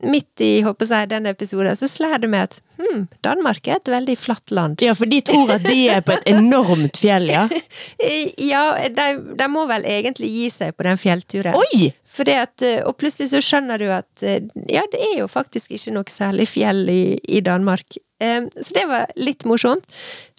midt 0.04 0.42
i 0.46 0.62
håper 0.62 0.86
jeg, 0.86 1.10
den 1.10 1.26
episoden, 1.26 1.76
så 1.78 1.88
slår 1.90 2.20
det 2.22 2.30
meg 2.30 2.44
at 2.46 2.58
hm, 2.78 3.08
Danmark 3.26 3.66
er 3.68 3.80
et 3.80 3.90
veldig 3.90 4.16
flatt 4.20 4.52
land. 4.54 4.82
Ja, 4.86 4.94
for 4.94 5.10
de 5.10 5.22
tror 5.26 5.50
at 5.56 5.64
de 5.66 5.88
er 5.90 6.04
på 6.06 6.14
et 6.14 6.28
enormt 6.36 7.00
fjell, 7.02 7.26
ja. 7.34 7.48
Ja, 8.52 8.62
de, 8.94 9.08
de 9.40 9.48
må 9.50 9.64
vel 9.70 9.88
egentlig 9.90 10.30
gi 10.30 10.50
seg 10.54 10.76
på 10.78 10.86
den 10.86 11.00
fjellturen. 11.02 11.58
Oi! 11.58 11.90
At, 12.18 12.62
eh, 12.66 12.80
og 12.86 12.96
plutselig 12.98 13.32
så 13.34 13.42
skjønner 13.46 13.82
du 13.82 13.88
at 13.94 14.24
eh, 14.26 14.40
ja, 14.70 14.84
det 14.94 15.02
er 15.12 15.16
jo 15.24 15.28
faktisk 15.30 15.74
ikke 15.74 15.94
noe 15.96 16.14
særlig 16.14 16.48
fjell 16.50 16.86
i, 16.90 17.02
i 17.30 17.42
Danmark. 17.46 17.98
Um, 18.22 18.48
Så 18.58 18.74
det 18.78 18.86
var 18.90 19.12
litt 19.18 19.46
morsomt. 19.50 19.86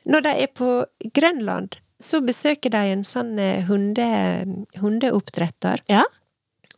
Når 0.08 0.24
de 0.26 0.32
er 0.46 0.50
på 0.54 0.70
Grønland, 1.14 1.76
så 2.02 2.22
besøker 2.22 2.70
de 2.74 2.84
en 2.94 3.04
sånn 3.06 3.34
eh, 3.42 3.66
hunde, 3.66 4.06
hundeoppdretter, 4.78 5.82
Ja. 5.90 6.04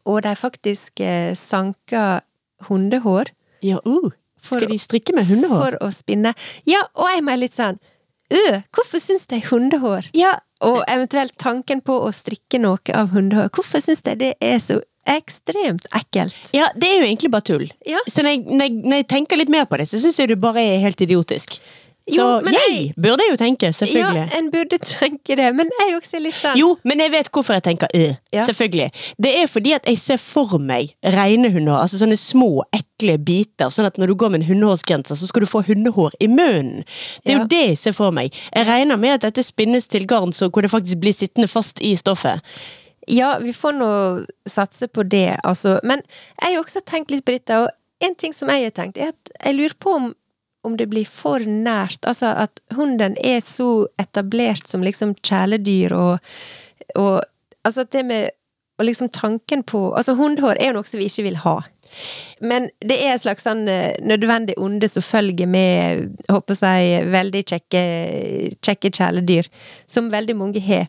og 0.09 0.23
de 0.25 0.33
faktisk 0.37 1.01
sanker 1.37 2.21
hundehår 2.68 3.31
Ja, 3.62 3.81
uh. 3.87 4.11
Skal 4.40 4.68
de 4.70 4.79
strikke 4.81 5.12
med 5.14 5.27
hundehår? 5.29 5.61
for 5.61 5.79
å 5.85 5.90
spinne. 5.92 6.35
Ja, 6.64 6.81
og 6.96 7.09
jeg 7.12 7.25
må 7.25 7.37
litt 7.38 7.55
sånn 7.57 7.79
Øh, 8.31 8.61
hvorfor 8.73 9.01
syns 9.03 9.27
de 9.27 9.40
hundehår 9.42 10.07
Ja, 10.14 10.37
Og 10.62 10.85
eventuelt 10.88 11.35
tanken 11.40 11.81
på 11.83 11.96
å 12.05 12.12
strikke 12.14 12.61
noe 12.61 12.79
av 12.94 13.09
hundehår. 13.11 13.49
Hvorfor 13.51 13.81
syns 13.83 14.03
de 14.07 14.14
det 14.14 14.35
er 14.40 14.59
så 14.61 14.77
ekstremt 15.09 15.87
ekkelt? 15.96 16.37
ja, 16.53 16.68
det 16.77 16.87
er 16.88 16.99
jo 17.01 17.07
egentlig 17.09 17.31
bare 17.33 17.46
tull. 17.49 17.64
Ja. 17.88 17.99
Så 18.07 18.23
når 18.23 18.31
jeg, 18.37 18.42
når 18.46 18.64
jeg, 18.68 18.75
når 18.85 18.96
jeg 19.01 19.07
tenker 19.09 19.37
litt 19.40 19.49
mer 19.53 19.64
på 19.66 19.79
det, 19.81 19.88
så 19.88 19.99
syns 19.99 20.18
jeg 20.20 20.29
du 20.29 20.37
bare 20.37 20.61
er 20.62 20.83
helt 20.85 21.01
idiotisk. 21.01 21.57
Så 22.08 22.16
Jo, 22.16 22.40
men 22.40 22.54
jeg 22.54 22.62
jeg- 22.70 22.94
burde 23.02 23.22
jo 23.30 23.36
tenke, 23.36 23.68
selvfølgelig. 23.72 24.30
Ja, 24.32 24.38
en 24.38 24.50
burde 24.50 24.78
tenke 24.78 25.36
det, 25.36 25.54
men 25.54 25.68
jeg 25.80 25.96
også 26.00 26.16
er 26.16 26.20
litt 26.20 26.34
sånn 26.34 26.56
Jo, 26.56 26.76
men 26.84 26.98
jeg 26.98 27.10
vet 27.12 27.28
hvorfor 27.30 27.52
jeg 27.54 27.62
tenker 27.62 27.86
øh. 27.94 28.16
Ja. 28.32 28.44
Selvfølgelig. 28.46 28.90
Det 29.22 29.34
er 29.42 29.46
fordi 29.46 29.72
at 29.74 29.84
jeg 29.86 29.98
ser 29.98 30.16
for 30.16 30.58
meg 30.58 30.94
rene 31.04 31.50
hundehår, 31.52 31.82
altså 31.84 31.98
sånne 32.00 32.16
små, 32.18 32.62
ekle 32.72 33.18
biter. 33.18 33.70
Sånn 33.70 33.86
at 33.86 33.96
når 33.98 34.06
du 34.06 34.14
går 34.14 34.30
med 34.30 34.40
en 34.40 34.46
hundehårsgrense, 34.48 35.14
så 35.16 35.26
skal 35.28 35.40
du 35.40 35.46
få 35.46 35.62
hundehår 35.66 36.10
i 36.20 36.26
munnen. 36.26 36.84
Det 37.24 37.32
er 37.32 37.36
Ja. 37.36 37.38
jo 37.38 37.46
det 37.46 37.68
jeg 37.68 37.78
ser 37.78 37.92
for 37.92 38.10
meg. 38.10 38.32
Jeg 38.56 38.66
regner 38.66 38.96
med 38.98 39.10
at 39.10 39.20
dette 39.20 39.42
spinnes 39.44 39.86
til 39.86 40.06
garn 40.06 40.32
så 40.32 40.48
hvor 40.50 40.62
det 40.62 40.70
faktisk 40.70 40.98
blir 41.00 41.12
sittende 41.14 41.48
fast 41.48 41.80
i 41.80 41.94
stoffet. 41.96 42.40
Ja, 43.08 43.38
vi 43.38 43.52
får 43.52 43.72
nå 43.78 44.26
satse 44.48 44.88
på 44.88 45.02
det, 45.08 45.36
altså. 45.44 45.78
Men 45.84 46.02
jeg 46.42 46.54
har 46.54 46.62
også 46.62 46.80
tenkt 46.84 47.10
litt 47.10 47.24
på 47.24 47.32
dette, 47.32 47.50
og 47.56 47.68
en 48.00 48.14
ting 48.14 48.32
som 48.34 48.48
jeg 48.48 48.64
har 48.64 48.70
tenkt, 48.70 48.96
er 48.98 49.08
at 49.08 49.30
jeg 49.44 49.54
lurer 49.56 49.74
på 49.80 49.94
om, 49.94 50.14
om 50.66 50.77
det 50.77 50.90
blir 50.92 51.09
for 51.09 51.40
nært. 51.40 52.03
Altså 52.09 52.35
at 52.44 52.61
hunden 52.77 53.16
er 53.25 53.40
så 53.44 53.87
etablert 54.01 54.68
som 54.68 54.85
liksom 54.85 55.14
kjæledyr, 55.25 55.94
og, 55.96 56.18
og 56.96 57.23
altså 57.64 57.87
det 57.88 58.05
med 58.07 58.29
og 58.81 58.87
liksom 58.88 59.11
tanken 59.12 59.62
på 59.62 59.90
Altså, 59.92 60.14
hundehår 60.16 60.57
er 60.57 60.70
jo 60.70 60.79
noe 60.79 60.88
som 60.88 61.01
vi 61.01 61.09
ikke 61.11 61.27
vil 61.27 61.42
ha. 61.42 61.59
Men 62.40 62.68
det 62.81 62.96
er 63.05 63.14
et 63.16 63.22
slags 63.24 63.44
sånn 63.44 63.66
eh, 63.68 63.92
nødvendig 64.07 64.55
onde 64.57 64.88
som 64.88 65.03
følger 65.05 65.46
med, 65.50 66.07
jeg 66.24 66.35
håper 66.35 66.57
jeg, 66.61 67.07
veldig 67.12 67.42
kjekke, 67.50 67.83
kjekke 68.64 68.90
kjæledyr, 68.96 69.48
som 69.90 70.09
veldig 70.12 70.37
mange 70.38 70.62
har. 70.64 70.87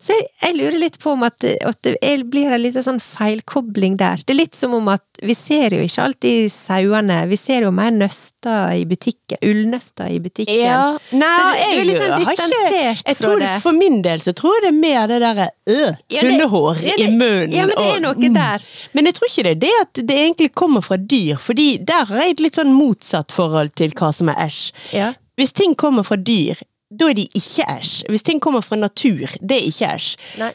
Så 0.00 0.16
jeg, 0.16 0.28
jeg 0.42 0.56
lurer 0.58 0.78
litt 0.80 0.98
på 1.02 1.12
om 1.12 1.22
at, 1.26 1.44
at 1.44 1.80
det 1.84 1.96
er- 2.02 2.24
blir 2.24 2.50
en 2.52 2.62
liten 2.62 2.82
sånn 2.82 3.00
feilkobling 3.04 3.96
der. 4.00 4.22
Det 4.24 4.32
er 4.34 4.38
litt 4.40 4.54
som 4.56 4.72
om 4.74 4.88
at 4.88 5.02
vi 5.22 5.34
ser 5.36 5.70
jo 5.76 5.82
ikke 5.84 6.02
alltid 6.08 6.50
sauene, 6.50 7.20
vi 7.30 7.36
ser 7.38 7.62
jo 7.66 7.70
mer 7.74 7.92
nøster 7.94 8.72
i 8.80 8.84
butikken, 8.88 9.38
ullnøster 9.44 10.08
i 10.10 10.18
butikken. 10.24 10.56
Ja, 10.56 10.96
nei, 11.12 11.28
er 11.60 11.76
jeg, 11.76 11.84
litt 11.86 12.00
sånn 12.00 12.14
har 12.16 12.24
ikke 12.24 12.80
jeg 13.04 13.18
tror 13.20 13.38
det. 13.38 13.46
det. 13.48 13.60
For 13.62 13.76
min 13.76 14.00
del 14.04 14.20
så 14.24 14.34
tror 14.36 14.56
jeg 14.58 14.64
det 14.66 14.72
er 14.72 14.80
mer 14.80 15.06
det 15.12 15.20
derre 15.22 15.46
øh, 15.68 15.92
Ja, 16.10 16.20
det- 16.22 16.24
hundehår 16.32 16.82
ja, 16.84 16.96
i 16.98 17.08
munnen. 17.12 17.52
ja, 17.54 17.66
men 17.68 17.76
det 17.76 17.86
er 17.96 18.00
noe 18.04 18.14
og, 18.16 18.26
der. 18.34 18.66
Men 18.92 19.06
jeg 19.10 19.14
tror 19.18 19.28
ikke 19.30 19.44
det 19.44 19.52
er 19.54 19.60
det 19.64 19.74
at 19.82 20.02
det 20.08 20.18
egentlig 20.24 20.43
kommer 20.48 20.80
fra 20.84 20.96
dyr, 20.96 21.36
fordi 21.40 21.78
der 21.78 22.04
har 22.10 22.16
jeg 22.24 22.30
et 22.36 22.40
litt 22.40 22.54
sånn 22.60 22.72
motsatt 22.74 23.32
forhold 23.32 23.74
til 23.76 23.90
hva 23.96 24.12
som 24.14 24.28
er 24.28 24.34
æsj. 24.46 24.72
Ja. 24.92 25.12
Hvis 25.40 25.52
ting 25.56 25.74
kommer 25.74 26.02
fra 26.06 26.16
dyr, 26.16 26.60
da 26.94 27.08
er 27.10 27.14
de 27.18 27.24
ikke 27.34 27.64
æsj. 27.66 28.04
Hvis 28.12 28.22
ting 28.22 28.38
kommer 28.40 28.60
fra 28.62 28.76
natur, 28.78 29.24
det 29.40 29.56
er 29.56 29.64
ikke 29.66 29.88
æsj. 29.96 30.10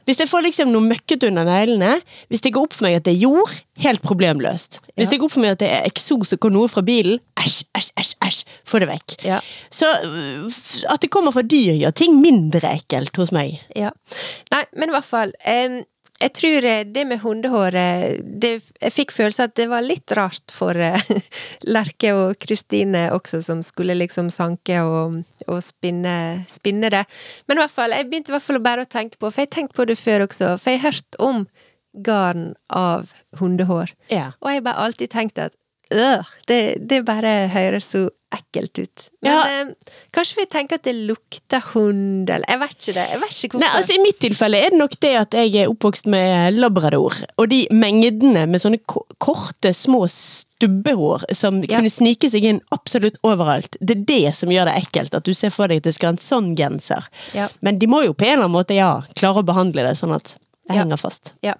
Hvis 0.07 0.19
jeg 0.21 0.29
får 0.29 0.45
liksom 0.45 0.69
noe 0.71 0.85
møkkete 0.85 1.27
under 1.27 1.43
neglene, 1.43 1.97
hvis 2.31 2.41
det 2.45 2.53
går 2.55 2.63
opp 2.69 2.73
for 2.77 2.85
meg 2.87 2.95
at 2.95 3.03
det 3.09 3.15
er 3.17 3.23
jord, 3.25 3.51
helt 3.83 4.01
problemløst. 4.05 4.79
Hvis 4.95 5.07
Ja. 5.07 5.09
det 5.11 5.19
går 5.19 5.25
opp 5.27 5.31
for 5.35 5.41
meg 5.43 5.51
at 5.51 5.59
det 5.59 5.69
er 5.73 5.83
eksos 5.89 6.31
og 6.37 6.51
noe 6.53 6.69
fra 6.71 6.81
bilen, 6.81 7.19
æsj, 7.35 7.63
æsj, 7.75 7.91
æsj, 7.99 8.13
æsj, 8.23 8.39
få 8.63 8.79
det 8.79 8.87
vekk. 8.87 9.17
Ja. 9.25 9.41
Så 9.71 9.89
at 10.89 11.01
det 11.01 11.09
kommer 11.11 11.31
fra 11.35 11.41
dyr, 11.43 11.73
gjør 11.75 11.91
ting 11.95 12.21
mindre 12.21 12.71
ekkelt 12.77 13.15
hos 13.19 13.31
meg. 13.35 13.59
Ja. 13.75 13.91
Nei, 14.53 14.63
men 14.77 14.89
i 14.89 14.95
hvert 14.95 15.05
fall. 15.09 15.33
em, 15.43 15.83
jeg 16.19 16.33
tror 16.35 16.65
eh, 16.67 16.81
det 16.83 17.05
med 17.07 17.21
hundehåret 17.23 18.19
det, 18.41 18.51
Jeg 18.81 18.95
fikk 18.95 19.13
følelsen 19.15 19.47
at 19.47 19.55
det 19.55 19.69
var 19.71 19.85
litt 19.85 20.11
rart 20.17 20.51
for 20.51 20.75
eh, 20.75 20.99
Lerke 21.75 22.11
og 22.17 22.39
Kristine 22.43 23.07
også, 23.15 23.41
som 23.45 23.63
skulle 23.65 23.95
liksom 23.97 24.31
sanke 24.33 24.81
og, 24.83 25.21
og 25.47 25.63
spinne, 25.63 26.43
spinne 26.51 26.91
det. 26.91 27.05
Men 27.47 27.59
i 27.59 27.63
hvert 27.63 27.75
fall, 27.75 27.95
jeg 27.95 28.09
begynte 28.09 28.33
i 28.33 28.35
hvert 28.35 28.47
fall 28.49 28.61
bare 28.63 28.85
å 28.85 28.91
tenke 28.91 29.19
på, 29.19 29.31
for 29.31 29.45
jeg 29.45 29.53
tenkte 29.55 29.79
på 29.79 29.87
det 29.89 29.99
før 29.99 30.27
også, 30.27 30.53
for 30.59 30.73
jeg 30.73 30.83
har 30.83 30.91
hørt 30.91 31.19
om 31.23 31.43
garn 32.05 32.53
av 32.67 33.09
hundehår. 33.39 33.95
Ja. 34.11 34.31
Og 34.43 34.51
jeg 34.51 34.61
har 34.61 34.67
bare 34.67 34.87
alltid 34.87 35.13
tenkt 35.15 35.39
at 35.41 35.55
øh, 35.93 36.27
det, 36.51 36.61
det 36.89 37.03
bare 37.07 37.47
høres 37.53 37.93
så 37.95 38.09
ekkelt 38.31 38.77
ut. 38.79 39.05
Men 39.21 39.31
Ja. 39.33 39.61
eh, 39.61 39.73
kanskje 40.13 40.35
vi 40.37 40.45
tenker 40.45 40.75
at 40.75 40.83
det 40.83 40.93
lukter 40.95 41.61
hund, 41.73 42.29
eller 42.29 42.45
Jeg 42.47 42.59
vet 42.59 42.75
ikke 42.77 42.93
det. 42.93 43.05
Jeg 43.09 43.19
vet 43.21 43.29
ikke 43.29 43.49
hvorfor. 43.57 43.59
Nei, 43.59 43.69
altså 43.79 43.95
I 43.95 44.03
mitt 44.03 44.19
tilfelle 44.19 44.57
er 44.65 44.69
det 44.69 44.79
nok 44.79 44.99
det 44.99 45.15
at 45.17 45.31
jeg 45.31 45.55
er 45.55 45.69
oppvokst 45.71 46.05
med 46.07 46.53
labrador, 46.55 47.13
og 47.37 47.49
de 47.49 47.67
mengdene 47.71 48.47
med 48.47 48.61
sånne 48.61 48.79
korte, 49.19 49.73
små 49.73 50.05
stubbehår 50.07 51.23
som 51.33 51.61
Ja. 51.63 51.77
kunne 51.77 51.89
snike 51.89 52.29
seg 52.29 52.43
inn 52.43 52.61
absolutt 52.71 53.15
overalt. 53.23 53.75
Det 53.81 53.97
er 53.97 54.03
det 54.05 54.35
som 54.35 54.49
gjør 54.49 54.65
det 54.65 54.83
ekkelt, 54.83 55.13
at 55.15 55.23
du 55.23 55.33
ser 55.33 55.49
for 55.49 55.67
deg 55.67 55.77
at 55.77 55.83
det 55.83 55.95
skal 55.95 56.07
ha 56.07 56.11
en 56.13 56.17
sånn 56.17 56.55
genser. 56.55 57.03
Ja. 57.33 57.47
Men 57.61 57.79
de 57.79 57.87
må 57.87 58.03
jo 58.05 58.13
på 58.13 58.25
en 58.25 58.33
eller 58.39 58.43
annen 58.45 58.57
måte, 58.65 58.75
ja, 58.75 59.01
klare 59.15 59.41
å 59.41 59.45
behandle 59.45 59.83
det 59.87 59.97
sånn 59.97 60.13
at 60.15 60.35
det 60.69 60.75
Ja. 60.77 60.83
henger 60.85 60.97
fast. 61.01 61.33
Ja. 61.43 61.53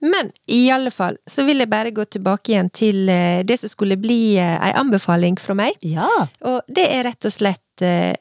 Men 0.00 0.30
i 0.48 0.70
alle 0.70 0.90
fall 0.94 1.16
så 1.26 1.44
vil 1.44 1.58
jeg 1.64 1.68
bare 1.72 1.90
gå 1.94 2.04
tilbake 2.06 2.52
igjen 2.54 2.70
til 2.70 3.08
eh, 3.12 3.42
det 3.44 3.58
som 3.60 3.68
skulle 3.72 3.96
bli 4.00 4.36
eh, 4.38 4.56
ei 4.62 4.72
anbefaling 4.78 5.36
fra 5.42 5.54
meg. 5.58 5.74
Ja. 5.82 6.08
Og 6.46 6.60
det 6.70 6.86
er 6.94 7.04
rett 7.10 7.24
og 7.28 7.34
slett 7.34 7.82
eh, 7.82 8.14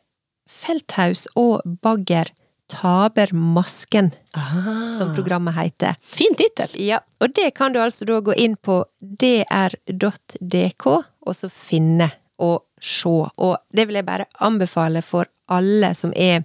Felthaus 0.49 1.27
og 1.39 1.61
Bagger 1.85 2.33
taber 2.73 3.29
masken, 3.37 4.11
Ah, 4.33 4.93
som 4.97 5.11
programmet 5.13 5.53
heter. 5.53 5.93
fin 6.01 6.33
tittel. 6.35 6.71
Ja, 6.81 6.99
og 7.21 7.33
det 7.37 7.51
kan 7.53 7.73
du 7.73 7.77
altså 7.79 8.05
da 8.09 8.17
gå 8.25 8.33
inn 8.33 8.55
på 8.57 8.79
dr.dk, 9.01 10.85
og 11.27 11.35
så 11.37 11.49
finne 11.53 12.09
og 12.41 12.63
se. 12.81 13.09
Og 13.37 13.55
det 13.75 13.85
vil 13.87 13.99
jeg 13.99 14.07
bare 14.07 14.25
anbefale 14.43 15.01
for 15.05 15.29
alle 15.53 15.93
som 15.95 16.13
er 16.15 16.43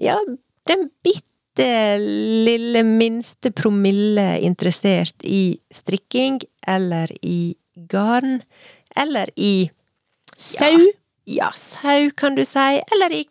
ja, 0.00 0.16
den 0.66 0.88
bitte 1.04 1.28
lille 1.62 2.82
minste 2.82 3.52
promille 3.54 4.40
interessert 4.42 5.22
i 5.22 5.58
strikking, 5.70 6.40
eller 6.66 7.12
i 7.22 7.54
garn, 7.90 8.40
eller 8.96 9.30
i 9.36 9.70
Sau. 10.36 10.80
ja, 11.24 11.52
sau, 11.54 12.10
kan 12.16 12.34
du 12.34 12.44
si, 12.44 12.80
eller 12.90 13.12
i 13.12 13.22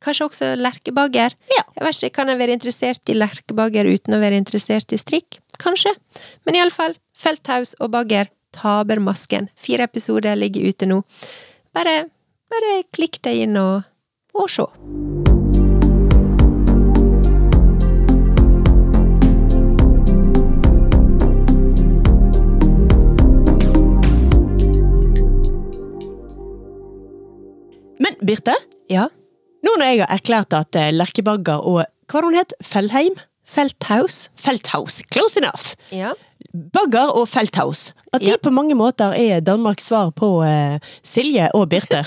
kanskje 0.00 0.28
også 0.28 0.52
lerkebagger. 0.60 1.34
Ja. 1.52 1.64
Jeg 1.76 1.84
vet 1.84 2.00
ikke, 2.00 2.14
kan 2.20 2.32
jeg 2.32 2.40
være 2.40 2.56
interessert 2.56 3.12
i 3.12 3.16
lerkebagger 3.16 3.88
uten 3.88 4.16
å 4.16 4.22
være 4.22 4.38
interessert 4.40 4.92
i 4.92 5.00
strikk? 5.00 5.40
Kanskje. 5.60 5.92
Men 6.46 6.60
iallfall, 6.60 6.96
Felthaus 7.16 7.74
og 7.80 7.92
Bagger 7.94 8.30
taper 8.56 9.00
masken. 9.02 9.50
Fire 9.56 9.88
episoder 9.88 10.36
ligger 10.38 10.68
ute 10.68 10.88
nå. 10.88 11.02
Bare, 11.76 12.06
bare 12.52 12.82
klikk 12.96 13.20
deg 13.26 13.46
inn 13.46 13.58
og, 13.60 13.88
og 14.36 14.52
se. 14.52 14.68
Men 28.02 28.14
Birte, 28.26 28.54
Ja. 28.90 29.08
nå 29.64 29.76
når 29.78 29.86
jeg 29.92 30.00
har 30.04 30.12
erklært 30.18 30.52
at 30.56 30.76
eh, 30.76 30.90
Lerkebagger 30.92 31.62
og 31.64 31.84
hva 32.06 32.20
var 32.20 32.22
det 32.22 32.28
hun 32.30 32.38
het? 32.38 32.52
Fellheim? 32.62 33.14
Felthaus. 33.46 34.28
Felthaus. 34.38 35.00
Close 35.10 35.36
enough. 35.40 35.72
Ja. 35.94 36.12
Bagger 36.72 37.10
og 37.18 37.28
Felthaus. 37.28 37.92
At 38.12 38.20
de 38.20 38.26
Ja. 38.32 38.36
på 38.42 38.50
mange 38.50 38.74
måter 38.74 39.12
er 39.14 39.40
Danmarks 39.40 39.86
svar 39.90 40.10
på 40.10 40.42
eh, 40.46 40.78
Silje 41.02 41.48
og 41.54 41.68
Birte. 41.68 42.04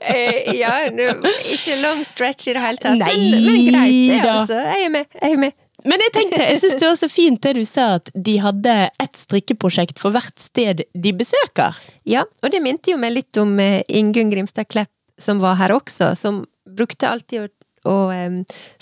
eh, 0.00 0.56
ja, 0.58 0.72
nå- 0.92 1.14
ikke 1.52 1.76
long 1.82 2.02
stretch 2.06 2.48
i 2.48 2.54
det 2.56 2.62
hele 2.64 2.80
tatt, 2.82 2.98
Nei 3.00 3.16
men, 3.16 3.46
men 3.46 3.64
greit, 3.72 4.10
det, 4.12 4.20
da. 4.22 4.34
altså. 4.42 4.58
Jeg 4.64 4.84
er 4.84 4.92
med. 4.94 5.04
Jeg 5.22 5.32
er 5.32 5.42
med. 5.44 5.52
Men 5.86 6.00
jeg 6.02 6.12
tenkte, 6.16 6.40
jeg 6.42 6.58
synes 6.60 6.78
det 6.80 6.88
var 6.88 6.96
så 6.98 7.08
fint 7.10 7.42
det 7.44 7.52
du 7.54 7.64
sa, 7.68 7.84
at 8.00 8.10
de 8.14 8.38
hadde 8.42 8.72
ett 8.98 9.16
strikkeprosjekt 9.20 9.98
for 10.02 10.10
hvert 10.10 10.38
sted 10.42 10.82
de 10.94 11.12
besøker. 11.14 11.76
Ja, 12.08 12.24
og 12.42 12.50
det 12.50 12.62
minte 12.64 12.90
jo 12.90 12.98
meg 12.98 13.14
litt 13.14 13.36
om 13.38 13.54
eh, 13.62 13.82
Ingunn 13.88 14.32
Grimstad 14.32 14.66
Klepp, 14.72 14.90
som 15.18 15.38
var 15.42 15.54
her 15.60 15.70
også, 15.76 16.14
som 16.18 16.44
brukte 16.68 17.08
alltid 17.10 17.46
å 17.46 17.48
å 17.88 17.94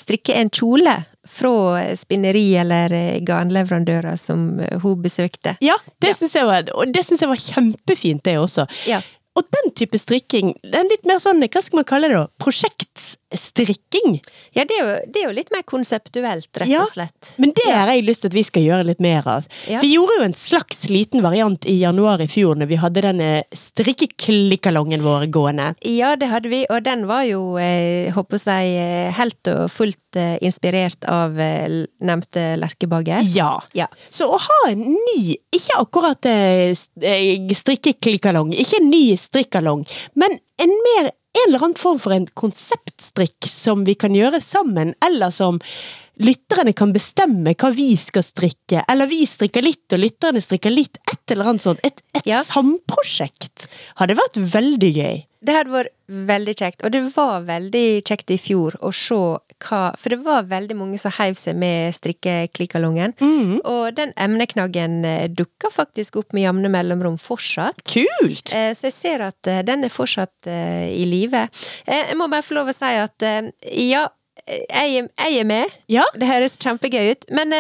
strikke 0.01 0.35
en 0.35 0.49
kjole 0.51 0.91
fra 1.31 1.83
spinneri 1.95 2.57
eller 2.59 2.91
eh, 2.97 3.19
garnleverandører 3.29 4.17
som 4.19 4.59
eh, 4.65 4.79
hun 4.83 5.03
besøkte. 5.05 5.53
Ja, 5.63 5.77
det 6.03 6.09
Ja. 6.11 6.15
syns 6.17 6.35
jeg, 6.35 6.47
var- 6.49 6.65
det 6.91 7.05
synes 7.05 7.21
jeg 7.23 7.29
var 7.29 7.37
kjempefint, 7.45 8.23
det 8.25 8.35
også. 8.41 8.65
Ja. 8.89 9.03
Og 9.37 9.45
den 9.53 9.71
type 9.77 9.99
strikking, 10.01 10.55
den 10.73 10.89
litt 10.91 11.05
mer 11.07 11.21
sånn, 11.23 11.45
hva 11.45 11.63
skal 11.63 11.77
man 11.83 11.85
kalle 11.87 12.09
det 12.09 12.17
da, 12.17 12.27
prosjektstrikking. 13.37 14.23
Ja, 14.53 14.65
det 14.65 14.77
er, 14.79 14.81
jo, 14.81 15.13
det 15.13 15.21
er 15.21 15.29
jo 15.29 15.35
litt 15.37 15.51
mer 15.53 15.63
konseptuelt, 15.67 16.49
rett 16.57 16.73
og 16.81 16.89
slett. 16.89 17.33
Men 17.39 17.53
det 17.57 17.69
har 17.69 17.91
jeg 17.93 18.05
lyst 18.07 18.25
til 18.25 18.31
at 18.33 18.37
vi 18.37 18.45
skal 18.47 18.65
gjøre 18.65 18.87
litt 18.89 19.01
mer 19.01 19.27
av. 19.27 19.47
Ja. 19.69 19.81
Vi 19.83 19.93
gjorde 19.95 20.19
jo 20.19 20.27
en 20.27 20.37
slags 20.37 20.87
liten 20.89 21.23
variant 21.25 21.67
i 21.67 21.79
januar 21.81 22.23
i 22.23 22.29
fjor 22.31 22.57
når 22.57 22.71
vi 22.71 22.81
hadde 22.81 23.05
denne 23.05 23.31
strikkeklikkalongen 23.55 25.05
vår 25.05 25.29
gående. 25.33 25.75
Ja, 25.87 26.15
det 26.17 26.31
hadde 26.33 26.53
vi, 26.53 26.65
og 26.71 26.85
den 26.87 27.07
var 27.11 27.27
jo, 27.29 27.57
eh, 27.61 28.13
håper 28.15 28.41
jeg, 28.47 28.73
eh, 28.81 29.13
helt 29.17 29.53
og 29.53 29.71
fullt 29.73 30.19
eh, 30.19 30.37
inspirert 30.45 31.05
av 31.11 31.39
eh, 31.41 31.85
nevnte 32.01 32.57
Lerkebagger. 32.61 33.27
Ja. 33.37 33.57
Ja. 33.77 33.89
Så 34.11 34.29
å 34.31 34.41
ha 34.41 34.61
en 34.71 34.85
ny, 34.95 35.37
ikke 35.55 35.81
akkurat 35.83 36.31
eh, 36.31 36.73
strikkeklikkalong, 37.57 38.55
ikke 38.57 38.81
en 38.81 38.91
ny 38.93 39.05
strikkalong, 39.21 39.87
men 40.17 40.39
en 40.63 40.73
mer 40.87 41.11
en 41.37 41.49
eller 41.51 41.63
annen 41.65 41.79
form 41.81 41.99
for 42.03 42.15
en 42.17 42.27
konseptstrikk 42.39 43.49
som 43.51 43.85
vi 43.87 43.95
kan 43.99 44.15
gjøre 44.17 44.41
sammen, 44.45 44.95
eller 45.05 45.31
som 45.35 45.61
lytterne 46.23 46.73
kan 46.73 46.95
bestemme 46.97 47.53
hva 47.61 47.71
vi 47.77 47.91
skal 48.01 48.25
strikke, 48.25 48.83
eller 48.89 49.09
vi 49.11 49.23
strikker 49.29 49.65
litt 49.67 49.93
og 49.93 50.01
lytterne 50.01 50.41
strikker 50.41 50.73
litt, 50.73 50.97
et 51.13 51.35
eller 51.35 51.53
annet 51.53 51.67
sånt. 51.67 51.83
Et, 51.85 52.01
et 52.17 52.27
Ja. 52.29 52.41
samprosjekt 52.47 53.67
hadde 54.01 54.17
vært 54.17 54.41
veldig 54.57 54.93
gøy. 54.97 55.19
Det 55.47 55.55
hadde 55.55 55.73
vært 55.73 55.93
veldig 56.27 56.55
kjekt, 56.59 56.83
og 56.87 56.93
det 56.95 57.03
var 57.15 57.45
veldig 57.47 57.85
kjekt 58.07 58.33
i 58.35 58.39
fjor 58.41 58.77
å 58.85 58.91
se 58.95 59.19
hva 59.67 59.79
For 59.97 60.13
det 60.13 60.19
var 60.21 60.43
veldig 60.51 60.75
mange 60.77 60.99
som 61.01 61.15
heiv 61.17 61.39
seg 61.41 61.57
med 61.57 61.95
strikkeklikkalongen. 61.97 63.15
Mhm. 63.23 63.61
Og 63.65 63.95
den 63.97 64.13
emneknaggen 64.21 64.99
eh, 65.09 65.29
dukka 65.33 65.71
faktisk 65.73 66.19
opp 66.21 66.35
med 66.37 66.45
jevne 66.45 66.69
mellomrom 66.73 67.17
fortsatt. 67.23 67.81
Kult! 67.89 68.53
Eh, 68.53 68.75
Så 68.77 68.91
jeg 68.91 68.97
ser 68.99 69.25
at 69.31 69.49
eh, 69.49 69.63
den 69.65 69.87
er 69.89 69.93
fortsatt 69.95 70.47
i 70.47 71.07
live. 71.09 71.47
Jeg 71.89 72.19
må 72.21 72.29
bare 72.29 72.45
få 72.45 72.59
lov 72.59 72.69
å 72.69 72.77
si 72.77 72.93
at 73.01 73.25
ja, 73.73 74.05
jeg 74.47 74.99
er, 75.01 75.09
jeg 75.09 75.41
er 75.41 75.49
med. 75.49 75.73
Ja, 75.91 76.05
Det 76.15 76.29
høres 76.29 76.59
kjempegøy 76.61 77.15
ut. 77.15 77.25
Men 77.35 77.55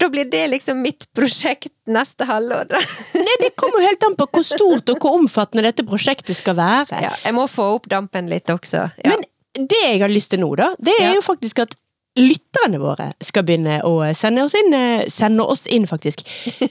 da 0.00 0.08
blir 0.10 0.26
det 0.30 0.46
liksom 0.50 0.80
mitt 0.82 1.06
prosjekt 1.14 1.72
neste 1.86 2.26
halvår. 2.28 2.72
Nei, 3.26 3.36
det 3.42 3.52
kommer 3.56 3.80
jo 3.82 3.86
helt 3.88 4.06
an 4.08 4.16
på 4.18 4.26
hvor 4.32 4.44
stort 4.46 4.90
og 4.92 4.98
hvor 5.02 5.18
omfattende 5.20 5.62
dette 5.68 5.84
prosjektet 5.86 6.36
skal 6.36 6.56
være. 6.58 7.02
Ja, 7.06 7.12
jeg 7.24 7.36
må 7.36 7.46
få 7.50 7.68
opp 7.76 7.86
dampen 7.92 8.28
litt 8.32 8.50
også. 8.52 8.88
Ja. 9.04 9.12
Men 9.14 9.68
det 9.68 9.78
jeg 9.84 10.00
har 10.02 10.10
lyst 10.12 10.30
til 10.34 10.42
nå, 10.42 10.50
da, 10.58 10.72
det 10.78 10.94
er 10.98 11.10
Ja. 11.10 11.14
jo 11.18 11.22
faktisk 11.24 11.62
at 11.64 11.76
lytterne 12.18 12.80
våre 12.82 13.12
skal 13.22 13.44
begynne 13.46 13.78
å 13.86 14.00
sende 14.18 14.42
oss 14.42 14.54
inn, 14.58 14.74
eh, 14.74 15.06
sende 15.12 15.44
oss 15.46 15.66
inn 15.70 15.86
faktisk. 15.86 16.24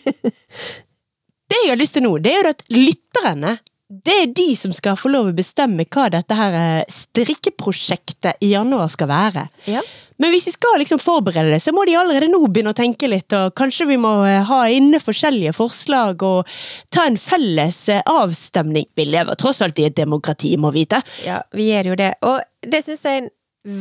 Det 1.47 1.55
jeg 1.63 1.70
har 1.72 1.80
lyst 1.80 1.95
til 1.95 2.03
nå, 2.03 2.09
det 2.20 2.32
er 2.34 2.41
jo 2.43 2.49
at 2.51 2.63
lytterne, 2.74 3.53
det 3.88 4.15
er 4.26 4.32
de 4.36 4.47
som 4.59 4.74
skal 4.76 4.97
få 4.99 5.07
lov 5.13 5.30
å 5.30 5.36
bestemme 5.38 5.86
hva 5.88 6.09
dette 6.11 6.36
her 6.36 6.57
eh, 6.59 6.89
strikkeprosjektet 6.91 8.41
i 8.43 8.49
januar 8.51 8.89
skal 8.91 9.07
være. 9.07 9.45
Ja. 9.72 9.80
Men 10.18 10.32
hvis 10.34 10.47
vi 10.49 10.53
skal 10.55 10.80
liksom 10.82 10.99
forberede 10.99 11.51
det, 11.53 11.59
så 11.61 11.72
må 11.76 11.84
de 11.86 11.93
allerede 11.99 12.30
nå 12.32 12.39
begynne 12.47 12.74
å 12.74 12.78
tenke 12.78 13.09
litt, 13.11 13.30
og 13.38 13.53
kanskje 13.59 13.86
vi 13.91 13.97
må 14.01 14.13
eh, 14.26 14.41
ha 14.49 14.63
inne 14.74 14.97
forskjellige 15.03 15.53
forslag 15.53 16.24
og 16.26 16.49
ta 16.93 17.05
en 17.05 17.20
felles 17.22 17.84
eh, 17.93 18.01
avstemning. 18.09 18.88
Vi 18.97 19.05
lever 19.05 19.38
tross 19.38 19.61
alt 19.65 19.78
i 19.80 19.86
et 19.91 19.97
demokrati, 19.99 20.55
må 20.57 20.72
vite. 20.74 21.03
Ja, 21.26 21.43
vi 21.53 21.70
gjør 21.70 21.91
jo 21.93 21.99
det. 22.01 22.11
Og 22.26 22.41
det 22.65 22.82
syns 22.88 23.05
jeg 23.05 23.22
er 23.22 23.24
en 23.28 23.32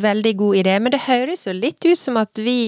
veldig 0.02 0.34
god 0.42 0.60
idé, 0.60 0.76
men 0.82 0.92
det 0.92 1.04
høres 1.06 1.46
jo 1.48 1.56
litt 1.56 1.84
ut 1.88 1.98
som 2.00 2.16
at 2.20 2.36
vi, 2.42 2.58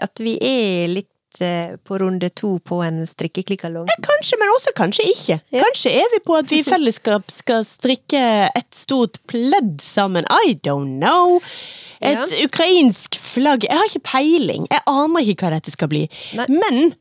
at 0.00 0.20
vi 0.22 0.36
er 0.40 0.88
litt 0.92 1.40
eh, 1.44 1.74
på 1.84 1.98
runde 2.00 2.30
to 2.38 2.54
på 2.64 2.78
en 2.86 3.02
strikkeklikkalong. 3.06 3.90
Kanskje, 4.08 4.38
men 4.40 4.52
også 4.54 4.72
kanskje 4.78 5.08
ikke. 5.12 5.40
Ja. 5.52 5.64
Kanskje 5.66 5.92
er 6.00 6.08
vi 6.14 6.22
på 6.24 6.38
at 6.38 6.48
vi 6.48 6.62
i 6.62 6.66
fellesskap 6.66 7.28
skal 7.34 7.66
strikke 7.68 8.22
et 8.54 8.70
stort 8.78 9.20
pledd 9.28 9.76
sammen. 9.84 10.24
I 10.46 10.54
don't 10.64 10.96
know. 11.02 11.42
Et 11.98 12.14
Ja. 12.14 12.24
ukrainsk 12.46 13.17
flagg. 13.28 13.68
Jeg 13.68 13.76
har 13.78 13.88
ikke 13.90 14.06
peiling. 14.08 14.66
Jeg 14.72 14.84
aner 14.90 15.32
ikke 15.32 15.46
hva 15.46 15.56
dette 15.58 15.74
skal 15.74 15.90
bli. 15.92 16.04
Nei. 16.38 16.46
Men 16.50 16.92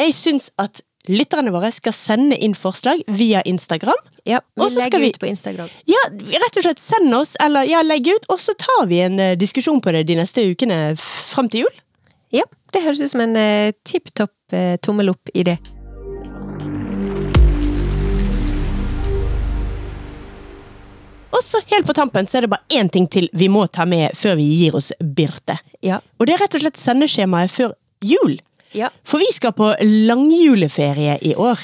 jeg 0.00 0.14
syns 0.16 0.50
at 0.62 0.80
lytterne 1.10 1.50
våre 1.50 1.72
skal 1.74 1.94
sende 1.96 2.36
inn 2.38 2.54
forslag 2.54 3.02
via 3.10 3.40
Instagram. 3.48 3.98
Ja, 4.28 4.38
vi 4.54 4.68
legger 4.76 5.02
vi- 5.02 5.08
ut 5.10 5.18
på 5.18 5.26
Instagram. 5.26 5.70
Ja, 5.90 5.98
rett 6.38 6.56
og 6.60 6.62
slett 6.62 6.78
send 6.82 7.14
oss, 7.18 7.34
eller 7.42 7.66
ja, 7.66 7.82
legg 7.82 8.06
ut, 8.06 8.28
og 8.30 8.38
så 8.38 8.54
tar 8.54 8.86
vi 8.86 9.00
en 9.02 9.18
uh, 9.18 9.32
diskusjon 9.34 9.80
på 9.82 9.90
det 9.96 10.04
de 10.06 10.20
neste 10.20 10.44
ukene 10.46 10.96
fram 11.00 11.50
til 11.50 11.64
jul. 11.64 11.80
Ja, 12.32 12.46
det 12.72 12.84
høres 12.84 13.02
ut 13.02 13.10
som 13.10 13.24
en 13.26 13.34
uh, 13.36 13.72
tipp 13.84 14.14
topp 14.14 14.32
uh, 14.54 14.76
tommel 14.78 15.10
opp-idé. 15.10 15.58
Og 21.32 21.40
så 21.44 21.60
helt 21.72 21.86
på 21.88 21.94
tampen 21.96 22.26
så 22.28 22.38
er 22.38 22.46
det 22.46 22.50
bare 22.52 22.78
én 22.80 22.90
ting 22.92 23.06
til 23.10 23.28
vi 23.32 23.48
må 23.48 23.66
ta 23.72 23.86
med 23.88 24.12
før 24.18 24.36
vi 24.36 24.44
gir 24.60 24.74
oss 24.76 24.90
Birte. 25.00 25.56
Ja. 25.82 26.00
Og 26.20 26.26
det 26.28 26.34
er 26.36 26.42
rett 26.44 26.54
og 26.58 26.64
slett 26.64 26.80
sendeskjemaet 26.80 27.50
før 27.54 27.72
jul. 28.04 28.38
Ja. 28.76 28.88
For 29.04 29.20
vi 29.20 29.28
skal 29.32 29.52
på 29.56 29.72
langjuleferie 30.32 31.18
i 31.22 31.34
år. 31.34 31.58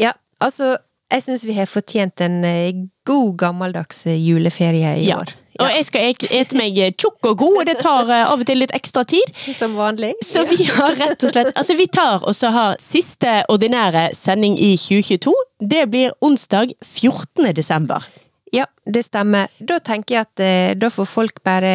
ja. 0.00 0.12
Altså, 0.44 0.76
jeg 1.12 1.22
syns 1.22 1.44
vi 1.46 1.54
har 1.56 1.68
fortjent 1.70 2.20
en 2.20 2.44
eh, 2.44 2.74
god, 3.06 3.36
gammeldags 3.38 4.02
eh, 4.06 4.18
juleferie 4.18 4.96
i 4.98 5.06
Ja. 5.08 5.18
år. 5.22 5.30
Og 5.62 5.68
jeg 5.70 5.84
skal 5.86 6.14
ete 6.34 6.56
meg 6.58 6.74
tjukk 6.98 7.28
og 7.30 7.38
god, 7.38 7.58
og 7.60 7.66
det 7.68 7.76
tar 7.78 8.10
eh, 8.10 8.24
av 8.26 8.40
og 8.42 8.46
til 8.48 8.58
litt 8.58 8.74
ekstra 8.74 9.04
tid. 9.06 9.22
Som 9.54 9.76
vanlig. 9.78 10.10
Så 10.26 10.42
vi 10.50 10.64
har 10.66 10.96
rett 10.98 11.22
og 11.22 11.30
slett 11.30 11.52
Altså, 11.56 11.76
vi 11.78 11.86
tar 11.86 12.26
og 12.26 12.34
så 12.34 12.50
har 12.50 12.76
siste 12.82 13.44
ordinære 13.48 14.08
sending 14.18 14.58
i 14.58 14.74
2022. 14.76 15.32
Det 15.62 15.84
blir 15.94 16.12
onsdag 16.20 16.74
14. 16.82 17.54
desember. 17.54 18.02
Ja, 18.54 18.66
det 18.86 19.02
stemmer. 19.08 19.50
Da 19.58 19.80
tenker 19.82 20.14
jeg 20.14 20.28
at 20.28 20.42
eh, 20.44 20.74
da 20.78 20.90
får 20.92 21.08
folk 21.10 21.40
bare 21.46 21.74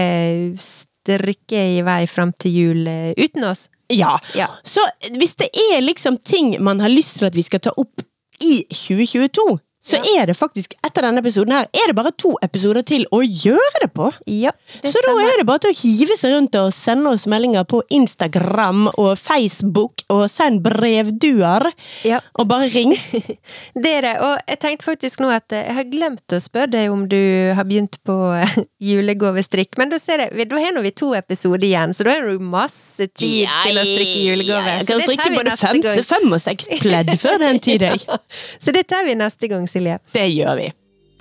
strikke 0.63 1.63
i 1.75 1.82
vei 1.86 2.03
fram 2.07 2.32
til 2.39 2.55
jul 2.55 2.88
eh, 2.88 3.11
uten 3.19 3.43
oss. 3.49 3.67
Ja. 3.91 4.13
Ja. 4.38 4.47
Så 4.63 4.84
hvis 5.17 5.36
det 5.41 5.49
er 5.71 5.82
liksom 5.82 6.19
ting 6.23 6.53
man 6.63 6.80
har 6.80 6.93
lyst 6.93 7.17
til 7.19 7.27
at 7.27 7.36
vi 7.36 7.43
skal 7.43 7.63
ta 7.65 7.73
opp 7.75 8.05
i 8.39 8.61
2022, 8.71 9.57
så 9.82 9.95
Ja. 9.97 10.21
er 10.21 10.25
det 10.27 10.36
faktisk, 10.38 10.73
etter 10.84 11.01
denne 11.05 11.19
episoden 11.23 11.51
her, 11.55 11.67
er 11.73 11.88
det 11.88 11.95
bare 11.95 12.11
to 12.11 12.34
episoder 12.43 12.84
til 12.84 13.05
å 13.15 13.21
gjøre 13.23 13.80
det 13.82 13.93
på. 13.93 14.11
Ja, 14.27 14.51
det 14.82 14.91
Så 14.91 14.99
da 15.05 15.13
er 15.23 15.38
det 15.39 15.45
bare 15.47 15.59
til 15.59 15.71
å 15.71 15.77
hive 15.80 16.17
seg 16.19 16.34
rundt 16.36 16.55
og 16.59 16.73
sende 16.73 17.07
oss 17.13 17.25
meldinger 17.27 17.63
på 17.63 17.82
Instagram 17.89 18.89
og 18.97 19.17
Facebook, 19.17 20.03
og 20.09 20.30
send 20.30 20.61
brevduer, 20.63 21.71
Ja. 22.03 22.19
og 22.38 22.47
bare 22.47 22.67
ring. 22.73 22.91
Det 23.80 23.91
er 23.97 24.01
det. 24.01 24.15
Og 24.21 24.38
jeg 24.47 24.59
tenkte 24.59 24.86
faktisk 24.86 25.19
nå 25.23 25.30
at 25.32 25.47
jeg 25.49 25.73
har 25.73 25.84
glemt 25.86 26.27
å 26.36 26.39
spørre 26.43 26.69
deg 26.71 26.91
om 26.91 27.07
du 27.07 27.53
har 27.55 27.63
begynt 27.63 27.97
på 28.05 28.15
julegavestrikk, 28.89 29.77
men 29.77 29.89
da 29.93 29.99
ser 30.01 30.23
jeg, 30.25 30.47
da 30.49 30.59
har 30.59 30.73
nå 30.75 30.82
vi 30.86 30.91
to 30.91 31.11
episoder 31.17 31.63
igjen, 31.67 31.93
så 31.95 32.03
da 32.07 32.15
har 32.17 32.27
du 32.27 32.39
masse 32.43 33.07
tid 33.15 33.47
til 33.63 33.80
å 33.80 33.86
strikke 33.88 34.19
julegave. 34.27 34.75
Jeg 34.80 34.88
kan 34.89 35.03
strikke 35.05 35.30
både 35.36 35.55
fem, 35.59 35.82
fem 36.09 36.36
og 36.36 36.41
seks 36.43 36.67
pledd 36.82 37.11
før 37.21 37.39
den 37.45 37.59
tid, 37.63 37.86
jeg. 37.88 38.03
Så 38.63 38.73
det 38.75 38.86
tar 38.89 39.05
vi 39.07 39.13
neste 39.17 39.47
gang, 39.51 39.67
Silje. 39.70 39.99
Det 40.15 40.28
gjør 40.34 40.59
vi. 40.59 40.70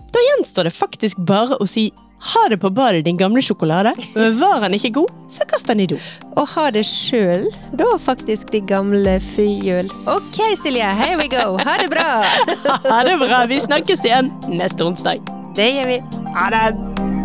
Da 0.08 0.20
gjenstår 0.24 0.68
det 0.68 0.74
faktisk 0.76 1.18
bare 1.28 1.58
å 1.60 1.66
si 1.68 1.90
ha 2.18 2.48
det 2.50 2.56
på 2.58 2.70
badet, 2.74 3.04
din 3.06 3.16
gamle 3.16 3.42
sjokolade. 3.42 3.92
Men 4.16 4.38
var 4.40 4.60
den 4.64 4.74
ikke 4.74 4.90
god, 4.96 5.12
så 5.30 5.46
kast 5.46 5.68
den 5.70 5.84
i 5.84 5.86
do. 5.86 5.98
Og 6.34 6.48
ha 6.56 6.64
det 6.74 6.82
sjøl, 6.88 7.46
da 7.78 7.92
faktisk 8.02 8.50
de 8.54 8.62
gamle 8.66 9.18
fyhjul. 9.22 9.90
Ok, 10.10 10.40
Silje, 10.58 10.88
here 10.98 11.20
we 11.20 11.28
go. 11.30 11.54
Ha 11.62 11.78
det 11.82 11.90
bra! 11.94 12.08
Ha 12.90 13.04
det 13.06 13.18
bra, 13.22 13.44
vi 13.46 13.60
snakkes 13.62 14.02
igjen 14.08 14.32
neste 14.50 14.82
onsdag. 14.88 15.22
Det 15.54 15.70
gjør 15.76 15.94
vi. 15.94 16.02
Ha 16.34 16.50
det! 16.54 17.17